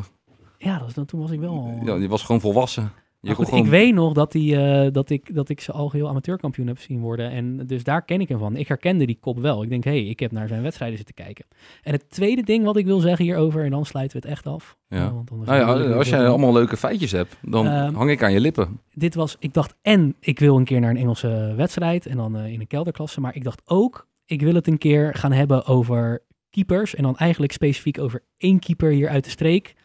Ja, 0.58 0.78
dat, 0.80 0.96
was- 0.96 1.06
toen 1.06 1.20
was 1.22 1.32
ik 1.32 1.40
wel 1.40 1.50
al... 1.50 1.80
ja, 1.86 1.96
je 1.96 2.08
was 2.08 2.24
gewoon 2.24 2.42
volwassen. 2.42 2.92
Je 3.24 3.30
Maar 3.30 3.38
kon 3.38 3.46
goed, 3.46 3.54
gewoon... 3.54 3.74
Ik 3.74 3.80
weet 3.80 3.94
nog 3.94 4.14
dat, 4.14 4.32
die, 4.32 4.58
eh, 4.58 4.92
dat, 4.92 5.10
ik, 5.10 5.36
dat 5.36 5.50
ik 5.50 5.62
ze 5.62 5.72
al 5.72 5.92
heel 5.92 6.08
amateurkampioen 6.08 6.68
heb 6.68 6.80
zien 6.80 7.00
worden. 7.00 7.32
En 7.32 7.68
dus 7.68 7.84
daar 7.84 8.06
ken 8.06 8.22
ik 8.22 8.30
hem 8.30 8.40
van. 8.40 8.56
Ik 8.56 8.68
herkende 8.68 9.06
die 9.06 9.18
kop 9.20 9.40
wel. 9.40 9.64
Ik 9.64 9.70
denk, 9.70 9.84
hé, 9.84 9.92
hey, 9.92 10.06
ik 10.06 10.20
heb 10.20 10.32
naar 10.32 10.48
zijn 10.48 10.62
wedstrijden 10.62 10.98
zitten 10.98 11.16
kijken. 11.16 11.46
En 11.84 11.92
het 11.92 12.10
tweede 12.10 12.44
ding 12.44 12.64
wat 12.66 12.78
ik 12.78 12.86
wil 12.86 13.00
zeggen 13.00 13.26
hierover, 13.26 13.64
en 13.64 13.72
dan 13.72 13.86
sluiten 13.86 14.22
we 14.22 14.28
het 14.28 14.38
echt 14.38 14.48
af. 14.48 14.78
Ja. 14.88 15.14
Want 15.14 15.46
Nou 15.46 15.58
ja, 15.58 15.96
als 15.96 16.10
jij 16.10 16.28
allemaal 16.28 16.54
leuke 16.54 16.78
feitjes 16.78 17.12
hebt, 17.12 17.38
dan 17.42 17.68
Ehm, 17.68 17.94
hang 17.94 18.10
ik 18.10 18.24
aan 18.24 18.34
je 18.34 18.40
lippen. 18.40 18.80
Dit 18.94 19.16
was, 19.16 19.36
ik 19.40 19.54
dacht, 19.54 19.76
en 19.82 20.16
ik 20.20 20.40
wil 20.40 20.58
een 20.58 20.66
keer 20.66 20.80
naar 20.80 20.90
een 20.90 20.98
Engelse 20.98 21.54
wedstrijd 21.56 22.06
en 22.06 22.18
dan 22.18 22.38
eh, 22.38 22.54
in 22.54 22.60
een 22.60 22.68
kelderklasse. 22.68 23.22
Maar 23.22 23.36
ik 23.36 23.44
dacht 23.44 23.62
ook, 23.66 24.08
ik 24.26 24.42
wil 24.42 24.54
het 24.54 24.68
een 24.68 24.78
keer 24.78 25.14
gaan 25.14 25.32
hebben 25.32 25.66
over 25.66 26.22
keepers. 26.50 26.96
En 26.96 27.04
dan 27.04 27.18
eigenlijk 27.18 27.52
specifiek 27.52 28.00
over 28.00 28.24
één 28.38 28.60
keeper 28.60 28.92
hier 28.92 29.10
uit 29.10 29.24
de 29.24 29.30
streek. 29.30 29.76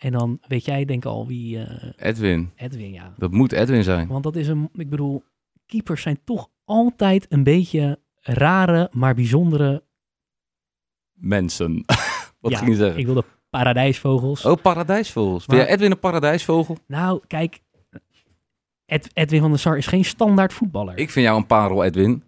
En 0.00 0.12
dan 0.12 0.40
weet 0.48 0.64
jij 0.64 0.84
denk 0.84 1.04
ik 1.04 1.10
al 1.10 1.26
wie 1.26 1.62
eh, 1.64 1.92
Edwin, 2.08 2.50
Edwin, 2.56 2.92
ja. 2.92 3.14
dat 3.16 3.30
moet 3.30 3.52
Edwin 3.52 3.82
zijn. 3.82 4.08
Want 4.08 4.22
dat 4.22 4.36
is 4.36 4.48
een, 4.48 4.68
ik 4.72 4.90
bedoel, 4.90 5.22
keepers 5.66 6.02
zijn 6.02 6.20
toch 6.24 6.48
altijd 6.64 7.26
een 7.28 7.42
beetje 7.42 7.98
rare, 8.20 8.88
maar 8.92 9.14
bijzondere. 9.14 9.82
Mensen. 11.12 11.84
Wat 12.40 12.50
Ja, 12.52 12.58
ging 12.58 12.70
je 12.70 12.76
zeggen? 12.76 12.98
Ik 12.98 13.06
wilde 13.06 13.24
paradijsvogels. 13.50 14.44
Oh, 14.44 14.62
paradijsvogels. 14.62 15.46
Maar- 15.46 15.56
Ben 15.56 15.64
jij 15.66 15.74
Edwin 15.74 15.90
een 15.90 15.98
paradijsvogel? 15.98 16.76
Nou, 16.86 17.20
kijk, 17.26 17.60
Ed- 18.86 19.10
Edwin 19.12 19.40
van 19.40 19.50
der 19.50 19.58
Sar 19.58 19.76
is 19.76 19.86
geen 19.86 20.04
standaard 20.04 20.52
voetballer. 20.52 20.98
Ik 20.98 21.10
vind 21.10 21.26
jou 21.26 21.38
een 21.38 21.46
parel, 21.46 21.84
Edwin. 21.84 22.22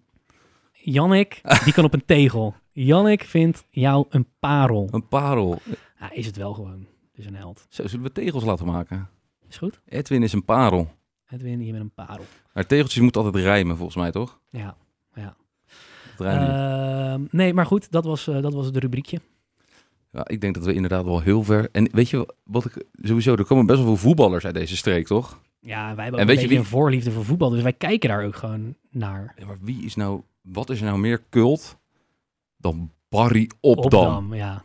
Jannik, 0.72 1.40
die 1.64 1.72
kan 1.72 1.84
op 1.84 1.92
een 1.94 2.04
tegel. 2.04 2.54
Jannik 2.72 3.22
vindt 3.22 3.64
jou 3.70 4.06
een 4.08 4.26
parel. 4.38 4.88
Een 4.90 5.08
parel. 5.08 5.58
Ja, 6.00 6.12
is 6.12 6.26
het 6.26 6.36
wel 6.36 6.54
gewoon. 6.54 6.86
Is 7.22 7.28
een 7.28 7.34
held. 7.36 7.66
Zo, 7.68 7.86
zullen 7.86 8.04
we 8.04 8.12
tegels 8.12 8.44
laten 8.44 8.66
maken? 8.66 9.08
Is 9.48 9.56
goed? 9.58 9.80
Edwin 9.84 10.22
is 10.22 10.32
een 10.32 10.44
parel. 10.44 10.90
Edwin, 11.28 11.64
je 11.64 11.70
bent 11.72 11.82
een 11.84 11.90
parel. 11.94 12.24
Maar 12.54 12.66
tegeltjes 12.66 13.02
moeten 13.02 13.22
altijd 13.24 13.44
rijmen, 13.44 13.76
volgens 13.76 13.96
mij, 13.96 14.10
toch? 14.10 14.40
Ja. 14.50 14.76
Niet. 16.18 16.28
Ehm, 16.28 17.20
nee, 17.30 17.54
maar 17.54 17.66
goed, 17.66 17.90
dat 17.90 18.04
was, 18.04 18.28
eh, 18.28 18.42
dat 18.42 18.52
was 18.52 18.66
het 18.66 18.76
rubriekje. 18.76 19.20
Ja, 20.10 20.28
ik 20.28 20.40
denk 20.40 20.54
dat 20.54 20.64
we 20.64 20.74
inderdaad 20.74 21.04
wel 21.04 21.20
heel 21.20 21.42
ver... 21.42 21.68
En 21.72 21.88
weet 21.92 22.08
je 22.10 22.34
wat 22.44 22.64
ik... 22.64 22.84
Sowieso, 23.02 23.34
er 23.34 23.44
komen 23.44 23.66
best 23.66 23.78
wel 23.78 23.86
veel 23.88 23.96
voetballers 24.08 24.44
uit 24.44 24.54
deze 24.54 24.76
streek, 24.76 25.06
toch? 25.06 25.40
Ja, 25.60 25.94
wij 25.94 26.04
hebben 26.04 26.22
ook 26.22 26.28
een 26.28 26.40
je 26.40 26.48
wie- 26.48 26.58
een 26.58 26.64
voorliefde 26.64 27.10
voor 27.10 27.24
voetbal, 27.24 27.50
dus 27.50 27.62
wij 27.62 27.72
kijken 27.72 28.08
daar 28.08 28.24
ook 28.24 28.36
gewoon 28.36 28.74
naar. 28.90 29.34
Ja, 29.36 29.46
maar 29.46 29.58
wie 29.60 29.84
is 29.84 29.94
nou... 29.94 30.22
Wat 30.42 30.70
is 30.70 30.78
er 30.80 30.84
nou 30.86 30.98
meer 30.98 31.22
cult 31.30 31.76
dan 32.56 32.90
Barry 33.08 33.50
Opdam? 33.60 33.84
Opdam, 33.84 34.34
ja. 34.34 34.62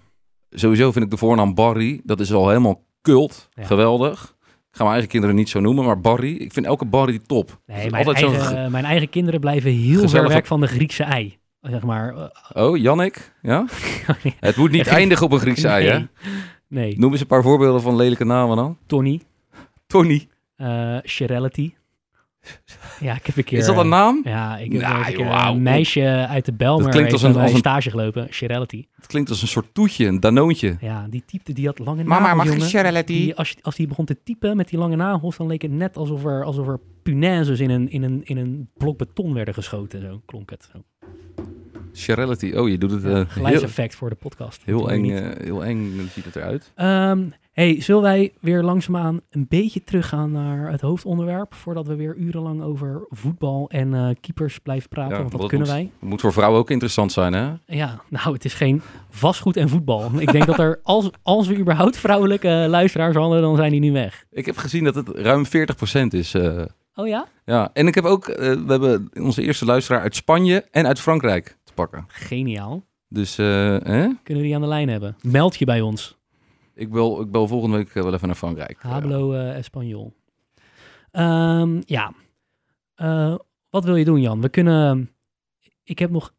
Sowieso 0.59 0.91
vind 0.91 1.05
ik 1.05 1.11
de 1.11 1.17
voornaam 1.17 1.53
Barry, 1.53 2.01
dat 2.03 2.19
is 2.19 2.33
al 2.33 2.47
helemaal 2.47 2.81
cult. 3.01 3.49
Ja. 3.53 3.63
Geweldig. 3.63 4.35
Ik 4.45 4.83
ga 4.83 4.83
mijn 4.83 4.89
eigen 4.91 5.09
kinderen 5.09 5.35
niet 5.35 5.49
zo 5.49 5.59
noemen, 5.59 5.85
maar 5.85 6.01
Barry... 6.01 6.35
Ik 6.35 6.53
vind 6.53 6.65
elke 6.65 6.85
Barry 6.85 7.19
top. 7.25 7.59
Nee, 7.65 7.89
mijn 7.89 8.05
eigen, 8.05 8.71
mijn 8.71 8.85
eigen 8.85 9.09
kinderen 9.09 9.39
blijven 9.39 9.71
heel 9.71 9.93
ver 9.93 10.01
gezellige- 10.01 10.33
weg 10.33 10.47
van 10.47 10.59
de 10.61 10.67
Griekse 10.67 11.03
ei. 11.03 11.37
Zeg 11.61 11.83
maar. 11.83 12.31
Oh, 12.53 12.77
Jannik? 12.77 13.33
Ja? 13.41 13.65
Het 14.39 14.55
moet 14.55 14.71
niet 14.71 14.87
eindigen 14.87 15.25
op 15.25 15.31
een 15.31 15.39
Griekse 15.39 15.67
ei, 15.67 15.87
hè? 15.87 15.99
nee. 16.67 16.99
Noem 16.99 17.11
eens 17.11 17.21
een 17.21 17.27
paar 17.27 17.43
voorbeelden 17.43 17.81
van 17.81 17.95
lelijke 17.95 18.25
namen 18.25 18.55
dan. 18.55 18.77
Tony, 18.85 19.21
Tony. 19.87 20.27
eh 20.55 20.97
Shirelity. 21.05 21.73
Ja, 22.99 23.15
ik 23.15 23.25
heb 23.25 23.37
een 23.37 23.43
keer... 23.43 23.57
Is 23.57 23.65
dat 23.65 23.75
een 23.77 23.83
eh, 23.83 23.89
naam? 23.89 24.21
Ja, 24.23 24.57
ik 24.57 24.71
heb 24.71 24.81
Nou, 24.81 24.97
een 25.07 25.13
keer 25.13 25.25
wauw. 25.25 25.53
een 25.55 25.61
meisje 25.61 26.25
uit 26.29 26.45
de 26.45 26.53
Belmer 26.53 26.83
Dat 26.83 26.93
klinkt 26.93 27.11
als 27.13 27.23
een- 27.23 27.35
als 27.35 27.51
een- 27.51 27.57
stage 27.57 27.89
gelopen. 27.89 28.27
Shirelity. 28.33 28.85
Het 28.95 29.05
klinkt 29.07 29.29
als 29.29 29.41
een 29.41 29.47
soort 29.47 29.73
toetje, 29.73 30.05
een 30.05 30.19
danoontje. 30.19 30.77
Ja, 30.79 31.07
die 31.09 31.23
typte, 31.25 31.53
die 31.53 31.65
had 31.65 31.79
lange 31.79 32.03
Mama, 32.03 32.33
nagels, 32.33 32.57
mag. 32.57 32.67
Shirelity? 32.67 33.13
Die, 33.13 33.35
als, 33.35 33.55
als 33.61 33.75
die 33.75 33.87
begon 33.87 34.05
te 34.05 34.23
typen 34.23 34.57
met 34.57 34.69
die 34.69 34.79
lange 34.79 34.95
nagels, 34.95 35.37
dan 35.37 35.47
leek 35.47 35.61
het 35.61 35.71
net 35.71 35.97
alsof 35.97 36.25
er, 36.25 36.43
alsof 36.43 36.67
er 36.67 36.79
punaises 37.03 37.59
in 37.59 37.69
een, 37.69 37.89
in, 37.89 38.03
een, 38.03 38.21
in 38.23 38.37
een 38.37 38.69
blok 38.73 38.97
beton 38.97 39.33
werden 39.33 39.53
geschoten. 39.53 40.01
Zo 40.01 40.21
klonk 40.25 40.49
het. 40.49 40.69
Zo. 40.73 40.79
Charity. 41.97 42.53
Oh, 42.55 42.69
je 42.69 42.77
doet 42.77 42.91
het 42.91 43.03
Ja, 43.03 43.09
eh, 43.09 43.25
geluidseffect 43.27 43.95
voor 43.95 44.09
de 44.09 44.15
podcast. 44.15 44.61
heel, 44.65 44.91
eng, 44.91 45.09
eh, 45.11 45.43
heel 45.45 45.63
eng 45.65 46.09
ziet 46.13 46.25
het 46.25 46.35
eruit. 46.35 46.71
Ehm, 46.75 47.23
hey, 47.51 47.81
zullen 47.81 48.01
wij 48.01 48.33
weer 48.41 48.63
langzaamaan 48.63 49.21
een 49.29 49.45
beetje 49.49 49.83
teruggaan 49.83 50.31
naar 50.31 50.71
het 50.71 50.81
hoofdonderwerp... 50.81 51.53
voordat 51.53 51.87
we 51.87 51.95
weer 51.95 52.15
urenlang 52.15 52.61
over 52.63 53.05
voetbal 53.09 53.69
en 53.69 53.93
eh, 53.93 54.09
keepers 54.21 54.59
blijven 54.59 54.89
praten? 54.89 55.11
Ja, 55.13 55.17
want 55.19 55.31
dat 55.31 55.39
dat 55.41 55.49
kunnen 55.49 55.67
moet- 55.67 55.75
wij. 55.75 55.91
Moet 55.99 56.21
voor 56.21 56.33
vrouwen 56.33 56.59
ook 56.59 56.69
interessant 56.71 57.11
zijn, 57.11 57.33
hè? 57.33 57.51
Ja, 57.65 58.01
nou, 58.09 58.33
het 58.33 58.45
is 58.45 58.53
geen 58.53 58.81
vastgoed 59.09 59.57
en 59.57 59.69
voetbal. 59.69 60.11
Ik 60.19 60.31
denk 60.31 60.45
dat 60.45 60.59
er, 60.59 60.79
als, 60.83 61.09
als 61.23 61.47
we 61.47 61.57
überhaupt 61.57 61.97
vrouwelijke 61.97 62.65
luisteraars 62.69 63.15
hadden... 63.15 63.41
dan 63.41 63.55
zijn 63.55 63.71
die 63.71 63.79
nu 63.79 63.91
weg. 63.91 64.25
Ik 64.31 64.45
heb 64.45 64.57
gezien 64.57 64.83
dat 64.83 64.95
het 64.95 65.09
ruim 65.09 65.45
40% 65.45 65.49
is. 66.09 66.35
Oh 66.99 67.07
ja? 67.07 67.27
ja, 67.45 67.69
en 67.73 67.87
ik 67.87 67.95
heb 67.95 68.03
ook, 68.03 68.25
we 68.25 68.63
hebben 68.67 69.09
onze 69.13 69.41
eerste 69.41 69.65
luisteraar 69.65 70.01
uit 70.01 70.15
Spanje 70.15 70.65
en 70.71 70.87
uit 70.87 70.99
Frankrijk 70.99 71.57
pakken. 71.77 72.05
Geniaal. 72.07 72.83
Dus, 73.07 73.37
eh, 73.37 73.45
hè? 73.77 74.07
Kunnen 74.23 74.43
we 74.43 74.49
die 74.49 74.55
aan 74.55 74.61
de 74.61 74.67
lijn 74.67 74.89
hebben? 74.89 75.15
Meld 75.21 75.55
je 75.55 75.65
bij 75.65 75.81
ons. 75.81 76.17
Ik 76.73 76.91
bel, 76.91 77.21
ik 77.21 77.31
bel 77.31 77.47
volgende 77.47 77.77
week 77.77 77.95
eh, 77.95 78.03
wel 78.03 78.13
even 78.13 78.27
naar 78.27 78.35
Frankrijk. 78.35 78.81
Hablo 78.81 79.33
eh 79.33 79.57
Espanol. 79.57 80.13
Ehm, 81.11 81.81
ja. 81.85 82.13
Wat 83.69 83.83
wil 83.85 83.95
je 83.95 84.05
doen, 84.05 84.21
Jan? 84.21 84.41
We 84.41 84.49
kunnen... 84.49 85.11
Ik 85.83 85.99
heb 85.99 86.09
nog 86.09 86.33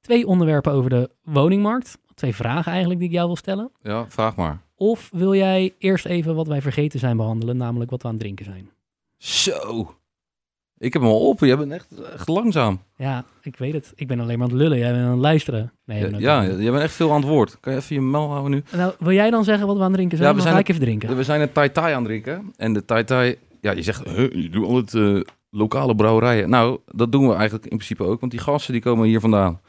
twee 0.00 0.26
onderwerpen 0.26 0.72
over 0.72 0.90
de 0.90 1.10
woningmarkt. 1.22 1.98
Twee 2.14 2.34
vragen 2.34 2.70
eigenlijk 2.70 3.00
die 3.00 3.08
ik 3.08 3.14
jou 3.14 3.26
wil 3.26 3.36
stellen. 3.36 3.70
Ja, 3.82 4.06
vraag 4.08 4.36
maar. 4.36 4.62
Of 4.74 5.10
wil 5.12 5.34
jij 5.34 5.74
eerst 5.78 6.04
even 6.04 6.34
wat 6.34 6.46
wij 6.46 6.62
vergeten 6.62 6.98
zijn 6.98 7.16
behandelen, 7.16 7.56
namelijk 7.56 7.90
wat 7.90 8.02
we 8.02 8.08
aan 8.08 8.14
het 8.14 8.22
drinken 8.22 8.44
zijn? 8.44 8.70
Zo. 9.16 9.94
Ik 10.80 10.92
heb 10.92 11.02
hem 11.02 11.10
al 11.10 11.28
op. 11.28 11.40
Jij 11.40 11.56
bent 11.56 11.72
echt, 11.72 12.00
echt 12.14 12.28
langzaam. 12.28 12.80
Ja, 12.96 13.24
ik 13.42 13.56
weet 13.56 13.72
het. 13.72 13.92
Ik 13.94 14.06
ben 14.06 14.20
alleen 14.20 14.38
maar 14.38 14.46
aan 14.46 14.52
het 14.52 14.62
lullen. 14.62 14.78
Jij 14.78 14.92
bent 14.92 15.04
aan 15.04 15.10
het 15.10 15.20
luisteren. 15.20 15.72
Nee, 15.84 16.10
Ja, 16.10 16.42
ja, 16.42 16.44
jij 16.44 16.70
bent 16.70 16.82
echt 16.82 16.94
veel 16.94 17.10
aan 17.12 17.20
het 17.20 17.28
woord. 17.28 17.60
Kan 17.60 17.72
je 17.72 17.78
even 17.78 17.94
je 17.94 18.00
mel 18.02 18.28
houden 18.30 18.50
nu? 18.50 18.62
Nou, 18.76 18.92
wil 18.98 19.12
jij 19.12 19.30
dan 19.30 19.44
zeggen 19.44 19.66
wat 19.66 19.76
we 19.76 19.80
aan 19.82 19.86
het 19.88 19.96
drinken 19.96 20.18
zijn? 20.18 20.30
Ja, 20.30 20.36
we 20.36 20.42
zijn 20.42 20.56
ik 20.58 20.68
even 20.68 20.80
drinken. 20.82 21.16
We 21.16 21.24
zijn 21.24 21.40
een 21.40 21.52
Tai 21.52 21.70
Tai 21.70 21.92
aan 21.94 21.98
het 22.02 22.04
drinken. 22.04 22.52
En 22.56 22.72
de 22.72 22.84
Tai 22.84 23.04
Tai, 23.04 23.36
ja, 23.60 23.70
je 23.70 23.82
zegt, 23.82 24.08
huh, 24.08 24.32
je 24.32 24.48
doet 24.50 24.66
altijd 24.66 25.16
eh, 25.16 25.32
lokale 25.50 25.94
brouwerijen. 25.94 26.50
Nou, 26.50 26.78
dat 26.86 27.12
doen 27.12 27.28
we 27.28 27.34
eigenlijk 27.34 27.62
in 27.62 27.76
principe 27.76 28.04
ook. 28.04 28.20
Want 28.20 28.32
die 28.32 28.40
gasten 28.40 28.72
die 28.72 28.82
komen 28.82 29.06
hier 29.06 29.20
vandaan. 29.20 29.60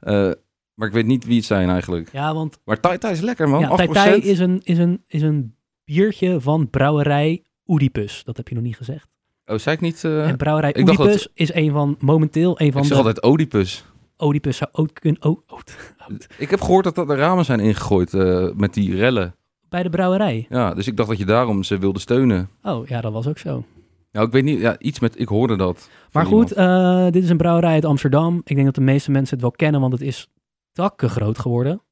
Eh, 0.00 0.30
maar 0.74 0.88
ik 0.88 0.94
weet 0.94 1.06
niet 1.06 1.24
wie 1.24 1.36
het 1.36 1.44
zijn 1.44 1.68
eigenlijk. 1.68 2.08
Ja, 2.12 2.34
want 2.34 2.58
Maar 2.64 2.80
Tai 2.80 2.98
Tai 2.98 3.12
is 3.12 3.20
lekker, 3.20 3.48
man. 3.48 3.60
ja, 3.60 3.70
8%. 3.70 3.74
Tai 3.74 3.88
Tai 3.92 4.20
is 4.20 4.38
een, 4.38 4.60
is, 4.64 4.78
een, 4.78 5.02
is 5.06 5.22
een 5.22 5.54
biertje 5.84 6.40
van 6.40 6.70
brouwerij 6.70 7.42
Oedipus. 7.66 8.24
Dat 8.24 8.36
heb 8.36 8.48
je 8.48 8.54
nog 8.54 8.64
niet 8.64 8.76
gezegd. 8.76 9.12
Oh, 9.46 9.58
zei 9.58 9.74
ik 9.76 9.80
niet? 9.82 10.04
eh, 10.04 10.28
en 10.28 10.36
brouwerij 10.36 10.74
Oedipus 10.78 11.28
is 11.34 11.54
een 11.54 11.72
van, 11.72 11.96
momenteel 11.98 12.60
een 12.60 12.72
van 12.72 12.82
ik 12.82 12.88
de... 12.88 12.94
altijd 12.94 13.24
Oedipus. 13.24 13.84
Oedipus 14.18 14.56
zou 14.56 14.70
ook 14.72 14.94
kunnen... 14.94 15.24
Oh, 15.24 15.40
oud- 15.46 15.76
oud. 16.08 16.26
Ik 16.38 16.50
heb 16.50 16.60
gehoord 16.60 16.84
dat 16.84 16.94
dat 16.94 17.08
de 17.08 17.14
ramen 17.14 17.44
zijn 17.44 17.60
ingegooid 17.60 18.14
eh, 18.14 18.48
met 18.54 18.74
die 18.74 18.96
rellen. 18.96 19.34
Bij 19.68 19.82
de 19.82 19.90
brouwerij. 19.90 20.46
Ja, 20.48 20.74
dus 20.74 20.86
ik 20.86 20.96
dacht 20.96 21.08
dat 21.08 21.18
je 21.18 21.24
daarom 21.24 21.62
ze 21.62 21.78
wilde 21.78 21.98
steunen. 21.98 22.48
Oh, 22.62 22.86
ja, 22.86 23.00
dat 23.00 23.12
was 23.12 23.26
ook 23.26 23.38
zo. 23.38 23.64
Nou, 24.12 24.26
ik 24.26 24.32
weet 24.32 24.44
niet, 24.44 24.60
ja, 24.60 24.78
iets 24.78 25.00
met, 25.00 25.20
ik 25.20 25.28
hoorde 25.28 25.56
dat. 25.56 25.88
Maar 26.12 26.26
goed, 26.26 26.52
eh, 26.52 27.04
dit 27.10 27.22
is 27.22 27.30
een 27.30 27.36
brouwerij 27.36 27.72
uit 27.72 27.84
Amsterdam. 27.84 28.40
Ik 28.44 28.54
denk 28.54 28.64
dat 28.66 28.74
de 28.74 28.80
meeste 28.80 29.10
mensen 29.10 29.34
het 29.34 29.42
wel 29.42 29.50
kennen, 29.56 29.80
want 29.80 29.92
het 29.92 30.02
is 30.02 30.28
takken 30.72 31.10
groot 31.10 31.38
geworden. 31.38 31.82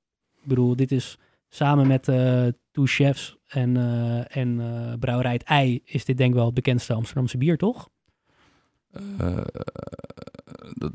Ik 0.42 0.48
bedoel, 0.48 0.76
dit 0.76 0.92
is 0.92 1.18
samen 1.54 1.86
met 1.86 2.08
eh 2.08 2.46
Two 2.72 2.86
Chefs 2.86 3.36
en, 3.46 3.76
eh, 3.76 4.36
en 4.36 4.60
eh, 4.60 4.98
Brouwerij 4.98 5.32
het 5.32 5.42
Ei... 5.42 5.80
is 5.84 6.04
dit 6.04 6.16
denk 6.16 6.30
ik 6.30 6.36
wel 6.36 6.44
het 6.44 6.54
bekendste 6.54 6.92
Amsterdamse 6.92 7.38
bier, 7.38 7.56
toch? 7.56 7.88
Dat, 10.72 10.92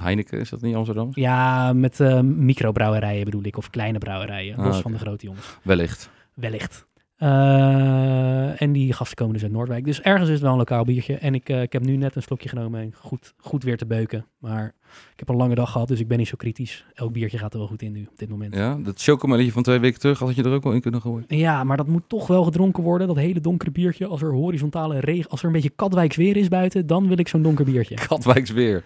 Heineken, 0.00 0.40
is 0.40 0.48
dat 0.48 0.60
niet 0.60 0.74
Amsterdam? 0.74 1.10
Ja, 1.14 1.72
met 1.72 1.98
microbrouwerijen 2.22 3.24
bedoel 3.24 3.42
ik, 3.42 3.56
of 3.56 3.70
kleine 3.70 3.98
brouwerijen. 3.98 4.56
Ah, 4.56 4.64
los 4.64 4.80
van 4.80 4.92
de 4.92 4.98
grote 4.98 5.26
jongens. 5.26 5.58
Wellicht. 5.62 6.10
Wellicht. 6.34 6.86
Eh, 7.18 8.62
en 8.62 8.72
die 8.72 8.92
gasten 8.92 9.16
komen 9.16 9.32
dus 9.34 9.42
uit 9.42 9.52
Noordwijk. 9.52 9.84
Dus 9.84 10.00
ergens 10.00 10.26
is 10.28 10.34
het 10.34 10.42
wel 10.42 10.50
een 10.50 10.58
lokaal 10.58 10.84
biertje. 10.84 11.16
En 11.16 11.34
ik, 11.34 11.48
eh, 11.48 11.62
ik 11.62 11.72
heb 11.72 11.84
nu 11.84 11.96
net 11.96 12.16
een 12.16 12.22
slokje 12.22 12.48
genomen 12.48 12.80
en 12.80 12.92
goed, 12.94 13.34
goed 13.36 13.62
weer 13.62 13.76
te 13.76 13.86
beuken. 13.86 14.26
Maar 14.38 14.74
ik 15.12 15.18
heb 15.18 15.28
een 15.28 15.36
lange 15.36 15.54
dag 15.54 15.70
gehad, 15.72 15.88
dus 15.88 16.00
ik 16.00 16.08
ben 16.08 16.18
niet 16.18 16.28
zo 16.28 16.36
kritisch. 16.36 16.84
Elk 16.94 17.12
biertje 17.12 17.38
gaat 17.38 17.52
er 17.52 17.58
wel 17.58 17.68
goed 17.68 17.82
in 17.82 17.92
nu, 17.92 18.06
op 18.10 18.18
dit 18.18 18.28
moment. 18.28 18.54
Ja. 18.54 18.60
Ja, 18.60 18.76
dat 18.76 19.02
chocomelletje 19.02 19.52
van 19.52 19.62
twee 19.62 19.78
weken 19.78 20.00
terug 20.00 20.18
had 20.18 20.34
je 20.34 20.42
er 20.42 20.52
ook 20.52 20.62
wel 20.62 20.72
in 20.72 20.80
kunnen 20.80 21.00
gooien. 21.00 21.66
maar 21.66 21.76
dat 21.76 21.86
moet 21.86 22.08
toch 22.08 22.26
wel 22.26 22.44
gedronken 22.44 22.82
worden. 22.82 23.06
Dat 23.06 23.16
hele 23.16 23.40
donkere 23.40 23.70
biertje. 23.70 24.06
Als 24.06 24.22
er 24.22 24.32
horizontale 24.32 25.00
regen, 25.00 25.30
als 25.30 25.40
er 25.40 25.46
een 25.46 25.52
beetje 25.52 25.72
Katwijks 25.76 26.16
weer 26.16 26.36
is 26.36 26.48
buiten, 26.48 26.86
dan 26.86 27.08
wil 27.08 27.18
ik 27.18 27.28
zo'n 27.28 27.42
donker 27.42 27.64
biertje. 27.64 27.94
Katwijks 28.08 28.50
weer. 28.50 28.84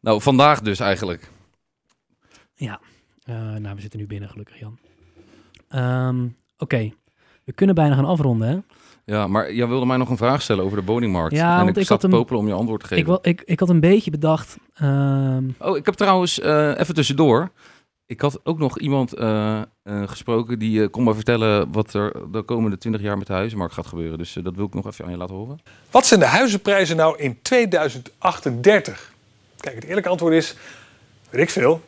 Nou, 0.00 0.20
vandaag 0.20 0.60
dus 0.60 0.80
eigenlijk. 0.80 1.30
Eh, 3.28 3.54
nou, 3.54 3.74
we 3.74 3.80
zitten 3.80 4.00
nu 4.00 4.06
binnen, 4.06 4.28
gelukkig 4.28 4.58
Jan. 4.58 4.78
Ehm, 5.68 6.26
Oké, 6.58 6.92
we 7.48 7.54
kunnen 7.54 7.74
bijna 7.74 7.94
gaan 7.94 8.04
afronden. 8.04 8.48
Hè? 8.48 8.58
Ja, 9.14 9.26
maar 9.26 9.52
jij 9.52 9.66
wilde 9.66 9.86
mij 9.86 9.96
nog 9.96 10.08
een 10.10 10.16
vraag 10.16 10.42
stellen 10.42 10.64
over 10.64 10.78
de 10.78 10.84
woningmarkt. 10.84 11.34
Ja, 11.34 11.50
en 11.58 11.64
want 11.64 11.68
ik, 11.76 11.82
ik 11.82 11.88
zat 11.88 12.02
had 12.02 12.10
te 12.10 12.16
popelen 12.16 12.40
om 12.40 12.46
je 12.48 12.52
antwoord 12.54 12.80
te 12.80 12.86
geven. 12.86 13.12
Ik, 13.12 13.24
ik, 13.24 13.42
ik 13.44 13.60
had 13.60 13.68
een 13.68 13.80
beetje 13.80 14.10
bedacht. 14.10 14.56
ehm, 14.74 15.48
Oh, 15.58 15.76
ik 15.76 15.84
heb 15.86 15.94
trouwens, 15.94 16.40
eh, 16.40 16.78
even 16.78 16.94
tussendoor. 16.94 17.50
Ik 18.06 18.20
had 18.20 18.40
ook 18.44 18.58
nog 18.58 18.78
iemand 18.78 19.12
eh, 19.12 19.60
eh, 19.60 19.62
gesproken 20.08 20.58
die 20.58 20.82
eh, 20.82 20.90
kon 20.90 21.04
me 21.04 21.14
vertellen 21.14 21.72
wat 21.72 21.94
er 21.94 22.12
de 22.32 22.42
komende 22.42 22.78
20 22.78 23.00
jaar 23.02 23.18
met 23.18 23.26
de 23.26 23.32
huizenmarkt 23.32 23.74
gaat 23.74 23.86
gebeuren. 23.86 24.18
Dus 24.18 24.32
dat 24.42 24.54
wil 24.54 24.64
ik 24.66 24.74
nog 24.74 24.86
even 24.86 25.04
aan 25.04 25.10
je 25.10 25.16
laten 25.16 25.34
horen. 25.34 25.58
Wat 25.90 26.06
zijn 26.06 26.20
de 26.20 26.26
huizenprijzen 26.26 26.96
nou 26.96 27.18
in 27.18 27.38
2038? 27.42 29.12
Kijk, 29.60 29.74
het 29.74 29.84
eerlijke 29.84 30.08
antwoord 30.08 30.34
is, 30.34 30.56
weet 31.30 31.42
ik 31.42 31.50
veel. 31.50 31.80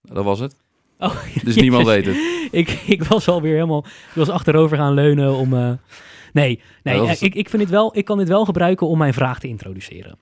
Dat 0.00 0.24
was 0.24 0.38
het. 0.38 0.54
Oh, 0.98 1.16
Dus 1.44 1.56
niemand 1.64 1.86
weet 1.86 2.06
het. 2.06 2.16
ik, 2.50 2.70
ik 2.70 3.02
was 3.04 3.28
alweer 3.28 3.54
helemaal. 3.54 3.84
Ik 3.86 4.14
was 4.14 4.28
achterover 4.28 4.76
gaan 4.76 4.94
leunen 4.94 5.34
om. 5.34 5.54
eh, 5.54 5.72
nee, 6.32 6.60
nee 6.82 7.00
eh, 7.06 7.22
ik, 7.22 7.34
ik, 7.34 7.48
vind 7.48 7.62
dit 7.62 7.70
wel, 7.70 7.96
ik 7.96 8.04
kan 8.04 8.18
dit 8.18 8.28
wel 8.28 8.44
gebruiken 8.44 8.86
om 8.86 8.98
mijn 8.98 9.14
vraag 9.14 9.38
te 9.40 9.48
introduceren. 9.48 10.18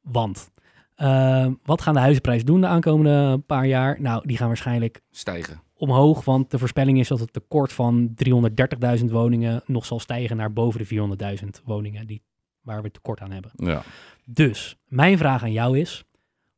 Want. 0.00 0.50
eh, 0.94 1.46
wat 1.64 1.82
gaan 1.82 1.94
de 1.94 2.00
huizenprijzen 2.00 2.46
doen 2.46 2.60
de 2.60 2.66
aankomende 2.66 3.38
paar 3.38 3.66
jaar? 3.66 4.00
Nou, 4.00 4.26
die 4.26 4.36
gaan 4.36 4.46
waarschijnlijk 4.48 5.00
Stijgen. 5.10 5.62
omhoog. 5.76 6.24
Want 6.24 6.50
de 6.50 6.58
voorspelling 6.58 6.98
is 6.98 7.08
dat 7.08 7.20
het 7.20 7.32
tekort 7.32 7.72
van 7.72 8.14
330.000 8.98 9.04
woningen 9.10 9.62
nog 9.66 9.84
zal 9.86 10.00
stijgen 10.00 10.36
naar 10.36 10.52
boven 10.52 10.80
de 10.88 11.36
400.000 11.42 11.48
woningen 11.64 12.06
die, 12.06 12.22
waar 12.62 12.82
we 12.82 12.90
tekort 12.90 13.20
aan 13.20 13.30
hebben. 13.30 13.50
Ja. 13.56 13.82
Dus 14.24 14.76
mijn 14.86 15.18
vraag 15.18 15.42
aan 15.42 15.52
jou 15.52 15.78
is: 15.78 16.04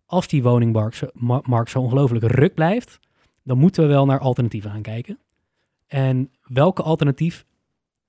als 0.07 0.29
die 0.29 0.42
woningmarkt 0.42 0.96
zo, 0.96 1.07
ma- 1.12 1.42
markt 1.42 1.70
zo 1.70 1.79
ongelooflijk 1.81 2.24
ruk 2.24 2.55
blijft, 2.55 2.98
dan 3.44 3.59
moeten 3.59 3.83
we 3.83 3.88
wel 3.88 4.07
naar 4.07 4.18
alternatieven 4.18 4.70
gaan 4.70 4.83
kijken. 4.83 5.18
En 5.87 6.30
welke 6.42 6.83
alternatief 6.83 7.44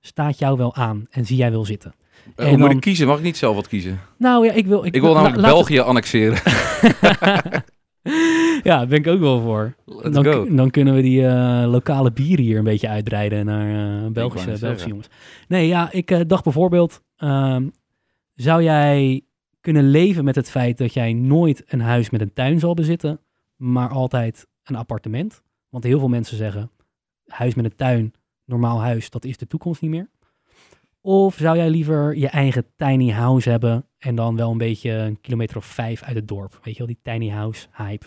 staat 0.00 0.38
jou 0.38 0.56
wel 0.56 0.74
aan 0.74 1.06
en 1.10 1.26
zie 1.26 1.36
jij 1.36 1.50
wel 1.50 1.64
zitten? 1.64 1.94
En 2.36 2.48
hoe 2.48 2.58
moet 2.58 2.70
ik 2.70 2.80
kiezen? 2.80 3.06
Mag 3.06 3.18
ik 3.18 3.22
niet 3.22 3.36
zelf 3.36 3.54
wat 3.54 3.68
kiezen? 3.68 4.00
Nou 4.18 4.46
ja, 4.46 4.52
ik 4.52 4.66
wil. 4.66 4.84
Ik 4.84 5.00
wil 5.00 5.14
namelijk 5.14 5.40
België 5.40 5.78
annexeren. 5.78 6.38
ja, 8.62 8.76
daar 8.78 8.86
ben 8.86 8.98
ik 8.98 9.06
ook 9.06 9.20
wel 9.20 9.40
voor. 9.40 9.74
Let's 9.84 10.14
Dan, 10.14 10.24
go. 10.24 10.54
dan 10.54 10.70
kunnen 10.70 10.94
we 10.94 11.02
die 11.02 11.26
eh, 11.26 11.64
lokale 11.70 12.12
bieren 12.12 12.44
hier 12.44 12.58
een 12.58 12.64
beetje 12.64 12.88
uitbreiden 12.88 13.46
naar 13.46 13.68
eh, 13.68 14.10
Belgische, 14.10 14.12
Belgische 14.12 14.56
zeggen. 14.56 14.88
jongens. 14.88 15.08
Nee, 15.48 15.66
ja, 15.66 15.92
ik 15.92 16.28
dacht 16.28 16.44
bijvoorbeeld, 16.44 17.02
ehm, 17.16 17.68
zou 18.34 18.62
jij 18.62 19.20
kunnen 19.60 19.90
leven 19.90 20.24
met 20.24 20.34
het 20.34 20.50
feit 20.50 20.78
dat 20.78 20.94
jij 20.94 21.12
nooit 21.12 21.64
een 21.66 21.80
huis 21.80 22.10
met 22.10 22.20
een 22.20 22.32
tuin 22.32 22.58
zal 22.60 22.74
bezitten, 22.74 23.20
maar 23.56 23.88
altijd 23.88 24.46
een 24.68 24.76
appartement? 24.76 25.42
Want 25.68 25.84
heel 25.84 25.98
veel 25.98 26.08
mensen 26.08 26.36
zeggen, 26.36 26.70
huis 27.26 27.54
met 27.54 27.64
een 27.64 27.76
tuin, 27.76 28.14
normaal 28.44 28.80
huis, 28.80 29.10
dat 29.10 29.24
is 29.24 29.36
de 29.36 29.46
toekomst 29.46 29.80
niet 29.80 29.90
meer. 29.90 30.08
Of 31.00 31.34
zou 31.34 31.56
jij 31.56 31.70
liever 31.70 32.16
je 32.16 32.28
eigen 32.28 32.66
tiny 32.76 33.10
house 33.10 33.50
hebben 33.50 33.86
en 33.98 34.14
dan 34.14 34.36
wel 34.36 34.50
een 34.50 34.58
beetje 34.58 34.90
een 34.90 35.20
kilometer 35.20 35.56
of 35.56 35.64
vijf 35.64 36.02
uit 36.02 36.16
het 36.16 36.28
dorp? 36.28 36.60
Weet 36.62 36.76
je 36.76 36.78
wel, 36.78 36.86
die 36.86 37.12
tiny 37.12 37.30
house 37.30 37.66
hype. 37.72 38.06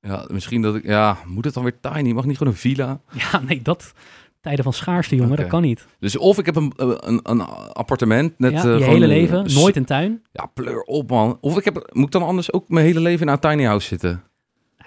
Ja, 0.00 0.26
misschien 0.30 0.62
dat 0.62 0.74
ik... 0.74 0.84
Ja, 0.84 1.18
moet 1.26 1.44
het 1.44 1.54
dan 1.54 1.62
weer 1.62 1.80
tiny? 1.80 2.12
Mag 2.12 2.24
niet 2.24 2.36
gewoon 2.36 2.52
een 2.52 2.58
villa? 2.58 3.00
Ja, 3.32 3.40
nee, 3.40 3.62
dat 3.62 3.94
tijden 4.40 4.64
van 4.64 4.72
schaarste, 4.72 5.16
jongen, 5.16 5.36
dat 5.36 5.46
kan 5.46 5.62
niet. 5.62 5.86
Dus 5.98 6.16
of 6.16 6.38
ik 6.38 6.46
heb 6.46 6.56
een, 6.56 6.72
eh, 6.76 6.88
een, 6.98 7.20
een 7.22 7.40
appartement. 7.72 8.38
Net, 8.38 8.52
ja, 8.52 8.64
eh, 8.64 8.78
je 8.78 8.84
hele 8.84 9.06
leven, 9.06 9.52
nooit 9.54 9.76
een 9.76 9.84
tuin. 9.84 10.22
Ja, 10.32 10.46
pleur 10.46 10.82
op, 10.82 11.10
man. 11.10 11.38
Of 11.40 11.58
ik 11.58 11.64
heb, 11.64 11.90
moet 11.92 12.04
ik 12.04 12.10
dan 12.10 12.22
anders 12.22 12.52
ook 12.52 12.68
mijn 12.68 12.86
hele 12.86 13.00
leven 13.00 13.26
in 13.26 13.32
een 13.32 13.38
tiny 13.38 13.64
house 13.64 13.86
zitten? 13.86 14.22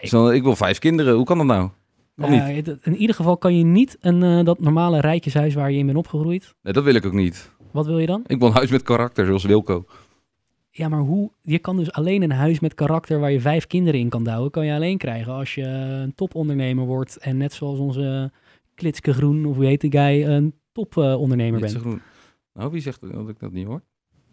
Dan, 0.09 0.33
ik 0.33 0.43
wil 0.43 0.55
vijf 0.55 0.79
kinderen. 0.79 1.15
Hoe 1.15 1.25
kan 1.25 1.37
dat 1.37 1.47
nou? 1.47 1.69
Kan 2.15 2.31
Nou, 2.31 2.63
in 2.81 2.95
ieder 2.95 3.15
geval 3.15 3.37
kan 3.37 3.57
je 3.57 3.63
niet 3.63 3.97
een, 3.99 4.23
eh, 4.23 4.45
dat 4.45 4.59
normale 4.59 4.99
rijtjeshuis 4.99 5.53
waar 5.53 5.71
je 5.71 5.77
in 5.77 5.85
bent 5.85 5.97
opgegroeid. 5.97 6.55
Nee, 6.61 6.73
dat 6.73 6.83
wil 6.83 6.95
ik 6.95 7.05
ook 7.05 7.13
niet. 7.13 7.51
Wat 7.71 7.85
wil 7.85 7.99
je 7.99 8.05
dan? 8.05 8.23
Ik 8.27 8.39
wil 8.39 8.47
een 8.47 8.53
huis 8.53 8.71
met 8.71 8.83
karakter, 8.83 9.25
zoals 9.25 9.43
Wilco. 9.43 9.85
Ja, 10.69 10.89
maar 10.89 10.99
hoe? 10.99 11.31
Je 11.41 11.59
kan 11.59 11.77
dus 11.77 11.91
alleen 11.91 12.21
een 12.21 12.31
huis 12.31 12.59
met 12.59 12.73
karakter 12.73 13.19
waar 13.19 13.31
je 13.31 13.41
vijf 13.41 13.67
kinderen 13.67 13.99
in 13.99 14.09
kan 14.09 14.23
douwen, 14.23 14.51
kan 14.51 14.65
je 14.65 14.73
alleen 14.73 14.97
krijgen 14.97 15.33
als 15.33 15.55
je 15.55 15.63
een 15.63 16.15
topondernemer 16.15 16.85
wordt 16.85 17.17
en 17.17 17.37
net 17.37 17.53
zoals 17.53 17.79
onze 17.79 18.31
Klitske 18.75 19.13
Groen, 19.13 19.45
of 19.45 19.55
hoe 19.55 19.65
heet 19.65 19.81
die 19.81 19.91
guy, 19.91 20.23
een 20.23 20.53
topondernemer 20.71 21.59
bent. 21.59 21.73
groen. 21.73 22.01
Nou, 22.53 22.71
wie 22.71 22.81
zegt 22.81 23.01
dat 23.01 23.29
ik 23.29 23.39
dat 23.39 23.51
niet 23.51 23.65
hoor? 23.65 23.81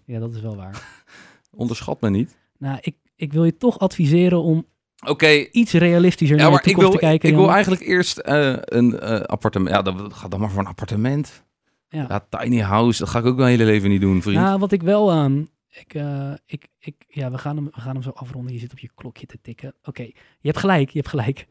Ja, 0.04 0.18
dat 0.18 0.34
is 0.34 0.40
wel 0.40 0.56
waar. 0.56 1.02
Onderschat 1.50 2.00
me 2.00 2.10
niet. 2.10 2.36
Nou, 2.58 2.78
ik, 2.80 2.96
ik 3.16 3.32
wil 3.32 3.44
je 3.44 3.56
toch 3.56 3.78
adviseren 3.78 4.42
om 4.42 4.64
Oké, 5.06 5.46
iets 5.50 5.72
realistischer 5.72 6.36
ja, 6.36 6.42
naar 6.42 6.50
de 6.50 6.56
maar 6.56 6.66
ik 6.66 6.72
toekomst 6.72 6.90
wil, 6.90 7.00
te 7.00 7.06
kijken. 7.06 7.28
ik 7.28 7.34
wil 7.34 7.50
eigenlijk 7.50 7.82
eerst 7.82 8.18
eh, 8.18 8.54
een 8.58 8.98
eh, 8.98 9.20
appartement. 9.20 9.74
Ja, 9.74 9.82
dan 9.82 10.12
ga 10.14 10.28
dan 10.28 10.40
maar 10.40 10.50
voor 10.50 10.60
een 10.60 10.66
appartement. 10.66 11.44
Ja. 11.88 12.06
Ja. 12.08 12.38
tiny 12.38 12.60
house, 12.60 12.98
dat 12.98 13.08
ga 13.08 13.18
ik 13.18 13.24
ook 13.24 13.36
mijn 13.36 13.48
hele 13.48 13.64
leven 13.64 13.88
niet 13.88 14.00
doen, 14.00 14.22
vriend. 14.22 14.36
Ja, 14.36 14.58
wat 14.58 14.72
ik 14.72 14.82
wel 14.82 15.12
aan. 15.12 15.48
ik, 15.68 15.94
eh, 15.94 16.32
ik, 16.46 16.68
ik, 16.78 16.94
ja, 17.08 17.30
we 17.30 17.38
gaan, 17.38 17.56
hem, 17.56 17.64
we 17.64 17.80
gaan 17.80 17.94
hem 17.94 18.02
zo 18.02 18.10
afronden. 18.10 18.52
Je 18.52 18.58
zit 18.58 18.72
op 18.72 18.78
je 18.78 18.90
klokje 18.94 19.26
te 19.26 19.38
tikken. 19.42 19.74
Oké, 19.84 20.02
je 20.02 20.12
hebt 20.48 20.58
gelijk, 20.58 20.90
je 20.90 20.98
hebt 20.98 21.10
gelijk. 21.10 21.46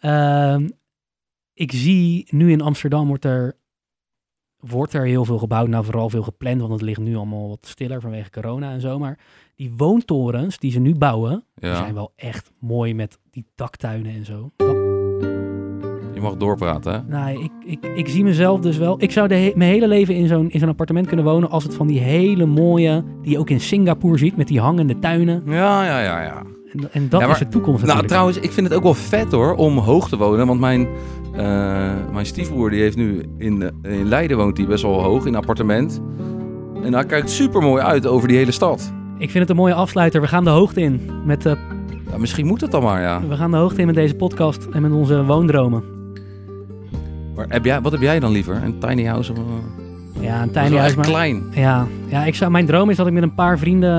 Ehm, 0.00 0.68
ik 1.52 1.72
zie 1.72 2.26
nu 2.30 2.50
in 2.50 2.60
Amsterdam 2.60 3.06
wordt 3.06 3.24
er, 3.24 3.58
wordt 4.56 4.92
er 4.92 5.04
heel 5.04 5.24
veel 5.24 5.38
gebouwd. 5.38 5.68
Nou, 5.68 5.84
vooral 5.84 6.10
veel 6.10 6.22
gepland, 6.22 6.60
want 6.60 6.72
het 6.72 6.82
ligt 6.82 7.00
nu 7.00 7.16
allemaal 7.16 7.48
wat 7.48 7.66
stiller 7.66 8.00
vanwege 8.00 8.30
corona 8.30 8.72
en 8.72 8.80
zo. 8.80 8.98
Maar 8.98 9.18
die 9.56 9.72
woontorens 9.76 10.58
die 10.58 10.70
ze 10.70 10.78
nu 10.80 10.94
bouwen, 10.94 11.44
die 11.54 11.74
zijn 11.74 11.94
wel 11.94 12.12
echt 12.16 12.50
mooi 12.60 12.94
met 12.94 13.18
die 13.30 13.44
daktuinen 13.54 14.12
en 14.14 14.24
zo. 14.24 14.50
Je 16.14 16.20
mag 16.20 16.36
doorpraten, 16.36 16.92
hè? 16.92 16.98
nou, 17.08 17.42
ik, 17.44 17.50
ik, 17.64 17.86
ik 17.94 18.08
zie 18.08 18.24
mezelf 18.24 18.60
dus 18.60 18.76
wel. 18.76 18.96
Ik 19.02 19.10
zou 19.12 19.28
de 19.28 19.34
he- 19.34 19.52
mijn 19.54 19.70
hele 19.70 19.88
leven 19.88 20.14
in 20.14 20.26
zo'n, 20.28 20.50
in 20.50 20.58
zo'n 20.60 20.68
appartement 20.68 21.06
kunnen 21.06 21.24
wonen 21.24 21.50
als 21.50 21.64
het 21.64 21.74
van 21.74 21.86
die 21.86 22.00
hele 22.00 22.46
mooie, 22.46 23.04
die 23.22 23.30
je 23.30 23.38
ook 23.38 23.50
in 23.50 23.60
Singapore 23.60 24.18
ziet, 24.18 24.36
met 24.36 24.48
die 24.48 24.60
hangende 24.60 24.98
tuinen. 24.98 25.42
Ja, 25.46 25.84
ja, 25.84 26.00
ja, 26.00 26.22
ja. 26.22 26.42
En, 26.72 26.92
en 26.92 27.08
dat 27.08 27.20
Ja, 27.20 27.26
maar- 27.26 27.34
is 27.36 27.42
de 27.42 27.48
toekomst 27.48 27.86
Nou, 27.86 28.06
trouwens, 28.06 28.36
ik 28.38 28.52
vind 28.52 28.66
het 28.68 28.76
ook 28.76 28.82
wel 28.82 28.94
vet 28.94 29.32
hoor, 29.32 29.54
om 29.54 29.78
hoog 29.78 30.08
te 30.08 30.16
wonen. 30.16 30.46
Want 30.46 30.60
mijn, 30.60 30.86
eh, 31.32 31.42
mijn 32.12 32.26
stiefbroer 32.26 32.70
die 32.70 32.80
heeft 32.80 32.96
nu 32.96 33.22
in, 33.38 33.62
eh, 33.82 33.98
in 33.98 34.08
Leiden 34.08 34.36
woont 34.36 34.56
hij 34.56 34.66
best 34.66 34.82
wel 34.82 35.02
hoog, 35.02 35.22
in 35.22 35.28
een 35.32 35.38
appartement. 35.40 36.00
En 36.82 36.92
hij 36.94 37.04
kijkt 37.06 37.30
super 37.30 37.62
mooi 37.62 37.82
uit 37.82 38.06
over 38.06 38.28
die 38.28 38.36
hele 38.36 38.50
stad. 38.50 38.92
Ik 39.18 39.30
vind 39.30 39.38
het 39.38 39.50
een 39.50 39.56
mooie 39.56 39.74
afsluiter. 39.74 40.20
We 40.20 40.28
gaan 40.28 40.44
de 40.44 40.50
hoogte 40.50 40.80
in 40.80 41.10
met, 41.24 41.46
eh, 41.46 41.52
Ja, 42.10 42.18
misschien 42.18 42.46
moet 42.46 42.60
het 42.60 42.70
dan 42.70 42.82
maar, 42.82 43.00
ja. 43.00 43.20
we 43.28 43.36
gaan 43.36 43.50
de 43.50 43.56
hoogte 43.56 43.80
in 43.80 43.86
met 43.86 43.94
deze 43.94 44.14
podcast 44.14 44.66
en 44.72 44.82
met 44.82 44.92
onze 44.92 45.24
woondromen. 45.24 45.82
Maar 47.34 47.46
heb 47.48 47.64
jij, 47.64 47.80
wat 47.80 47.92
heb 47.92 48.00
jij 48.00 48.20
dan 48.20 48.32
liever? 48.32 48.62
Een 48.64 48.78
tiny 48.78 49.04
house 49.04 49.32
of 49.32 49.38
een... 49.38 49.82
Ja, 50.20 50.42
een 50.42 50.50
tiny 50.50 50.76
house. 50.76 50.96
Maar, 50.96 51.06
klein. 51.06 51.42
ja, 51.50 51.86
ja 52.06 52.24
ik 52.24 52.34
zou, 52.34 52.50
mijn 52.50 52.66
droom 52.66 52.90
is 52.90 52.96
dat 52.96 53.06
ik 53.06 53.12
met 53.12 53.22
een 53.22 53.34
paar 53.34 53.58
vrienden 53.58 53.90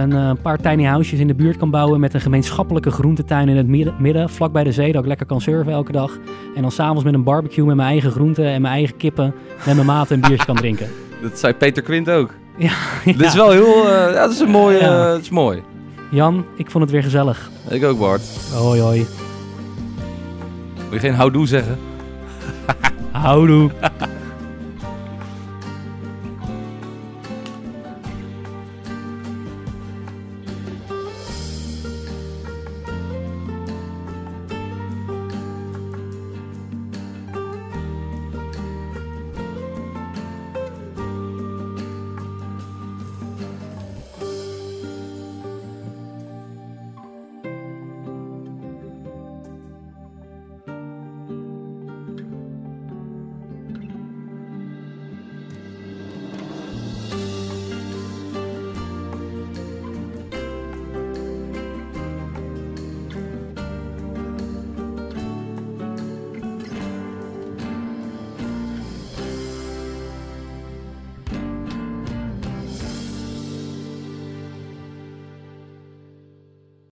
een 0.00 0.12
eh, 0.12 0.30
paar 0.42 0.58
tiny 0.58 0.84
houses 0.84 1.18
in 1.18 1.26
de 1.26 1.34
buurt 1.34 1.56
kan 1.56 1.70
bouwen. 1.70 2.00
Met 2.00 2.14
een 2.14 2.20
gemeenschappelijke 2.20 2.90
groentetuin 2.90 3.48
in 3.48 3.56
het 3.56 3.66
midden, 3.66 3.94
midden 3.98 4.30
vlak 4.30 4.52
bij 4.52 4.64
de 4.64 4.72
zee. 4.72 4.92
Dat 4.92 5.02
ik 5.02 5.08
lekker 5.08 5.26
kan 5.26 5.40
surfen 5.40 5.72
elke 5.72 5.92
dag. 5.92 6.18
En 6.54 6.62
dan 6.62 6.70
s'avonds 6.70 7.04
met 7.04 7.14
een 7.14 7.24
barbecue 7.24 7.66
met 7.66 7.76
mijn 7.76 7.88
eigen 7.88 8.10
groenten 8.10 8.44
en 8.44 8.62
mijn 8.62 8.74
eigen 8.74 8.96
kippen. 8.96 9.34
Met 9.66 9.74
mijn 9.74 9.86
maat 9.86 10.10
een 10.10 10.20
biertje 10.20 10.46
kan 10.46 10.56
drinken. 10.56 10.88
Dat 11.22 11.38
zei 11.38 11.54
Peter 11.54 11.82
Quint 11.82 12.10
ook. 12.10 12.34
Ja, 12.56 12.72
Dit 13.04 13.20
is 13.20 13.34
wel 13.34 13.50
heel... 13.50 13.84
eh, 13.88 14.12
ja, 14.14 14.20
dat 14.20 14.30
is 14.30 14.40
een 14.40 14.50
mooie... 14.50 14.78
Ja. 14.78 15.12
eh, 15.12 15.18
is 15.20 15.30
mooi. 15.30 15.62
Jan, 16.10 16.44
ik 16.56 16.70
vond 16.70 16.84
het 16.84 16.92
weer 16.92 17.02
gezellig. 17.02 17.50
Ik 17.68 17.84
ook, 17.84 17.98
Bart. 17.98 18.22
Hoi 18.54 18.80
hoi. 18.80 19.06
Wil 20.76 20.92
je 20.92 20.98
geen 20.98 21.14
houdoe 21.14 21.46
zeggen? 21.46 21.78
Houdoe. 23.12 23.70